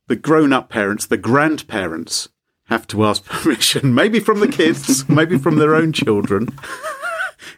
the 0.07 0.15
grown 0.15 0.53
up 0.53 0.69
parents, 0.69 1.07
the 1.07 1.17
grandparents, 1.17 2.29
have 2.65 2.87
to 2.87 3.03
ask 3.05 3.25
permission, 3.25 3.93
maybe 3.93 4.19
from 4.19 4.39
the 4.39 4.47
kids, 4.47 5.07
maybe 5.09 5.37
from 5.37 5.57
their 5.57 5.75
own 5.75 5.93
children, 5.93 6.47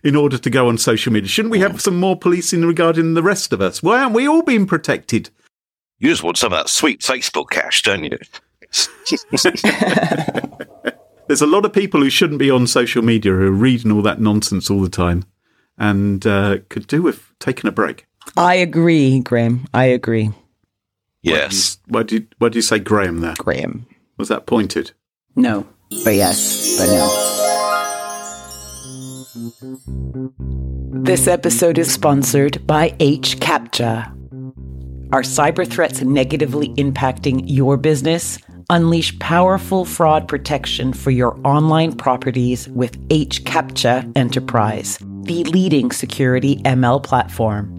in 0.04 0.16
order 0.16 0.38
to 0.38 0.50
go 0.50 0.70
on 0.70 0.78
social 0.78 1.12
media? 1.12 1.28
Shouldn't 1.28 1.52
we 1.52 1.60
have 1.60 1.82
some 1.82 2.00
more 2.00 2.18
policing 2.18 2.62
regarding 2.62 3.14
the 3.14 3.24
rest 3.24 3.52
of 3.52 3.62
us? 3.62 3.84
Why 3.84 4.02
aren't 4.02 4.16
we 4.16 4.28
all 4.28 4.44
being 4.44 4.66
protected? 4.66 5.30
You 6.00 6.10
just 6.10 6.24
want 6.24 6.38
some 6.38 6.54
of 6.54 6.60
that 6.60 6.70
sweet 6.70 7.02
Facebook 7.02 7.50
cash, 7.50 7.82
don't 7.84 8.04
you? 8.04 8.18
There's 11.34 11.42
a 11.42 11.48
lot 11.48 11.66
of 11.66 11.74
people 11.74 12.00
who 12.02 12.12
shouldn't 12.12 12.38
be 12.38 12.52
on 12.52 12.68
social 12.68 13.02
media 13.02 13.32
who 13.32 13.48
are 13.48 13.52
reading 13.52 13.92
all 13.92 14.04
that 14.04 14.22
nonsense 14.22 14.70
all 14.70 14.82
the 14.82 14.88
time 14.88 15.26
and 15.80 16.24
uh, 16.28 16.60
could 16.70 16.86
do 16.86 17.02
with 17.02 17.34
taking 17.40 17.68
a 17.68 17.72
break. 17.72 18.06
I 18.38 18.54
agree, 18.54 19.20
Graham. 19.20 19.66
I 19.74 19.86
agree, 19.86 20.30
yes. 21.24 21.80
Why 21.88 22.04
do 22.04 22.18
you, 22.18 22.28
why 22.38 22.50
do 22.50 22.60
you 22.60 22.62
say 22.62 22.78
Graham 22.78 23.22
there? 23.22 23.34
Graham. 23.40 23.88
Was 24.16 24.28
that 24.28 24.46
pointed? 24.46 24.92
No, 25.36 25.66
but 26.04 26.14
yes, 26.14 26.78
but 26.78 26.86
no. 26.86 27.10
This 31.02 31.28
episode 31.28 31.80
is 31.80 31.92
sponsored 31.92 32.68
by 32.68 32.96
H 33.00 33.40
CAPTCHA. 33.40 34.12
Are 35.12 35.24
cyber 35.24 35.68
threats 35.68 36.02
negatively 36.02 36.70
impacting 36.76 37.42
your 37.48 37.76
business? 37.78 38.38
Unleash 38.70 39.18
powerful 39.20 39.86
fraud 39.86 40.28
protection 40.28 40.94
for 40.94 41.12
your 41.12 41.40
online 41.46 41.94
properties 41.94 42.70
with 42.70 42.98
H 43.10 43.44
CAPTCHA 43.44 44.12
Enterprise, 44.16 44.98
the 45.24 45.44
leading 45.46 45.92
security 45.92 46.58
ML 46.64 47.04
platform. 47.04 47.70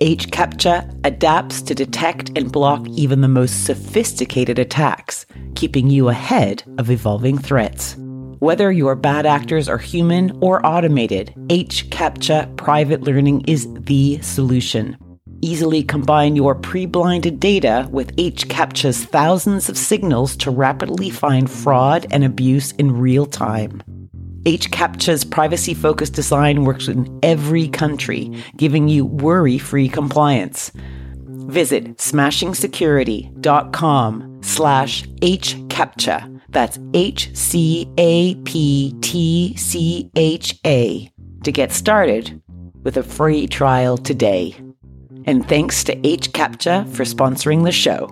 HCAPTCHA 0.00 1.00
adapts 1.04 1.62
to 1.62 1.74
detect 1.74 2.30
and 2.36 2.52
block 2.52 2.86
even 2.90 3.20
the 3.20 3.28
most 3.28 3.64
sophisticated 3.64 4.58
attacks, 4.58 5.26
keeping 5.54 5.90
you 5.90 6.08
ahead 6.08 6.62
of 6.78 6.90
evolving 6.90 7.38
threats. 7.38 7.96
Whether 8.38 8.70
your 8.70 8.94
bad 8.94 9.26
actors 9.26 9.68
are 9.68 9.78
human 9.78 10.38
or 10.40 10.64
automated, 10.64 11.34
HCAPTCHA 11.48 12.56
private 12.56 13.02
learning 13.02 13.44
is 13.48 13.66
the 13.72 14.20
solution. 14.22 14.96
Easily 15.40 15.84
combine 15.84 16.34
your 16.34 16.56
pre 16.56 16.86
blinded 16.86 17.38
data 17.38 17.88
with 17.92 18.16
HCAPTCHA's 18.16 19.04
thousands 19.04 19.68
of 19.68 19.78
signals 19.78 20.36
to 20.38 20.50
rapidly 20.50 21.10
find 21.10 21.48
fraud 21.48 22.08
and 22.10 22.24
abuse 22.24 22.72
in 22.72 22.98
real 22.98 23.24
time. 23.24 23.80
HCAPTCHA's 24.44 25.24
privacy 25.24 25.74
focused 25.74 26.14
design 26.14 26.64
works 26.64 26.88
in 26.88 27.20
every 27.22 27.68
country, 27.68 28.32
giving 28.56 28.88
you 28.88 29.04
worry 29.04 29.58
free 29.58 29.88
compliance. 29.88 30.72
Visit 31.46 31.98
smashingsecurity.com 31.98 34.40
slash 34.42 35.04
hcaptcha 35.04 36.40
That's 36.48 36.80
H 36.94 37.30
C 37.36 37.88
A 37.96 38.34
P 38.36 38.92
T 39.02 39.54
C 39.56 40.10
H 40.16 40.58
A 40.66 41.12
to 41.44 41.52
get 41.52 41.70
started 41.70 42.42
with 42.82 42.96
a 42.96 43.04
free 43.04 43.46
trial 43.46 43.96
today. 43.96 44.56
And 45.28 45.46
thanks 45.46 45.84
to 45.84 45.94
HCAPTCHA 45.94 46.88
for 46.96 47.04
sponsoring 47.04 47.62
the 47.64 47.70
show. 47.70 48.06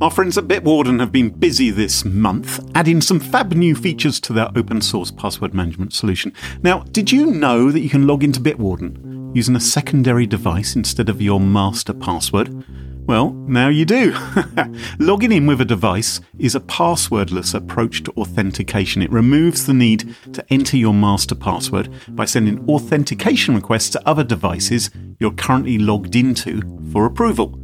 Our 0.00 0.10
friends 0.10 0.38
at 0.38 0.44
Bitwarden 0.44 0.98
have 0.98 1.12
been 1.12 1.28
busy 1.28 1.68
this 1.68 2.06
month 2.06 2.58
adding 2.74 3.02
some 3.02 3.20
fab 3.20 3.52
new 3.52 3.74
features 3.74 4.18
to 4.20 4.32
their 4.32 4.48
open 4.56 4.80
source 4.80 5.10
password 5.10 5.52
management 5.52 5.92
solution. 5.92 6.32
Now, 6.62 6.84
did 6.92 7.12
you 7.12 7.26
know 7.26 7.70
that 7.70 7.80
you 7.80 7.90
can 7.90 8.06
log 8.06 8.24
into 8.24 8.40
Bitwarden 8.40 9.36
using 9.36 9.54
a 9.54 9.60
secondary 9.60 10.24
device 10.24 10.74
instead 10.74 11.10
of 11.10 11.20
your 11.20 11.38
master 11.38 11.92
password? 11.92 12.64
Well, 13.04 13.32
now 13.32 13.68
you 13.68 13.84
do. 13.84 14.16
Logging 15.00 15.32
in 15.32 15.46
with 15.46 15.60
a 15.60 15.64
device 15.64 16.20
is 16.38 16.54
a 16.54 16.60
passwordless 16.60 17.52
approach 17.52 18.04
to 18.04 18.12
authentication. 18.12 19.02
It 19.02 19.10
removes 19.10 19.66
the 19.66 19.74
need 19.74 20.14
to 20.32 20.44
enter 20.50 20.76
your 20.76 20.94
master 20.94 21.34
password 21.34 21.88
by 22.10 22.26
sending 22.26 22.64
authentication 22.68 23.56
requests 23.56 23.90
to 23.90 24.08
other 24.08 24.22
devices 24.22 24.90
you're 25.18 25.32
currently 25.32 25.78
logged 25.78 26.14
into 26.14 26.62
for 26.92 27.04
approval. 27.04 27.58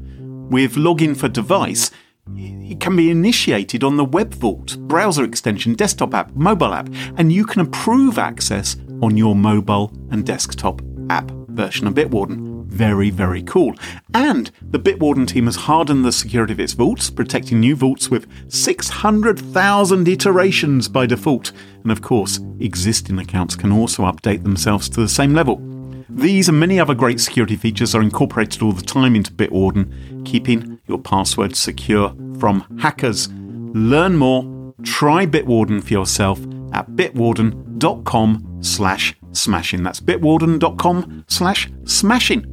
With 0.51 0.74
Login 0.74 1.16
for 1.16 1.28
Device, 1.28 1.93
it 2.36 2.80
can 2.80 2.97
be 2.97 3.11
initiated 3.11 3.84
on 3.84 3.97
the 3.97 4.05
Web 4.05 4.34
Vault, 4.34 4.76
browser 4.80 5.22
extension, 5.22 5.74
desktop 5.74 6.14
app, 6.14 6.34
mobile 6.34 6.74
app, 6.74 6.89
and 7.16 7.32
you 7.32 7.47
can 7.47 7.62
approve 7.62 8.18
access 8.18 8.76
on 9.03 9.16
your 9.16 9.36
mobile 9.36 9.93
and 10.11 10.26
desktop 10.26 10.82
app 11.11 11.30
version 11.30 11.86
of 11.86 11.95
Bitwarden 11.95 12.58
very, 12.79 13.11
very 13.11 13.43
cool. 13.43 13.74
And 14.14 14.53
the 14.62 14.79
Bitwarden 14.79 15.26
team 15.26 15.47
has 15.47 15.57
hardened 15.57 16.05
the 16.05 16.12
security 16.12 16.53
of 16.53 16.61
its 16.61 16.74
vaults, 16.74 17.11
protecting 17.11 17.59
new 17.59 17.74
vaults 17.74 18.09
with 18.09 18.29
600,000 18.53 20.07
iterations 20.07 20.89
by 20.89 21.05
default. 21.05 21.51
And 21.83 21.91
of 21.91 22.03
course, 22.03 22.39
existing 22.61 23.18
accounts 23.18 23.57
can 23.57 23.72
also 23.72 24.05
update 24.05 24.45
themselves 24.45 24.89
to 24.91 25.01
the 25.01 25.09
same 25.09 25.35
level. 25.35 25.61
These 26.09 26.49
and 26.49 26.61
many 26.61 26.79
other 26.79 26.95
great 26.95 27.18
security 27.20 27.57
features 27.57 27.97
are 27.97 28.01
incorporated 28.01 28.62
all 28.62 28.72
the 28.72 28.83
time 28.83 29.16
into 29.16 29.33
Bitwarden, 29.33 30.24
keeping 30.24 30.79
your 30.87 30.99
password 30.99 31.57
secure 31.57 32.14
from 32.39 32.64
hackers. 32.81 33.29
Learn 33.74 34.16
more, 34.16 34.72
try 34.85 35.26
Bitwarden 35.26 35.83
for 35.83 35.93
yourself 35.93 36.39
at 36.72 36.91
bitwarden.com 36.91 38.59
slash 38.61 39.18
smashing. 39.33 39.83
That's 39.83 40.01
bitwarden.com 40.01 41.24
slash 41.29 41.70
smashing. 41.85 42.45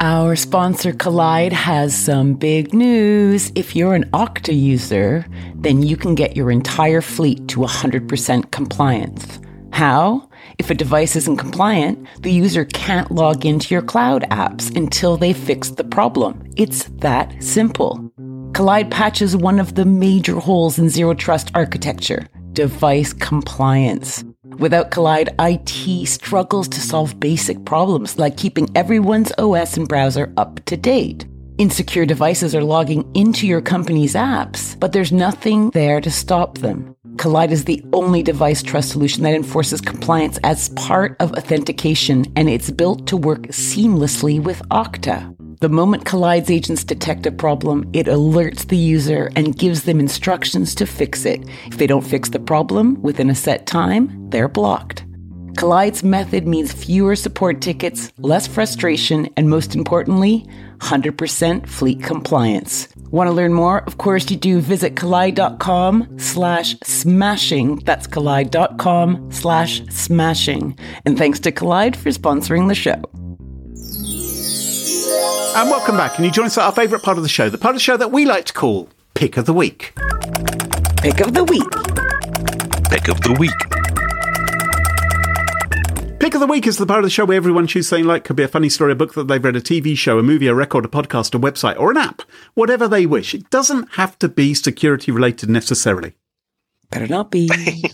Our 0.00 0.36
sponsor 0.36 0.92
Kolide 0.92 1.52
has 1.52 1.96
some 1.96 2.34
big 2.34 2.72
news. 2.72 3.50
If 3.54 3.74
you're 3.74 3.94
an 3.94 4.08
Okta 4.10 4.58
user, 4.58 5.26
then 5.56 5.82
you 5.82 5.96
can 5.96 6.14
get 6.14 6.36
your 6.36 6.50
entire 6.50 7.00
fleet 7.00 7.48
to 7.48 7.60
100% 7.60 8.50
compliance. 8.50 9.40
How? 9.72 10.28
If 10.58 10.70
a 10.70 10.74
device 10.74 11.16
isn't 11.16 11.36
compliant, 11.36 12.06
the 12.20 12.32
user 12.32 12.64
can't 12.64 13.10
log 13.10 13.46
into 13.46 13.74
your 13.74 13.82
cloud 13.82 14.22
apps 14.30 14.74
until 14.76 15.16
they 15.16 15.32
fix 15.32 15.70
the 15.70 15.84
problem. 15.84 16.44
It's 16.56 16.84
that 16.98 17.42
simple. 17.42 17.98
Kolide 18.52 18.90
patches 18.90 19.36
one 19.36 19.60
of 19.60 19.76
the 19.76 19.84
major 19.84 20.38
holes 20.40 20.78
in 20.78 20.88
zero 20.88 21.14
trust 21.14 21.50
architecture 21.54 22.26
device 22.54 23.12
compliance. 23.12 24.24
Without 24.56 24.90
Kolide, 24.90 25.28
IT 25.38 26.08
struggles 26.08 26.68
to 26.68 26.80
solve 26.80 27.20
basic 27.20 27.64
problems 27.64 28.18
like 28.18 28.36
keeping 28.36 28.68
everyone's 28.74 29.32
OS 29.38 29.76
and 29.76 29.86
browser 29.86 30.32
up 30.36 30.64
to 30.64 30.76
date. 30.76 31.26
Insecure 31.58 32.06
devices 32.06 32.54
are 32.54 32.62
logging 32.64 33.08
into 33.14 33.46
your 33.46 33.60
company's 33.60 34.14
apps, 34.14 34.78
but 34.78 34.92
there's 34.92 35.12
nothing 35.12 35.70
there 35.70 36.00
to 36.00 36.10
stop 36.10 36.58
them. 36.58 36.94
Kolide 37.16 37.50
is 37.50 37.64
the 37.64 37.84
only 37.92 38.22
device 38.22 38.62
trust 38.62 38.90
solution 38.90 39.22
that 39.24 39.34
enforces 39.34 39.80
compliance 39.80 40.38
as 40.44 40.68
part 40.70 41.16
of 41.20 41.32
authentication, 41.32 42.26
and 42.36 42.48
it's 42.48 42.70
built 42.70 43.06
to 43.08 43.16
work 43.16 43.42
seamlessly 43.48 44.42
with 44.42 44.60
Okta. 44.70 45.34
The 45.60 45.68
moment 45.68 46.04
Kolide's 46.04 46.52
agents 46.52 46.84
detect 46.84 47.26
a 47.26 47.32
problem, 47.32 47.90
it 47.92 48.06
alerts 48.06 48.68
the 48.68 48.76
user 48.76 49.32
and 49.34 49.58
gives 49.58 49.82
them 49.82 49.98
instructions 49.98 50.72
to 50.76 50.86
fix 50.86 51.24
it. 51.24 51.42
If 51.66 51.78
they 51.78 51.88
don't 51.88 52.06
fix 52.06 52.28
the 52.28 52.38
problem 52.38 53.02
within 53.02 53.28
a 53.28 53.34
set 53.34 53.66
time, 53.66 54.30
they're 54.30 54.46
blocked. 54.46 55.04
Kolide's 55.54 56.04
method 56.04 56.46
means 56.46 56.72
fewer 56.72 57.16
support 57.16 57.60
tickets, 57.60 58.12
less 58.18 58.46
frustration, 58.46 59.28
and 59.36 59.50
most 59.50 59.74
importantly, 59.74 60.46
100% 60.78 61.68
fleet 61.68 62.04
compliance. 62.04 62.86
Want 63.10 63.26
to 63.26 63.32
learn 63.32 63.52
more? 63.52 63.80
Of 63.80 63.98
course 63.98 64.30
you 64.30 64.36
do. 64.36 64.60
Visit 64.60 64.94
kolide.com 64.94 66.20
slash 66.20 66.76
smashing. 66.84 67.76
That's 67.80 68.06
kolide.com 68.06 69.32
slash 69.32 69.82
smashing. 69.88 70.78
And 71.04 71.18
thanks 71.18 71.40
to 71.40 71.50
Kolide 71.50 71.96
for 71.96 72.10
sponsoring 72.10 72.68
the 72.68 72.76
show. 72.76 73.02
And 75.56 75.68
welcome 75.68 75.96
back. 75.96 76.16
And 76.16 76.24
you 76.24 76.30
join 76.30 76.46
us 76.46 76.56
at 76.56 76.64
our 76.64 76.72
favourite 76.72 77.02
part 77.02 77.16
of 77.16 77.22
the 77.24 77.28
show, 77.28 77.48
the 77.48 77.58
part 77.58 77.74
of 77.74 77.76
the 77.76 77.82
show 77.82 77.96
that 77.96 78.12
we 78.12 78.24
like 78.24 78.44
to 78.46 78.52
call 78.52 78.88
Pick 79.14 79.36
of 79.36 79.46
the 79.46 79.52
Week. 79.52 79.92
Pick 80.98 81.20
of 81.20 81.34
the 81.34 81.44
week. 81.44 81.70
Pick 82.90 83.08
of 83.08 83.20
the 83.22 83.36
week. 83.38 83.50
Pick 86.20 86.34
of 86.34 86.40
the 86.40 86.46
Week 86.46 86.66
is 86.66 86.76
the 86.78 86.86
part 86.86 87.00
of 87.00 87.04
the 87.04 87.10
show 87.10 87.24
where 87.24 87.36
everyone 87.36 87.66
chooses 87.66 87.88
something 87.88 88.06
like 88.06 88.24
could 88.24 88.36
be 88.36 88.42
a 88.42 88.48
funny 88.48 88.68
story, 88.68 88.92
a 88.92 88.94
book 88.94 89.14
that 89.14 89.28
they've 89.28 89.42
read, 89.42 89.56
a 89.56 89.60
TV 89.60 89.96
show, 89.96 90.18
a 90.18 90.22
movie, 90.22 90.46
a 90.46 90.54
record, 90.54 90.84
a 90.84 90.88
podcast, 90.88 91.34
a 91.34 91.38
website, 91.38 91.78
or 91.78 91.90
an 91.90 91.96
app. 91.96 92.22
Whatever 92.54 92.86
they 92.86 93.06
wish. 93.06 93.34
It 93.34 93.50
doesn't 93.50 93.94
have 93.94 94.18
to 94.20 94.28
be 94.28 94.54
security 94.54 95.10
related 95.10 95.50
necessarily. 95.50 96.14
Better 96.90 97.08
not 97.08 97.30
be. 97.30 97.50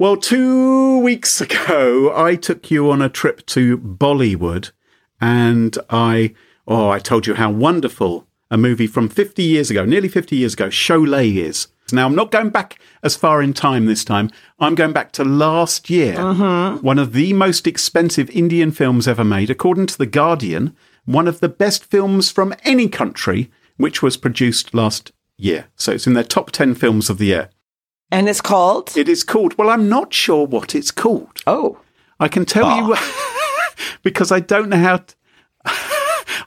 Well, 0.00 0.16
two 0.16 0.98
weeks 1.00 1.42
ago, 1.42 2.10
I 2.16 2.34
took 2.34 2.70
you 2.70 2.90
on 2.90 3.02
a 3.02 3.10
trip 3.10 3.44
to 3.48 3.76
Bollywood 3.76 4.70
and 5.20 5.76
I, 5.90 6.32
oh, 6.66 6.90
I 6.90 6.98
told 6.98 7.26
you 7.26 7.34
how 7.34 7.50
wonderful 7.50 8.26
a 8.50 8.56
movie 8.56 8.86
from 8.86 9.08
50 9.08 9.42
years 9.42 9.70
ago, 9.70 9.84
nearly 9.84 10.08
50 10.08 10.36
years 10.36 10.54
ago, 10.54 10.68
Sholay 10.68 11.36
is. 11.36 11.68
Now, 11.92 12.06
I'm 12.06 12.14
not 12.14 12.30
going 12.30 12.50
back 12.50 12.78
as 13.02 13.16
far 13.16 13.42
in 13.42 13.52
time 13.52 13.86
this 13.86 14.04
time. 14.04 14.30
I'm 14.58 14.74
going 14.74 14.92
back 14.92 15.12
to 15.12 15.24
last 15.24 15.90
year. 15.90 16.14
Mm-hmm. 16.14 16.84
One 16.84 16.98
of 16.98 17.12
the 17.12 17.32
most 17.32 17.66
expensive 17.66 18.30
Indian 18.30 18.70
films 18.70 19.08
ever 19.08 19.24
made, 19.24 19.50
according 19.50 19.86
to 19.86 19.98
The 19.98 20.06
Guardian, 20.06 20.76
one 21.04 21.26
of 21.26 21.40
the 21.40 21.48
best 21.48 21.84
films 21.84 22.30
from 22.30 22.54
any 22.64 22.88
country, 22.88 23.50
which 23.76 24.02
was 24.02 24.16
produced 24.16 24.74
last 24.74 25.12
year. 25.36 25.66
So 25.74 25.92
it's 25.92 26.06
in 26.06 26.14
their 26.14 26.24
top 26.24 26.50
10 26.52 26.74
films 26.74 27.10
of 27.10 27.18
the 27.18 27.26
year. 27.26 27.50
and 28.12 28.28
it's 28.28 28.40
called? 28.40 28.96
It 28.96 29.08
is 29.08 29.24
called, 29.24 29.56
well, 29.56 29.70
I'm 29.70 29.88
not 29.88 30.12
sure 30.12 30.46
what 30.46 30.74
it's 30.74 30.90
called. 30.90 31.42
Oh. 31.46 31.78
I 32.18 32.28
can 32.28 32.44
tell 32.44 32.66
ah. 32.66 32.76
you 32.76 33.94
because 34.02 34.30
I 34.30 34.40
don't 34.40 34.68
know 34.68 34.76
how 34.76 34.98
to, 34.98 35.14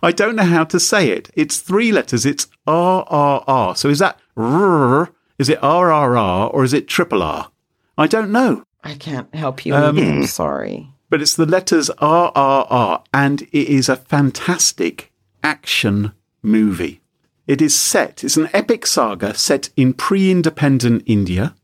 I 0.04 0.12
don't 0.12 0.36
know 0.36 0.43
how 0.43 0.66
to 0.66 0.82
say 0.82 1.12
it. 1.12 1.30
It's 1.34 1.60
three 1.60 1.93
letters. 1.93 2.26
It's 2.26 2.47
R 2.68 3.06
R 3.08 3.43
R. 3.47 3.76
So 3.76 3.88
is 3.88 3.99
that 3.99 4.20
R? 4.36 5.14
Is 5.39 5.47
it 5.47 5.64
R 5.64 5.93
R 5.93 6.18
R 6.18 6.49
or 6.49 6.66
is 6.66 6.74
it 6.74 6.89
triple 6.89 7.24
R? 7.24 7.49
I 7.97 8.08
don't 8.08 8.32
know. 8.32 8.66
I 8.84 8.95
can't 8.95 9.34
help 9.34 9.66
you. 9.66 9.74
Um, 9.74 9.97
I'm 9.97 10.28
sorry. 10.28 10.89
But 11.10 11.22
it's 11.22 11.36
the 11.36 11.45
letters 11.45 11.89
R 11.99 12.34
R 12.36 12.68
R 12.70 13.04
and 13.14 13.43
it 13.43 13.70
is 13.70 13.88
a 13.88 13.95
fantastic 13.95 15.14
action 15.41 16.12
movie. 16.41 16.99
It 17.47 17.62
is 17.62 17.74
set, 17.74 18.24
it's 18.26 18.38
an 18.38 18.49
epic 18.51 18.86
saga 18.86 19.34
set 19.36 19.70
in 19.78 19.93
pre-independent 19.93 21.04
India. 21.06 21.56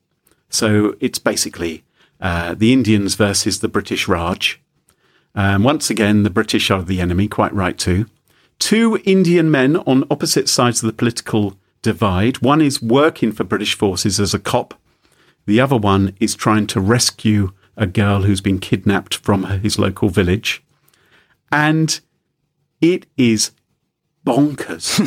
So 0.50 0.96
it's 1.02 1.20
basically 1.20 1.84
uh, 2.22 2.54
the 2.54 2.72
Indians 2.72 3.16
versus 3.16 3.60
the 3.60 3.68
British 3.68 4.08
Raj. 4.08 4.62
Um, 5.36 5.64
once 5.64 5.90
again, 5.90 6.24
the 6.24 6.30
British 6.30 6.72
are 6.72 6.82
the 6.82 7.02
enemy, 7.02 7.28
quite 7.28 7.54
right 7.54 7.78
too. 7.78 8.08
Two 8.60 9.00
Indian 9.06 9.50
men 9.50 9.78
on 9.78 10.04
opposite 10.12 10.48
sides 10.48 10.84
of 10.84 10.88
the 10.88 10.94
political 10.94 11.58
divide. 11.82 12.42
One 12.42 12.62
is 12.62 12.82
working 12.82 13.32
for 13.32 13.44
British 13.44 13.76
forces 13.76 14.20
as 14.20 14.34
a 14.34 14.40
cop. 14.40 14.74
The 15.46 15.60
other 15.60 15.78
one 15.78 16.16
is 16.20 16.36
trying 16.36 16.68
to 16.68 16.80
rescue 16.80 17.54
a 17.76 17.88
girl 17.88 18.24
who's 18.24 18.42
been 18.42 18.60
kidnapped 18.60 19.16
from 19.16 19.46
his 19.62 19.80
local 19.80 20.10
village. 20.10 20.62
And 21.52 22.00
it 22.82 23.06
is 23.18 23.52
bonkers. 24.26 25.00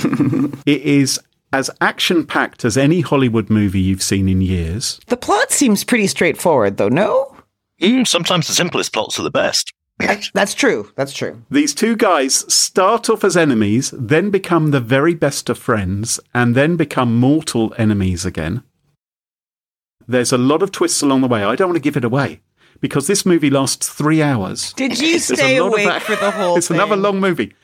it 0.67 0.83
is 0.83 1.21
as 1.53 1.71
action 1.81 2.27
packed 2.27 2.65
as 2.65 2.79
any 2.79 3.03
Hollywood 3.03 3.51
movie 3.51 3.81
you've 3.81 4.03
seen 4.03 4.29
in 4.29 4.41
years. 4.41 4.99
The 5.07 5.17
plot 5.17 5.53
seems 5.53 5.85
pretty 5.85 6.07
straightforward, 6.07 6.79
though, 6.79 6.89
no? 6.89 7.37
Mm, 7.81 8.07
sometimes 8.07 8.47
the 8.47 8.55
simplest 8.55 8.93
plots 8.93 9.19
are 9.19 9.23
the 9.23 9.31
best. 9.31 9.73
That's 9.99 10.55
true. 10.55 10.91
That's 10.97 11.13
true. 11.13 11.43
These 11.51 11.75
two 11.75 11.97
guys 11.97 12.53
start 12.53 13.09
off 13.09 13.25
as 13.25 13.37
enemies, 13.37 13.95
then 13.97 14.31
become 14.31 14.71
the 14.71 14.81
very 14.81 15.15
best 15.15 15.49
of 15.49 15.59
friends, 15.59 16.19
and 16.35 16.55
then 16.55 16.77
become 16.77 17.19
mortal 17.19 17.75
enemies 17.79 18.25
again. 18.25 18.63
There's 20.09 20.33
a 20.33 20.39
lot 20.39 20.63
of 20.63 20.73
twists 20.73 21.03
along 21.03 21.21
the 21.21 21.29
way. 21.29 21.45
I 21.45 21.55
don't 21.55 21.69
want 21.69 21.77
to 21.77 21.83
give 21.83 21.97
it 21.97 22.05
away 22.05 22.41
because 22.81 23.07
this 23.07 23.25
movie 23.25 23.51
lasts 23.51 23.89
three 23.89 24.21
hours. 24.21 24.73
Did 24.75 24.99
you 24.99 25.19
stay 25.19 25.59
of 25.59 25.69
awake 25.69 26.03
for 26.03 26.17
the 26.17 26.31
whole 26.31 26.55
thing? 26.55 26.59
It's 26.59 26.71
another 26.71 26.97
long 26.97 27.21
movie. 27.21 27.55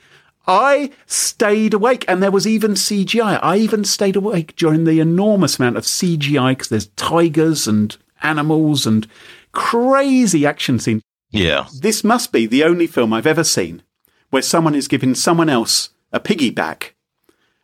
I 0.47 0.91
stayed 1.05 1.73
awake, 1.73 2.05
and 2.07 2.23
there 2.23 2.31
was 2.31 2.47
even 2.47 2.71
CGI. 2.71 3.39
I 3.43 3.57
even 3.57 3.83
stayed 3.83 4.15
awake 4.15 4.55
during 4.55 4.85
the 4.85 4.99
enormous 4.99 5.59
amount 5.59 5.77
of 5.77 5.83
CGI 5.83 6.51
because 6.51 6.69
there's 6.69 6.87
tigers 6.95 7.67
and 7.67 7.95
animals 8.23 8.87
and 8.87 9.05
crazy 9.51 10.45
action 10.45 10.79
scenes. 10.79 11.03
Yeah. 11.31 11.67
This 11.79 12.03
must 12.03 12.31
be 12.31 12.45
the 12.45 12.63
only 12.63 12.87
film 12.87 13.13
I've 13.13 13.27
ever 13.27 13.43
seen 13.43 13.83
where 14.29 14.41
someone 14.41 14.75
is 14.75 14.87
giving 14.87 15.15
someone 15.15 15.49
else 15.49 15.89
a 16.11 16.19
piggyback 16.19 16.91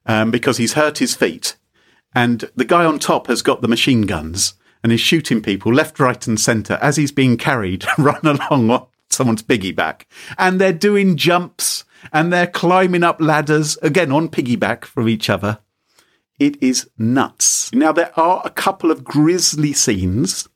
um, 0.06 0.32
because 0.32 0.58
he's 0.58 0.74
hurt 0.74 1.00
his 1.00 1.16
feet, 1.16 1.56
and 2.14 2.50
the 2.56 2.66
guy 2.66 2.86
on 2.86 3.00
top 3.00 3.28
has 3.28 3.42
got 3.42 3.62
the 3.62 3.68
machine 3.68 4.04
guns 4.04 4.54
and 4.84 4.92
is 4.92 5.02
shooting 5.02 5.42
people 5.42 5.74
left, 5.74 6.00
right, 6.00 6.28
and 6.28 6.40
centre 6.40 6.78
as 6.82 6.98
he's 6.98 7.12
being 7.12 7.38
carried 7.38 7.86
run 7.98 8.22
along 8.24 8.70
on 8.70 8.88
someone's 9.10 9.44
piggyback, 9.44 10.04
and 10.38 10.60
they're 10.60 10.74
doing 10.74 11.18
jumps 11.18 11.84
and 12.14 12.32
they're 12.32 12.48
climbing 12.48 13.04
up 13.04 13.20
ladders 13.20 13.78
again 13.78 14.12
on 14.12 14.30
piggyback 14.30 14.86
from 14.86 15.10
each 15.10 15.30
other. 15.30 15.60
It 16.40 16.62
is 16.62 16.90
nuts. 16.98 17.74
Now 17.74 17.92
there 17.92 18.12
are 18.20 18.42
a 18.44 18.50
couple 18.50 18.92
of 18.92 19.04
grisly 19.04 19.74
scenes, 19.74 20.50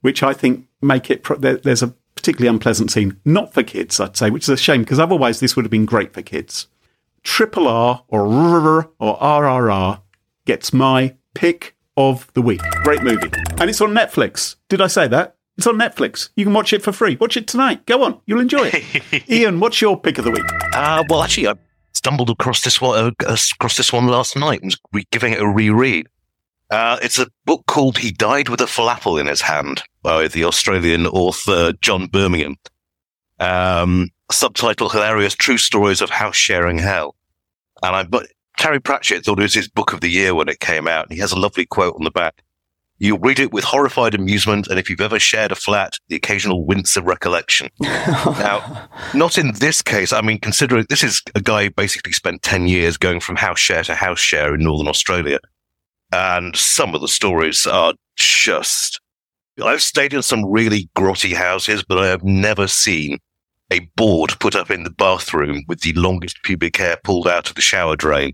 which 0.00 0.22
I 0.22 0.32
think 0.32 0.68
make 0.80 1.10
it. 1.10 1.22
Pro- 1.22 1.36
there, 1.36 1.56
there's 1.56 1.82
a 1.82 1.94
particularly 2.26 2.52
unpleasant 2.52 2.90
scene, 2.90 3.20
not 3.24 3.54
for 3.54 3.62
kids, 3.62 4.00
I'd 4.00 4.16
say, 4.16 4.30
which 4.30 4.42
is 4.42 4.48
a 4.48 4.56
shame 4.56 4.80
because 4.80 4.98
otherwise 4.98 5.38
this 5.38 5.54
would 5.54 5.64
have 5.64 5.70
been 5.70 5.86
great 5.86 6.12
for 6.12 6.22
kids. 6.22 6.66
Triple 7.22 7.68
R 7.68 8.02
or 8.08 8.26
RR 8.26 8.90
or 8.98 9.16
RRR 9.16 10.00
gets 10.44 10.72
my 10.72 11.14
pick 11.34 11.76
of 11.96 12.28
the 12.34 12.42
week. 12.42 12.60
Great 12.82 13.04
movie. 13.04 13.30
And 13.60 13.70
it's 13.70 13.80
on 13.80 13.90
Netflix. 13.90 14.56
Did 14.68 14.80
I 14.80 14.88
say 14.88 15.06
that? 15.06 15.36
It's 15.56 15.68
on 15.68 15.76
Netflix. 15.76 16.30
You 16.34 16.44
can 16.44 16.52
watch 16.52 16.72
it 16.72 16.82
for 16.82 16.90
free. 16.90 17.16
Watch 17.20 17.36
it 17.36 17.46
tonight. 17.46 17.86
Go 17.86 18.02
on. 18.02 18.20
You'll 18.26 18.40
enjoy 18.40 18.72
it. 18.72 19.30
Iain, 19.30 19.60
what's 19.60 19.80
your 19.80 19.96
pick 19.96 20.18
of 20.18 20.24
the 20.24 20.32
week? 20.32 20.44
Uh, 20.74 21.04
well, 21.08 21.22
actually, 21.22 21.46
I 21.46 21.54
stumbled 21.92 22.30
across 22.30 22.62
this 22.62 22.80
one 22.80 23.14
uh, 23.24 23.36
across 23.54 23.76
this 23.76 23.92
one 23.92 24.08
last 24.08 24.34
night 24.34 24.62
and 24.62 24.66
was 24.72 24.80
re- 24.92 25.06
giving 25.12 25.32
it 25.32 25.40
a 25.40 25.46
reread. 25.46 26.08
Uh, 26.70 26.98
it's 27.02 27.18
a 27.18 27.28
book 27.44 27.64
called 27.66 27.98
"He 27.98 28.10
Died 28.10 28.48
with 28.48 28.60
a 28.60 28.64
Felafel 28.64 29.20
in 29.20 29.26
His 29.26 29.42
Hand" 29.42 29.82
by 30.02 30.28
the 30.28 30.44
Australian 30.44 31.06
author 31.06 31.72
John 31.80 32.06
Birmingham. 32.06 32.56
Um, 33.38 34.10
subtitle: 34.30 34.88
"Hilarious 34.88 35.34
True 35.34 35.58
Stories 35.58 36.00
of 36.00 36.10
House 36.10 36.36
Sharing 36.36 36.78
Hell." 36.78 37.14
And 37.82 37.94
I, 37.94 38.02
but 38.04 38.26
Terry 38.56 38.80
Pratchett 38.80 39.24
thought 39.24 39.38
it 39.38 39.42
was 39.42 39.54
his 39.54 39.68
book 39.68 39.92
of 39.92 40.00
the 40.00 40.10
year 40.10 40.34
when 40.34 40.48
it 40.48 40.60
came 40.60 40.88
out. 40.88 41.06
And 41.06 41.12
he 41.12 41.20
has 41.20 41.32
a 41.32 41.38
lovely 41.38 41.66
quote 41.66 41.94
on 41.94 42.04
the 42.04 42.10
back. 42.10 42.42
You'll 42.98 43.18
read 43.18 43.38
it 43.38 43.52
with 43.52 43.64
horrified 43.64 44.14
amusement, 44.14 44.68
and 44.68 44.78
if 44.78 44.88
you've 44.88 45.02
ever 45.02 45.18
shared 45.18 45.52
a 45.52 45.54
flat, 45.54 45.98
the 46.08 46.16
occasional 46.16 46.64
wince 46.64 46.96
of 46.96 47.04
recollection. 47.04 47.68
now, 47.80 48.88
not 49.12 49.36
in 49.36 49.52
this 49.52 49.82
case. 49.82 50.14
I 50.14 50.22
mean, 50.22 50.40
considering 50.40 50.86
this 50.88 51.02
is 51.02 51.22
a 51.34 51.42
guy 51.42 51.64
who 51.64 51.70
basically 51.70 52.12
spent 52.12 52.42
10 52.42 52.66
years 52.68 52.96
going 52.96 53.20
from 53.20 53.36
house 53.36 53.58
share 53.58 53.84
to 53.84 53.94
house 53.94 54.18
share 54.18 54.54
in 54.54 54.62
Northern 54.62 54.88
Australia. 54.88 55.38
And 56.16 56.56
some 56.56 56.94
of 56.94 57.00
the 57.02 57.08
stories 57.08 57.66
are 57.66 57.92
just. 58.16 59.00
I've 59.62 59.82
stayed 59.82 60.14
in 60.14 60.22
some 60.22 60.44
really 60.46 60.88
grotty 60.96 61.34
houses, 61.34 61.82
but 61.86 61.98
I 61.98 62.06
have 62.06 62.24
never 62.24 62.66
seen 62.66 63.18
a 63.70 63.80
board 63.96 64.38
put 64.38 64.54
up 64.54 64.70
in 64.70 64.84
the 64.84 64.90
bathroom 64.90 65.62
with 65.68 65.80
the 65.80 65.92
longest 65.94 66.38
pubic 66.44 66.76
hair 66.76 66.96
pulled 67.04 67.26
out 67.28 67.48
of 67.48 67.54
the 67.56 67.60
shower 67.60 67.96
drain 67.96 68.32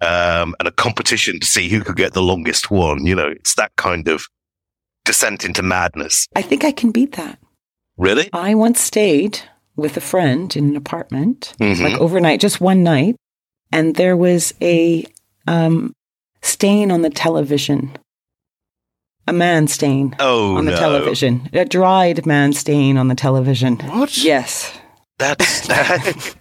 um, 0.00 0.54
and 0.58 0.66
a 0.66 0.72
competition 0.72 1.38
to 1.40 1.46
see 1.46 1.68
who 1.68 1.80
could 1.80 1.96
get 1.96 2.12
the 2.12 2.22
longest 2.22 2.70
one. 2.70 3.06
You 3.06 3.14
know, 3.14 3.28
it's 3.28 3.54
that 3.54 3.72
kind 3.76 4.08
of 4.08 4.24
descent 5.04 5.44
into 5.44 5.62
madness. 5.62 6.26
I 6.34 6.42
think 6.42 6.64
I 6.64 6.72
can 6.72 6.90
beat 6.90 7.12
that. 7.12 7.38
Really? 7.96 8.28
I 8.32 8.54
once 8.54 8.80
stayed 8.80 9.38
with 9.76 9.96
a 9.96 10.00
friend 10.00 10.54
in 10.56 10.68
an 10.70 10.76
apartment, 10.76 11.52
Mhm. 11.60 11.80
like 11.82 12.00
overnight, 12.00 12.40
just 12.40 12.60
one 12.60 12.82
night, 12.82 13.16
and 13.72 13.94
there 13.96 14.16
was 14.16 14.52
a 14.60 15.04
um, 15.46 15.92
stain 16.44 16.90
on 16.90 17.02
the 17.02 17.10
television. 17.10 17.92
A 19.26 19.32
man 19.32 19.66
stain 19.68 20.14
Oh, 20.20 20.56
on 20.56 20.66
the 20.66 20.72
no. 20.72 20.76
television. 20.78 21.48
A 21.52 21.64
dried 21.64 22.26
man 22.26 22.52
stain 22.52 22.98
on 22.98 23.08
the 23.08 23.14
television. 23.14 23.76
What? 23.78 24.16
Yes. 24.18 24.72
That's. 25.18 25.68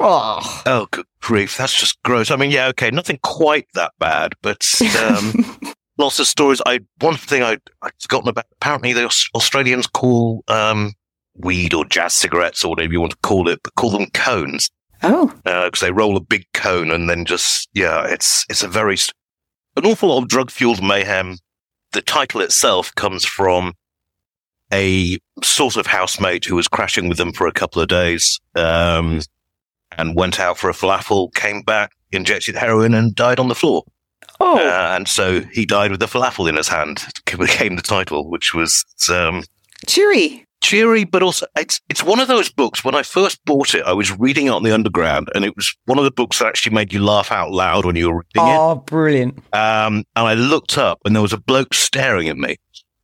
Oh. 0.00 0.62
oh, 0.66 0.88
good 0.90 1.06
grief. 1.20 1.56
That's 1.56 1.78
just 1.78 2.02
gross. 2.02 2.32
I 2.32 2.36
mean, 2.36 2.50
yeah, 2.50 2.66
okay, 2.68 2.90
nothing 2.90 3.20
quite 3.22 3.68
that 3.74 3.92
bad, 4.00 4.32
but 4.42 4.66
um, 5.00 5.32
lots 5.98 6.18
of 6.18 6.26
stories. 6.26 6.60
I 6.66 6.80
One 6.98 7.16
thing 7.16 7.44
I, 7.44 7.58
I'd 7.82 7.92
forgotten 8.00 8.28
about 8.28 8.46
apparently, 8.60 8.92
the 8.92 9.04
Australians 9.36 9.86
call 9.86 10.42
um, 10.48 10.92
weed 11.36 11.72
or 11.72 11.84
jazz 11.84 12.14
cigarettes 12.14 12.64
or 12.64 12.70
whatever 12.70 12.92
you 12.92 13.00
want 13.00 13.12
to 13.12 13.18
call 13.22 13.48
it, 13.48 13.60
but 13.62 13.76
call 13.76 13.90
them 13.90 14.08
cones. 14.12 14.70
Oh. 15.02 15.32
because 15.44 15.80
they 15.80 15.92
roll 15.92 16.16
a 16.16 16.20
big 16.20 16.46
cone 16.54 16.90
and 16.90 17.08
then 17.08 17.24
just 17.24 17.68
yeah, 17.74 18.06
it's 18.06 18.44
it's 18.48 18.62
a 18.62 18.68
very 18.68 18.96
an 19.76 19.84
awful 19.84 20.08
lot 20.08 20.22
of 20.22 20.28
drug 20.28 20.50
fueled 20.50 20.82
mayhem. 20.82 21.36
The 21.92 22.02
title 22.02 22.40
itself 22.40 22.94
comes 22.94 23.24
from 23.24 23.74
a 24.72 25.18
sort 25.42 25.76
of 25.76 25.86
housemate 25.86 26.44
who 26.44 26.56
was 26.56 26.68
crashing 26.68 27.08
with 27.08 27.18
them 27.18 27.32
for 27.32 27.46
a 27.46 27.52
couple 27.52 27.80
of 27.80 27.88
days, 27.88 28.40
um, 28.54 29.20
and 29.92 30.16
went 30.16 30.40
out 30.40 30.58
for 30.58 30.68
a 30.68 30.74
falafel, 30.74 31.32
came 31.34 31.62
back, 31.62 31.92
injected 32.12 32.56
heroin, 32.56 32.94
and 32.94 33.14
died 33.14 33.38
on 33.38 33.48
the 33.48 33.54
floor. 33.54 33.84
Oh. 34.40 34.58
Uh, 34.58 34.94
and 34.96 35.08
so 35.08 35.40
he 35.52 35.64
died 35.64 35.90
with 35.90 36.02
a 36.02 36.06
falafel 36.06 36.48
in 36.48 36.56
his 36.56 36.68
hand. 36.68 37.04
Became 37.38 37.76
the 37.76 37.82
title, 37.82 38.28
which 38.28 38.54
was 38.54 38.84
um, 39.10 39.44
cheery. 39.86 40.45
Cheery, 40.66 41.04
but 41.04 41.22
also 41.22 41.46
it's 41.56 41.80
it's 41.88 42.02
one 42.02 42.18
of 42.18 42.28
those 42.28 42.50
books. 42.50 42.84
When 42.84 42.94
I 42.94 43.02
first 43.02 43.44
bought 43.44 43.74
it, 43.74 43.84
I 43.84 43.92
was 43.92 44.10
reading 44.18 44.46
it 44.46 44.50
on 44.50 44.64
the 44.64 44.72
underground, 44.74 45.28
and 45.34 45.44
it 45.44 45.54
was 45.54 45.74
one 45.84 45.98
of 45.98 46.04
the 46.04 46.10
books 46.10 46.40
that 46.40 46.46
actually 46.48 46.74
made 46.74 46.92
you 46.92 47.04
laugh 47.04 47.30
out 47.30 47.52
loud 47.52 47.84
when 47.84 47.94
you 47.94 48.08
were 48.10 48.16
reading 48.16 48.52
it. 48.52 48.56
Oh, 48.58 48.74
brilliant. 48.74 49.38
Um, 49.54 50.04
and 50.16 50.26
I 50.26 50.34
looked 50.34 50.76
up, 50.76 50.98
and 51.04 51.14
there 51.14 51.22
was 51.22 51.32
a 51.32 51.38
bloke 51.38 51.72
staring 51.72 52.28
at 52.28 52.36
me, 52.36 52.56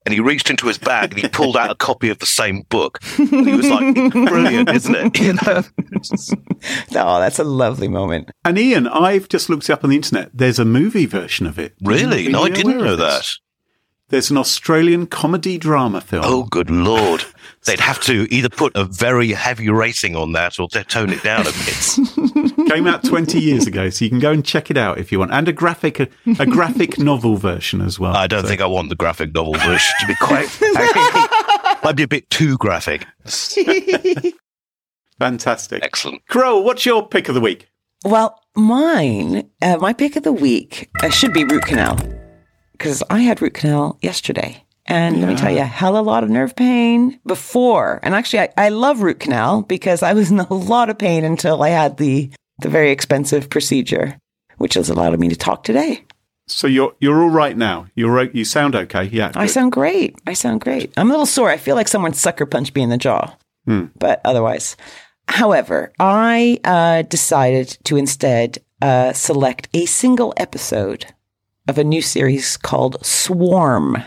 and 0.05 0.13
he 0.13 0.19
reached 0.21 0.51
into 0.51 0.67
his 0.67 0.79
bag 0.79 1.13
and 1.13 1.21
he 1.23 1.29
pulled 1.29 1.57
out 1.57 1.71
a 1.71 1.77
copy 1.77 2.09
of 2.11 2.19
the 2.19 2.27
same 2.27 2.63
book. 2.69 2.99
And 3.19 3.47
he 3.47 3.55
was 3.55 3.69
like, 3.69 3.95
"Brilliant, 4.13 4.69
isn't 4.69 4.95
it?" 4.95 5.21
You 5.21 5.33
know. 5.35 5.63
Oh, 6.95 7.19
that's 7.21 7.41
a 7.41 7.45
lovely 7.45 7.89
moment. 7.89 8.31
And 8.45 8.57
Iain, 8.57 8.87
I've 8.87 9.29
just 9.29 9.49
looked 9.49 9.69
it 9.69 9.73
up 9.73 9.83
on 9.83 9.91
the 9.91 9.97
internet. 9.97 10.31
There's 10.33 10.61
a 10.61 10.65
movie 10.65 11.07
version 11.07 11.47
of 11.47 11.59
it. 11.59 11.75
really? 11.83 12.29
No, 12.29 12.45
I 12.45 12.51
didn't 12.51 12.79
know 12.79 12.95
this? 12.95 13.41
that. 13.41 13.42
There's 14.13 14.31
an 14.31 14.37
Australian 14.37 15.07
comedy 15.07 15.57
drama 15.57 16.03
film. 16.03 16.23
Oh, 16.27 16.43
good 16.45 16.69
lord! 16.69 17.25
They'd 17.65 17.81
have 17.81 17.99
to 18.03 18.27
either 18.31 18.51
put 18.51 18.77
a 18.77 18.85
very 18.85 19.29
heavy 19.33 19.71
rating 19.71 20.15
on 20.17 20.33
that, 20.33 20.61
or 20.61 20.69
tone 20.69 21.09
it 21.09 21.23
down 21.23 21.47
a 21.47 21.53
bit. 21.53 22.69
Came 22.71 22.87
out 22.87 23.03
20 23.05 23.41
years 23.41 23.67
ago, 23.67 23.89
so 23.89 24.05
you 24.05 24.11
can 24.11 24.19
go 24.19 24.31
and 24.31 24.45
check 24.45 24.71
it 24.71 24.77
out 24.77 24.99
if 24.99 25.13
you 25.13 25.19
want. 25.19 25.31
And 25.33 25.49
a 25.49 25.53
graphic 25.55 25.99
a, 25.99 26.09
a 26.39 26.45
graphic 26.45 26.99
novel 27.01 27.37
version 27.37 27.81
as 27.81 27.99
well. 27.99 28.15
I 28.15 28.27
don't 28.27 28.43
So- 28.43 28.49
think 28.49 28.61
I 28.61 28.67
want 28.67 28.91
the 28.91 28.97
graphic 28.97 29.33
novel 29.35 29.55
version 29.55 29.95
to 30.01 30.07
be 30.07 30.15
quite. 30.21 30.47
might 31.83 31.97
be 31.97 32.03
a 32.03 32.09
bit 32.09 32.29
too 32.29 32.59
graphic. 32.59 33.07
Fantastic. 35.19 35.83
Excellent. 35.83 36.27
Carole, 36.29 36.63
what's 36.65 36.85
your 36.85 37.09
pick 37.09 37.29
of 37.31 37.35
the 37.35 37.41
week? 37.41 37.71
Well, 38.05 38.39
mine, 38.55 39.49
uh, 39.63 39.79
my 39.79 39.95
pick 39.95 40.17
of 40.17 40.23
the 40.23 40.33
week 40.35 40.91
uh, 41.03 41.09
should 41.09 41.33
be 41.33 41.45
root 41.45 41.63
canal 41.65 41.97
because 42.83 43.03
I 43.09 43.21
had 43.21 43.41
root 43.41 43.55
canal 43.55 43.97
yesterday. 44.03 44.65
And 44.87 45.21
let 45.21 45.29
me 45.29 45.37
tell 45.37 45.53
you, 45.53 45.61
a 45.61 45.65
hell 45.65 45.97
of 45.97 46.05
a 46.05 46.11
lot 46.11 46.25
of 46.25 46.31
nerve 46.31 46.57
pain 46.57 47.21
before. 47.25 48.01
And 48.03 48.13
actually, 48.13 48.41
I, 48.41 48.49
I 48.57 48.69
love 48.71 49.03
root 49.03 49.21
canal 49.21 49.63
because 49.63 50.03
I 50.03 50.13
was 50.15 50.33
in 50.33 50.41
a 50.51 50.53
lot 50.53 50.91
of 50.91 50.99
pain 50.99 51.25
until 51.25 51.63
I 51.63 51.69
had 51.69 51.97
the, 51.97 52.31
the 52.59 52.69
very 52.69 52.91
expensive 52.91 53.49
procedure, 53.49 54.19
which 54.59 54.75
has 54.75 54.91
allowed 54.91 55.19
me 55.21 55.29
to 55.29 55.37
talk 55.37 55.63
today. 55.63 56.05
So 56.49 56.67
you're 56.67 56.93
you're 56.99 57.23
all 57.23 57.31
right 57.31 57.57
now. 57.57 57.87
You're 57.95 58.25
you 58.33 58.45
sound 58.45 58.75
okay. 58.75 59.05
Yeah. 59.05 59.31
I 59.37 59.47
sound 59.47 59.71
great. 59.71 60.19
I 60.27 60.33
sound 60.33 60.61
great. 60.61 60.93
I'm 60.97 61.07
a 61.07 61.13
little 61.13 61.25
sore. 61.25 61.49
I 61.49 61.59
feel 61.59 61.77
like 61.77 61.87
someone 61.87 62.15
sucker 62.15 62.47
punched 62.47 62.75
me 62.75 62.83
in 62.83 62.91
the 62.91 62.99
jaw, 62.99 63.37
but 63.97 64.21
otherwise. 64.25 64.77
However, 65.29 65.93
I 66.01 66.59
uh, 66.65 67.03
decided 67.03 67.79
to 67.85 67.97
instead 67.97 68.59
uh, 68.83 69.13
select 69.13 69.69
a 69.73 69.87
single 69.87 70.35
episode 70.37 71.07
of 71.69 71.79
a 71.79 71.85
new 71.85 72.03
series 72.03 72.57
called 72.57 73.05
Swarm, 73.05 74.03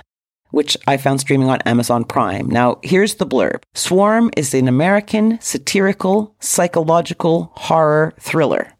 which 0.52 0.78
I 0.88 0.98
found 0.98 1.20
streaming 1.20 1.50
on 1.50 1.62
Amazon 1.62 2.04
Prime. 2.04 2.48
Now, 2.50 2.80
here's 2.84 3.16
the 3.16 3.26
blurb 3.28 3.64
Swarm 3.74 4.30
is 4.38 4.54
an 4.54 4.68
American 4.68 5.40
satirical 5.42 6.36
psychological 6.40 7.52
horror 7.56 8.14
thriller. 8.20 8.72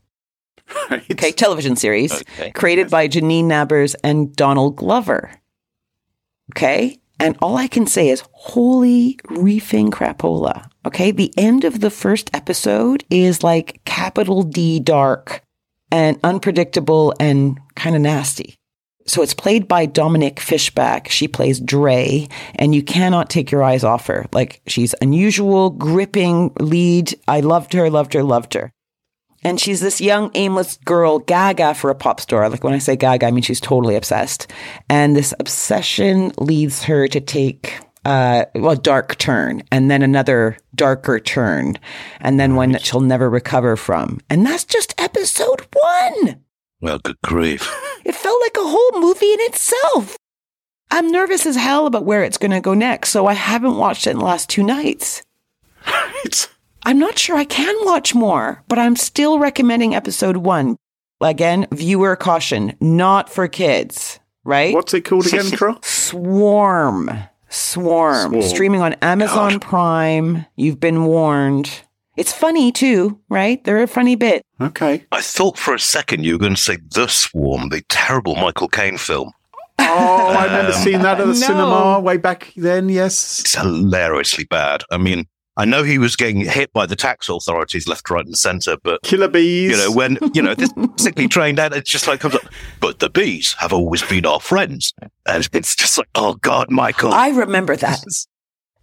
Right. 0.90 1.04
Okay, 1.12 1.32
television 1.32 1.76
series 1.76 2.12
Okay. 2.14 2.50
created 2.52 2.90
by 2.90 3.08
Janine 3.08 3.46
Nabers 3.46 3.96
and 4.04 4.36
Donald 4.36 4.76
Glover. 4.78 5.32
Okay, 6.54 6.98
and 7.20 7.38
all 7.42 7.56
I 7.58 7.68
can 7.68 7.86
say 7.88 8.10
is 8.10 8.24
holy 8.32 9.18
reefing 9.30 9.92
crapola. 9.92 10.68
Okay, 10.86 11.12
the 11.12 11.32
end 11.38 11.64
of 11.66 11.80
the 11.82 11.90
first 11.92 12.30
episode 12.34 13.04
is 13.10 13.44
like 13.44 13.80
capital 13.86 14.44
D 14.44 14.80
dark 14.80 15.42
and 15.92 16.20
unpredictable 16.24 17.14
and 17.20 17.60
kind 17.76 17.96
of 17.96 18.02
nasty. 18.02 18.56
So 19.08 19.22
it's 19.22 19.36
played 19.36 19.68
by 19.68 19.86
Dominique 19.86 20.40
Fishback. 20.40 21.10
She 21.10 21.28
plays 21.28 21.60
Dre, 21.60 22.28
and 22.56 22.74
you 22.74 22.82
cannot 22.82 23.30
take 23.30 23.52
your 23.52 23.64
eyes 23.64 23.84
off 23.84 24.08
her. 24.08 24.26
Like 24.32 24.62
she's 24.66 24.96
unusual, 25.02 25.70
gripping 25.70 26.52
lead. 26.60 27.18
I 27.28 27.42
loved 27.42 27.74
her, 27.74 27.90
loved 27.90 28.14
her, 28.14 28.24
loved 28.24 28.56
her. 28.56 28.72
And 29.44 29.60
she's 29.60 29.80
this 29.80 30.02
young, 30.02 30.32
aimless 30.34 30.78
girl, 30.78 31.20
gaga 31.20 31.76
for 31.76 31.92
a 31.92 31.96
pop 31.96 32.20
star. 32.20 32.50
Like 32.50 32.64
when 32.64 32.74
I 32.74 32.80
say 32.80 32.96
gaga, 32.96 33.28
I 33.28 33.32
mean 33.32 33.44
she's 33.44 33.60
totally 33.62 33.96
obsessed. 33.96 34.52
And 34.90 35.16
this 35.16 35.36
obsession 35.40 36.32
leads 36.40 36.84
her 36.84 37.08
to 37.08 37.22
take 37.22 37.78
uh, 38.06 38.46
well, 38.56 38.72
a 38.72 38.76
dark 38.76 39.18
turn 39.18 39.62
and 39.72 39.90
then 39.92 40.02
another 40.02 40.58
darker 40.74 41.20
turn 41.20 41.78
and 42.22 42.40
then 42.40 42.56
one 42.56 42.72
that 42.72 42.86
she'll 42.86 43.02
never 43.02 43.30
recover 43.30 43.76
from. 43.76 44.20
And 44.32 44.44
that's 44.44 44.64
just 44.64 45.00
episode 45.00 45.68
one. 45.72 46.45
Well, 46.82 47.00
good 47.00 47.18
grief. 47.24 47.70
It 48.06 48.14
felt 48.14 48.40
like 48.40 48.56
a 48.56 48.70
whole 48.70 49.02
movie 49.02 49.34
in 49.34 49.40
itself. 49.42 50.16
I'm 50.92 51.12
nervous 51.12 51.48
as 51.48 51.56
hell 51.56 51.88
about 51.88 52.06
where 52.06 52.24
it's 52.24 52.38
going 52.38 52.52
to 52.52 52.62
go 52.62 52.76
next, 52.76 53.10
so 53.10 53.26
I 53.26 53.34
haven't 53.34 53.78
watched 53.78 54.06
it 54.06 54.12
in 54.12 54.20
the 54.20 54.26
last 54.26 54.48
two 54.48 54.62
nights. 54.62 55.24
It's, 56.24 56.48
I'm 56.84 57.00
not 57.00 57.18
sure 57.18 57.36
I 57.36 57.46
can 57.46 57.76
watch 57.82 58.14
more, 58.14 58.64
but 58.68 58.78
I'm 58.78 58.96
still 58.96 59.40
recommending 59.40 59.96
episode 59.96 60.38
one. 60.38 60.78
Again, 61.20 61.66
viewer 61.72 62.16
caution, 62.16 62.76
not 62.80 63.28
for 63.28 63.48
kids, 63.48 64.20
right? 64.44 64.76
what's 64.76 64.94
it 64.94 65.02
called 65.02 65.26
again, 65.26 65.50
Carole? 65.50 65.80
Swarm. 65.82 67.10
Swarm. 67.50 68.30
Swarm. 68.30 68.42
Streaming 68.44 68.82
on 68.82 68.94
Amazon 69.02 69.60
Prime. 69.60 70.46
You've 70.56 70.80
been 70.80 71.06
warned. 71.06 71.72
It's 72.18 72.32
funny 72.34 72.72
too, 72.72 73.20
right? 73.30 73.64
They're 73.64 73.84
a 73.84 73.88
funny 73.88 74.16
bit. 74.16 74.42
Okay. 74.62 75.06
I 75.12 75.22
thought 75.22 75.58
for 75.58 75.74
a 75.74 75.80
second 75.80 76.24
you 76.24 76.34
were 76.34 76.40
going 76.40 76.56
to 76.56 76.62
say 76.62 76.78
The 76.92 77.08
Swarm, 77.08 77.70
the 77.70 77.82
terrible 77.90 78.36
Michael 78.36 78.68
Caine 78.70 78.98
film. 78.98 79.32
Oh, 79.80 80.36
I 80.38 80.46
remember 80.46 80.72
um, 80.72 80.82
seeing 80.84 81.02
that 81.02 81.20
at 81.20 81.28
the 81.28 81.34
No. 81.34 81.40
cinema 81.40 82.00
way 82.00 82.18
back 82.18 82.54
then. 82.56 82.88
Yes. 82.90 83.42
It's 83.42 83.56
hilariously 83.56 84.46
bad. 84.46 84.84
I 84.90 84.98
mean, 84.98 85.26
I 85.58 85.66
know 85.66 85.84
he 85.84 85.98
was 85.98 86.16
getting 86.16 86.42
hit 86.42 86.72
by 86.74 86.86
the 86.86 86.96
tax 86.96 87.30
authorities 87.30 87.88
left, 87.88 88.10
right, 88.10 88.26
and 88.26 88.38
centre, 88.38 88.76
but 88.84 89.02
Killer 89.04 89.28
bees. 89.30 89.72
you 89.72 89.78
know, 89.78 89.92
when 89.92 90.18
you 90.34 90.42
know 90.42 90.54
this 90.54 90.70
sickly 90.98 91.28
trained 91.30 91.60
out, 91.60 91.74
it's 91.74 91.90
just 91.90 92.08
like 92.08 92.20
comes 92.22 92.36
up. 92.36 92.44
But 92.82 93.00
the 93.00 93.10
bees 93.10 93.56
have 93.60 93.72
always 93.72 94.04
been 94.04 94.26
our 94.26 94.40
friends, 94.42 94.94
and 95.26 95.48
it's 95.54 95.76
just 95.76 95.98
like, 95.98 96.10
oh 96.16 96.34
God, 96.36 96.70
Michael. 96.72 97.14
I 97.14 97.30
remember 97.30 97.76
that. 97.78 98.04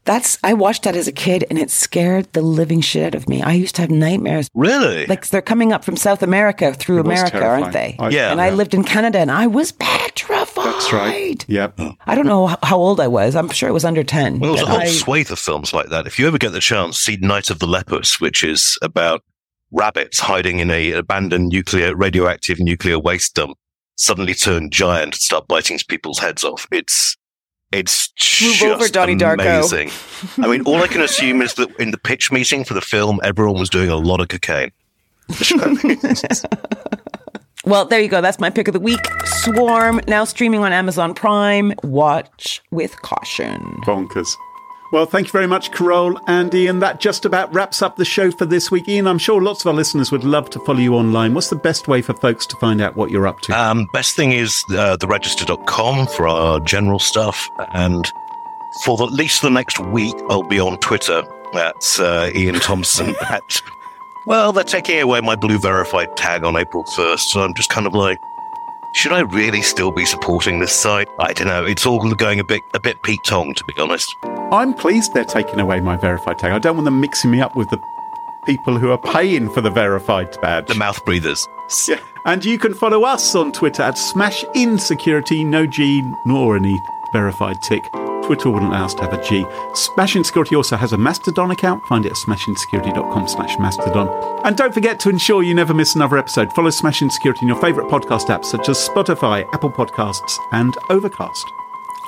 That's 0.05 0.38
I 0.42 0.53
watched 0.55 0.82
that 0.82 0.96
as 0.96 1.07
a 1.07 1.12
kid 1.12 1.44
and 1.48 1.59
it 1.59 1.70
scared 1.70 2.32
the 2.32 2.42
living 2.42 2.80
shit 2.80 3.05
out 3.05 3.14
of 3.14 3.28
me. 3.28 3.40
I 3.42 3.53
used 3.53 3.76
to 3.76 3.82
have 3.82 3.90
nightmares. 3.90 4.48
really? 4.55 5.07
Like 5.07 5.26
they're 5.28 5.40
coming 5.42 5.72
up 5.72 5.84
from 5.84 5.96
South 5.96 6.22
America 6.22 6.74
through 6.74 6.98
It 6.98 7.07
America, 7.07 7.44
aren't 7.44 7.72
they? 7.72 7.96
I- 7.98 8.09
Yeah. 8.11 8.32
and 8.32 8.40
I 8.40 8.50
lived 8.50 8.74
in 8.74 8.82
Canada 8.84 9.18
and 9.18 9.30
I 9.30 9.46
was 9.46 9.72
petrified. 9.72 10.48
That's 10.64 10.92
right. 10.92 11.44
Yep. 11.48 11.80
I 12.07 12.14
don't 12.14 12.26
know 12.26 12.48
how 12.62 12.78
old 12.78 12.98
I 13.00 13.09
was. 13.09 13.36
I'm 13.36 13.48
sure 13.50 13.68
it 13.68 13.72
was 13.72 13.84
under 13.84 14.03
10. 14.03 14.40
Well, 14.40 14.55
there's 14.55 14.66
a 14.66 14.70
whole 14.70 14.80
I- 14.80 14.86
swathe 14.86 15.30
of 15.30 15.38
films 15.38 15.72
like 15.72 15.88
that. 15.90 16.07
If 16.07 16.18
you 16.18 16.26
ever 16.26 16.38
get 16.38 16.53
the 16.53 16.61
chance, 16.61 16.98
see 16.98 17.16
Night 17.20 17.50
of 17.50 17.59
the 17.61 17.66
Lepus, 17.66 18.20
which 18.20 18.42
is 18.44 18.76
about 18.82 19.22
rabbits 19.70 20.18
hiding 20.20 20.59
in 20.59 20.70
a 20.70 20.92
abandoned 20.92 21.48
nuclear, 21.48 21.94
radioactive 21.96 22.59
nuclear 22.61 22.98
waste 22.98 23.34
dump, 23.34 23.57
suddenly 23.96 24.34
turn 24.34 24.70
giant 24.70 25.14
and 25.14 25.14
start 25.14 25.46
biting 25.48 25.78
people's 25.88 26.18
heads 26.18 26.44
off. 26.44 26.66
It's 26.72 27.16
it's 27.73 28.11
Move 28.43 28.53
just 28.55 28.62
over, 28.62 28.89
Donnie 28.89 29.16
Darko. 29.16 29.41
amazing. 29.41 29.91
I 30.45 30.49
mean, 30.49 30.62
all 30.62 30.83
I 30.83 30.87
can 30.87 31.01
assume 31.01 31.43
is 31.43 31.55
that 31.55 31.75
in 31.79 31.91
the 31.91 31.99
pitch 31.99 32.31
meeting 32.31 32.64
for 32.64 32.75
the 32.75 32.81
film, 32.81 33.20
everyone 33.25 33.59
was 33.59 33.70
doing 33.70 33.89
a 33.91 33.97
lot 33.97 34.20
of 34.20 34.29
cocaine. 34.29 34.70
Well, 37.64 37.85
there 37.85 38.01
you 38.01 38.09
go. 38.09 38.20
That's 38.20 38.41
my 38.41 38.51
pick 38.51 38.66
of 38.66 38.75
the 38.75 38.81
week. 38.81 38.99
Swarm, 39.25 40.01
now 40.09 40.25
streaming 40.25 40.64
on 40.64 40.73
Amazon 40.73 41.14
Prime. 41.14 41.73
Watch 41.85 42.61
with 42.73 43.01
caution. 43.03 43.61
Bonkers. 43.87 44.35
Well, 44.93 45.07
thank 45.07 45.28
you 45.28 45.32
very 45.32 45.47
much, 45.47 45.72
Carole, 45.72 46.20
Andy, 46.26 46.66
and 46.66 46.82
that 46.82 47.01
just 47.01 47.24
about 47.24 47.51
wraps 47.55 47.80
up 47.80 47.97
the 47.97 48.05
show 48.05 48.30
for 48.30 48.45
this 48.45 48.70
week. 48.70 48.90
Iain, 48.90 49.07
I'm 49.07 49.16
sure 49.16 49.40
lots 49.40 49.62
of 49.62 49.68
our 49.68 49.74
listeners 49.74 50.12
would 50.12 50.22
love 50.22 50.51
to 50.51 50.59
follow 50.61 50.80
you 50.80 50.95
online. 50.95 51.32
What's 51.32 51.49
the 51.49 51.57
best 51.57 51.88
way 51.88 52.03
for 52.03 52.12
folks 52.12 52.45
to 52.49 52.57
find 52.57 52.82
out 52.82 52.95
what 52.95 53.11
you're 53.11 53.26
up 53.26 53.40
to? 53.40 53.59
Um, 53.59 53.88
best 53.95 54.14
thing 54.14 54.32
is 54.32 54.62
uh, 54.68 54.99
theregister.com 54.99 56.09
for 56.09 56.28
our 56.28 56.61
general 56.61 56.99
stuff. 56.99 57.49
And 57.72 58.07
for 58.84 59.03
at 59.03 59.12
least 59.12 59.40
the 59.40 59.49
next 59.49 59.80
week, 59.80 60.14
I'll 60.28 60.43
be 60.43 60.61
on 60.61 60.76
Twitter 60.76 61.22
at 61.55 61.99
uh, 61.99 62.30
Iain 62.34 62.61
Thomson. 62.61 63.14
at, 63.22 63.62
well, 64.26 64.53
they're 64.53 64.62
taking 64.62 65.01
away 65.01 65.22
my 65.22 65.36
blue 65.36 65.59
verified 65.59 66.14
tag 66.18 66.45
on 66.45 66.55
April 66.55 66.84
1st. 66.84 67.20
So 67.20 67.40
I'm 67.40 67.55
just 67.55 67.70
kind 67.70 67.86
of 67.86 67.95
like, 67.95 68.20
should 68.93 69.12
I 69.12 69.20
really 69.20 69.62
still 69.62 69.90
be 69.90 70.05
supporting 70.05 70.61
this 70.61 70.72
site? 70.72 71.09
I 71.18 71.32
don't 71.32 71.49
know. 71.49 71.64
It's 71.64 71.86
all 71.86 72.14
going 72.14 72.40
a 72.40 72.45
bit 72.45 72.61
a 72.74 72.80
bit 72.80 73.03
Pete 73.03 73.24
Tong, 73.24 73.55
to 73.55 73.64
be 73.64 73.74
honest. 73.78 74.14
I'm 74.22 74.74
pleased 74.74 75.14
they're 75.14 75.24
taking 75.24 75.61
away 75.61 75.80
my 75.80 75.97
verified 75.97 76.38
tag. 76.38 76.53
I 76.53 76.59
don't 76.59 76.76
want 76.76 76.84
them 76.84 77.01
mixing 77.01 77.30
me 77.30 77.40
up 77.40 77.57
with 77.57 77.70
the 77.70 77.78
people 78.45 78.78
who 78.78 78.90
are 78.90 78.99
paying 78.99 79.49
for 79.49 79.61
the 79.61 79.70
verified 79.70 80.36
badge. 80.40 80.66
The 80.66 80.74
mouth 80.74 81.05
breathers. 81.05 81.49
Yeah. 81.88 82.01
And 82.26 82.45
you 82.45 82.59
can 82.59 82.74
follow 82.74 83.05
us 83.05 83.34
on 83.34 83.53
Twitter 83.53 83.82
at 83.82 83.95
Smashin 83.95 84.78
Security, 84.78 85.43
no 85.43 85.66
G 85.66 86.03
nor 86.26 86.57
any 86.57 86.78
verified 87.13 87.63
tick. 87.63 87.91
Twitter 88.25 88.51
wouldn't 88.51 88.73
allow 88.73 88.85
us 88.85 88.95
to 88.95 89.03
have 89.03 89.13
a 89.13 89.23
G. 89.23 89.43
Smashin 89.75 90.25
Security 90.25 90.55
also 90.55 90.77
has 90.77 90.93
a 90.93 90.99
Mastodon 90.99 91.51
account. 91.51 91.85
Find 91.87 92.07
it 92.07 92.11
at 92.11 92.17
smashinsecurity.com 92.17 93.29
slash 93.29 93.59
Mastodon. 93.59 94.09
And 94.45 94.57
don't 94.57 94.73
forget 94.73 95.01
to 95.01 95.11
ensure 95.11 95.43
you 95.43 95.55
never 95.55 95.75
miss 95.75 95.95
another 95.95 96.19
episode. 96.19 96.53
Follow 96.53 96.71
Smashing 96.71 97.11
Security 97.11 97.41
in 97.43 97.49
your 97.49 97.61
favourite 97.61 97.91
podcast 97.91 98.27
apps 98.29 98.47
such 98.47 98.69
as 98.69 98.77
Spotify, 98.77 99.45
Apple 99.53 99.71
Podcasts, 99.71 100.37
and 100.53 100.75
Overcast. 100.89 101.62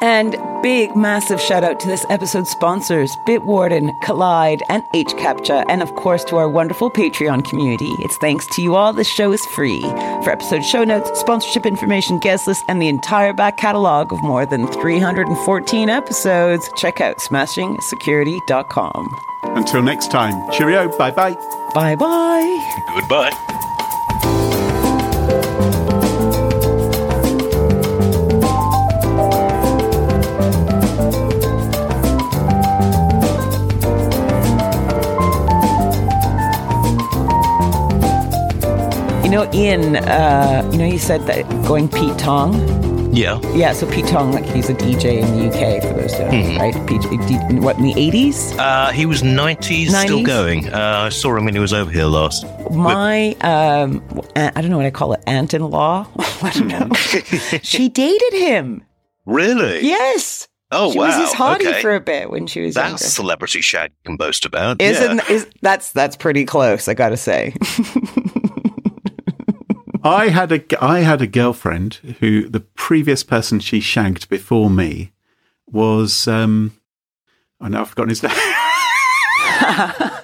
And 0.04 0.36
big, 0.62 0.94
massive 0.94 1.40
shout 1.40 1.64
out 1.64 1.80
to 1.80 1.88
this 1.88 2.04
episode's 2.10 2.50
sponsors, 2.50 3.16
Bitwarden, 3.26 3.98
Kolide, 4.00 4.60
and 4.68 4.84
HCAPTCHA, 4.88 5.64
and 5.66 5.80
of 5.80 5.94
course 5.94 6.22
to 6.24 6.36
our 6.36 6.46
wonderful 6.46 6.90
Patreon 6.90 7.42
community. 7.48 7.88
It's 8.00 8.18
thanks 8.18 8.46
to 8.48 8.60
you 8.60 8.74
all 8.74 8.92
this 8.92 9.08
show 9.08 9.32
is 9.32 9.42
free. 9.46 9.80
For 9.80 10.28
episode 10.28 10.62
show 10.62 10.84
notes, 10.84 11.18
sponsorship 11.18 11.64
information, 11.64 12.18
guest 12.18 12.46
list, 12.46 12.66
and 12.68 12.82
the 12.82 12.88
entire 12.88 13.32
back 13.32 13.56
catalog 13.56 14.12
of 14.12 14.22
more 14.22 14.44
than 14.44 14.66
314 14.66 15.88
episodes, 15.88 16.68
check 16.76 17.00
out 17.00 17.16
smashingsecurity.com. 17.16 19.08
Until 19.56 19.82
next 19.82 20.10
time, 20.10 20.52
cheerio, 20.52 20.94
bye 20.98 21.12
bye. 21.12 21.34
Bye 21.74 21.96
bye. 21.96 22.90
Goodbye. 22.94 23.30
Know, 39.34 39.50
Iain, 39.52 39.96
uh, 39.96 40.70
you 40.70 40.78
know, 40.78 40.84
you 40.84 40.96
said 40.96 41.22
that 41.22 41.42
going 41.66 41.88
Pete 41.88 42.16
Tong. 42.20 42.54
Yeah. 43.12 43.40
Yeah, 43.52 43.72
so 43.72 43.84
Pete 43.90 44.06
Tong, 44.06 44.30
like 44.30 44.44
he's 44.44 44.70
a 44.70 44.74
DJ 44.74 45.22
in 45.22 45.36
the 45.36 45.48
UK 45.48 45.82
for 45.82 45.92
those 45.92 46.14
who 46.14 46.22
know, 46.26 46.60
right? 46.60 46.72
Pete, 46.86 47.02
what, 47.60 47.76
in 47.76 47.82
the 47.82 47.94
80s? 47.94 48.56
Uh, 48.56 48.92
he 48.92 49.06
was 49.06 49.22
90s, 49.22 49.88
still 50.04 50.22
going. 50.22 50.72
Uh, 50.72 51.06
I 51.06 51.08
saw 51.08 51.36
him 51.36 51.46
when 51.46 51.54
he 51.54 51.58
was 51.58 51.72
over 51.72 51.90
here 51.90 52.04
last. 52.04 52.46
My, 52.70 53.32
um, 53.40 54.04
I 54.36 54.52
don't 54.60 54.70
know 54.70 54.76
what 54.76 54.86
I 54.86 54.92
call 54.92 55.14
it, 55.14 55.22
aunt 55.26 55.52
in 55.52 55.68
law? 55.68 56.06
I 56.40 56.52
don't 56.54 56.68
know. 56.68 56.94
she 57.64 57.88
dated 57.88 58.34
him. 58.34 58.84
Really? 59.26 59.80
Yes. 59.84 60.46
Oh, 60.70 60.92
she 60.92 60.98
wow. 61.00 61.06
was 61.08 61.16
his 61.16 61.36
hottie 61.36 61.66
okay. 61.66 61.82
for 61.82 61.92
a 61.92 62.00
bit 62.00 62.30
when 62.30 62.46
she 62.46 62.60
was 62.60 62.76
That's 62.76 63.02
younger. 63.02 63.04
celebrity 63.04 63.62
shag 63.62 63.90
you 63.90 64.10
can 64.10 64.16
boast 64.16 64.44
about. 64.46 64.80
Isn't 64.80 65.16
yeah. 65.16 65.32
is 65.32 65.48
that's 65.60 65.90
that's 65.90 66.14
pretty 66.14 66.44
close, 66.44 66.86
I 66.86 66.94
gotta 66.94 67.16
say. 67.16 67.52
I 70.04 70.28
had 70.28 70.52
a 70.52 70.84
I 70.84 71.00
had 71.00 71.22
a 71.22 71.26
girlfriend 71.26 71.94
who 72.20 72.46
the 72.46 72.60
previous 72.60 73.24
person 73.24 73.58
she 73.58 73.80
shagged 73.80 74.28
before 74.28 74.68
me 74.68 75.12
was 75.66 76.28
um 76.28 76.74
I 77.58 77.70
know 77.70 77.80
I've 77.80 77.88
forgotten 77.88 78.10
his 78.10 78.22
name. 78.22 78.32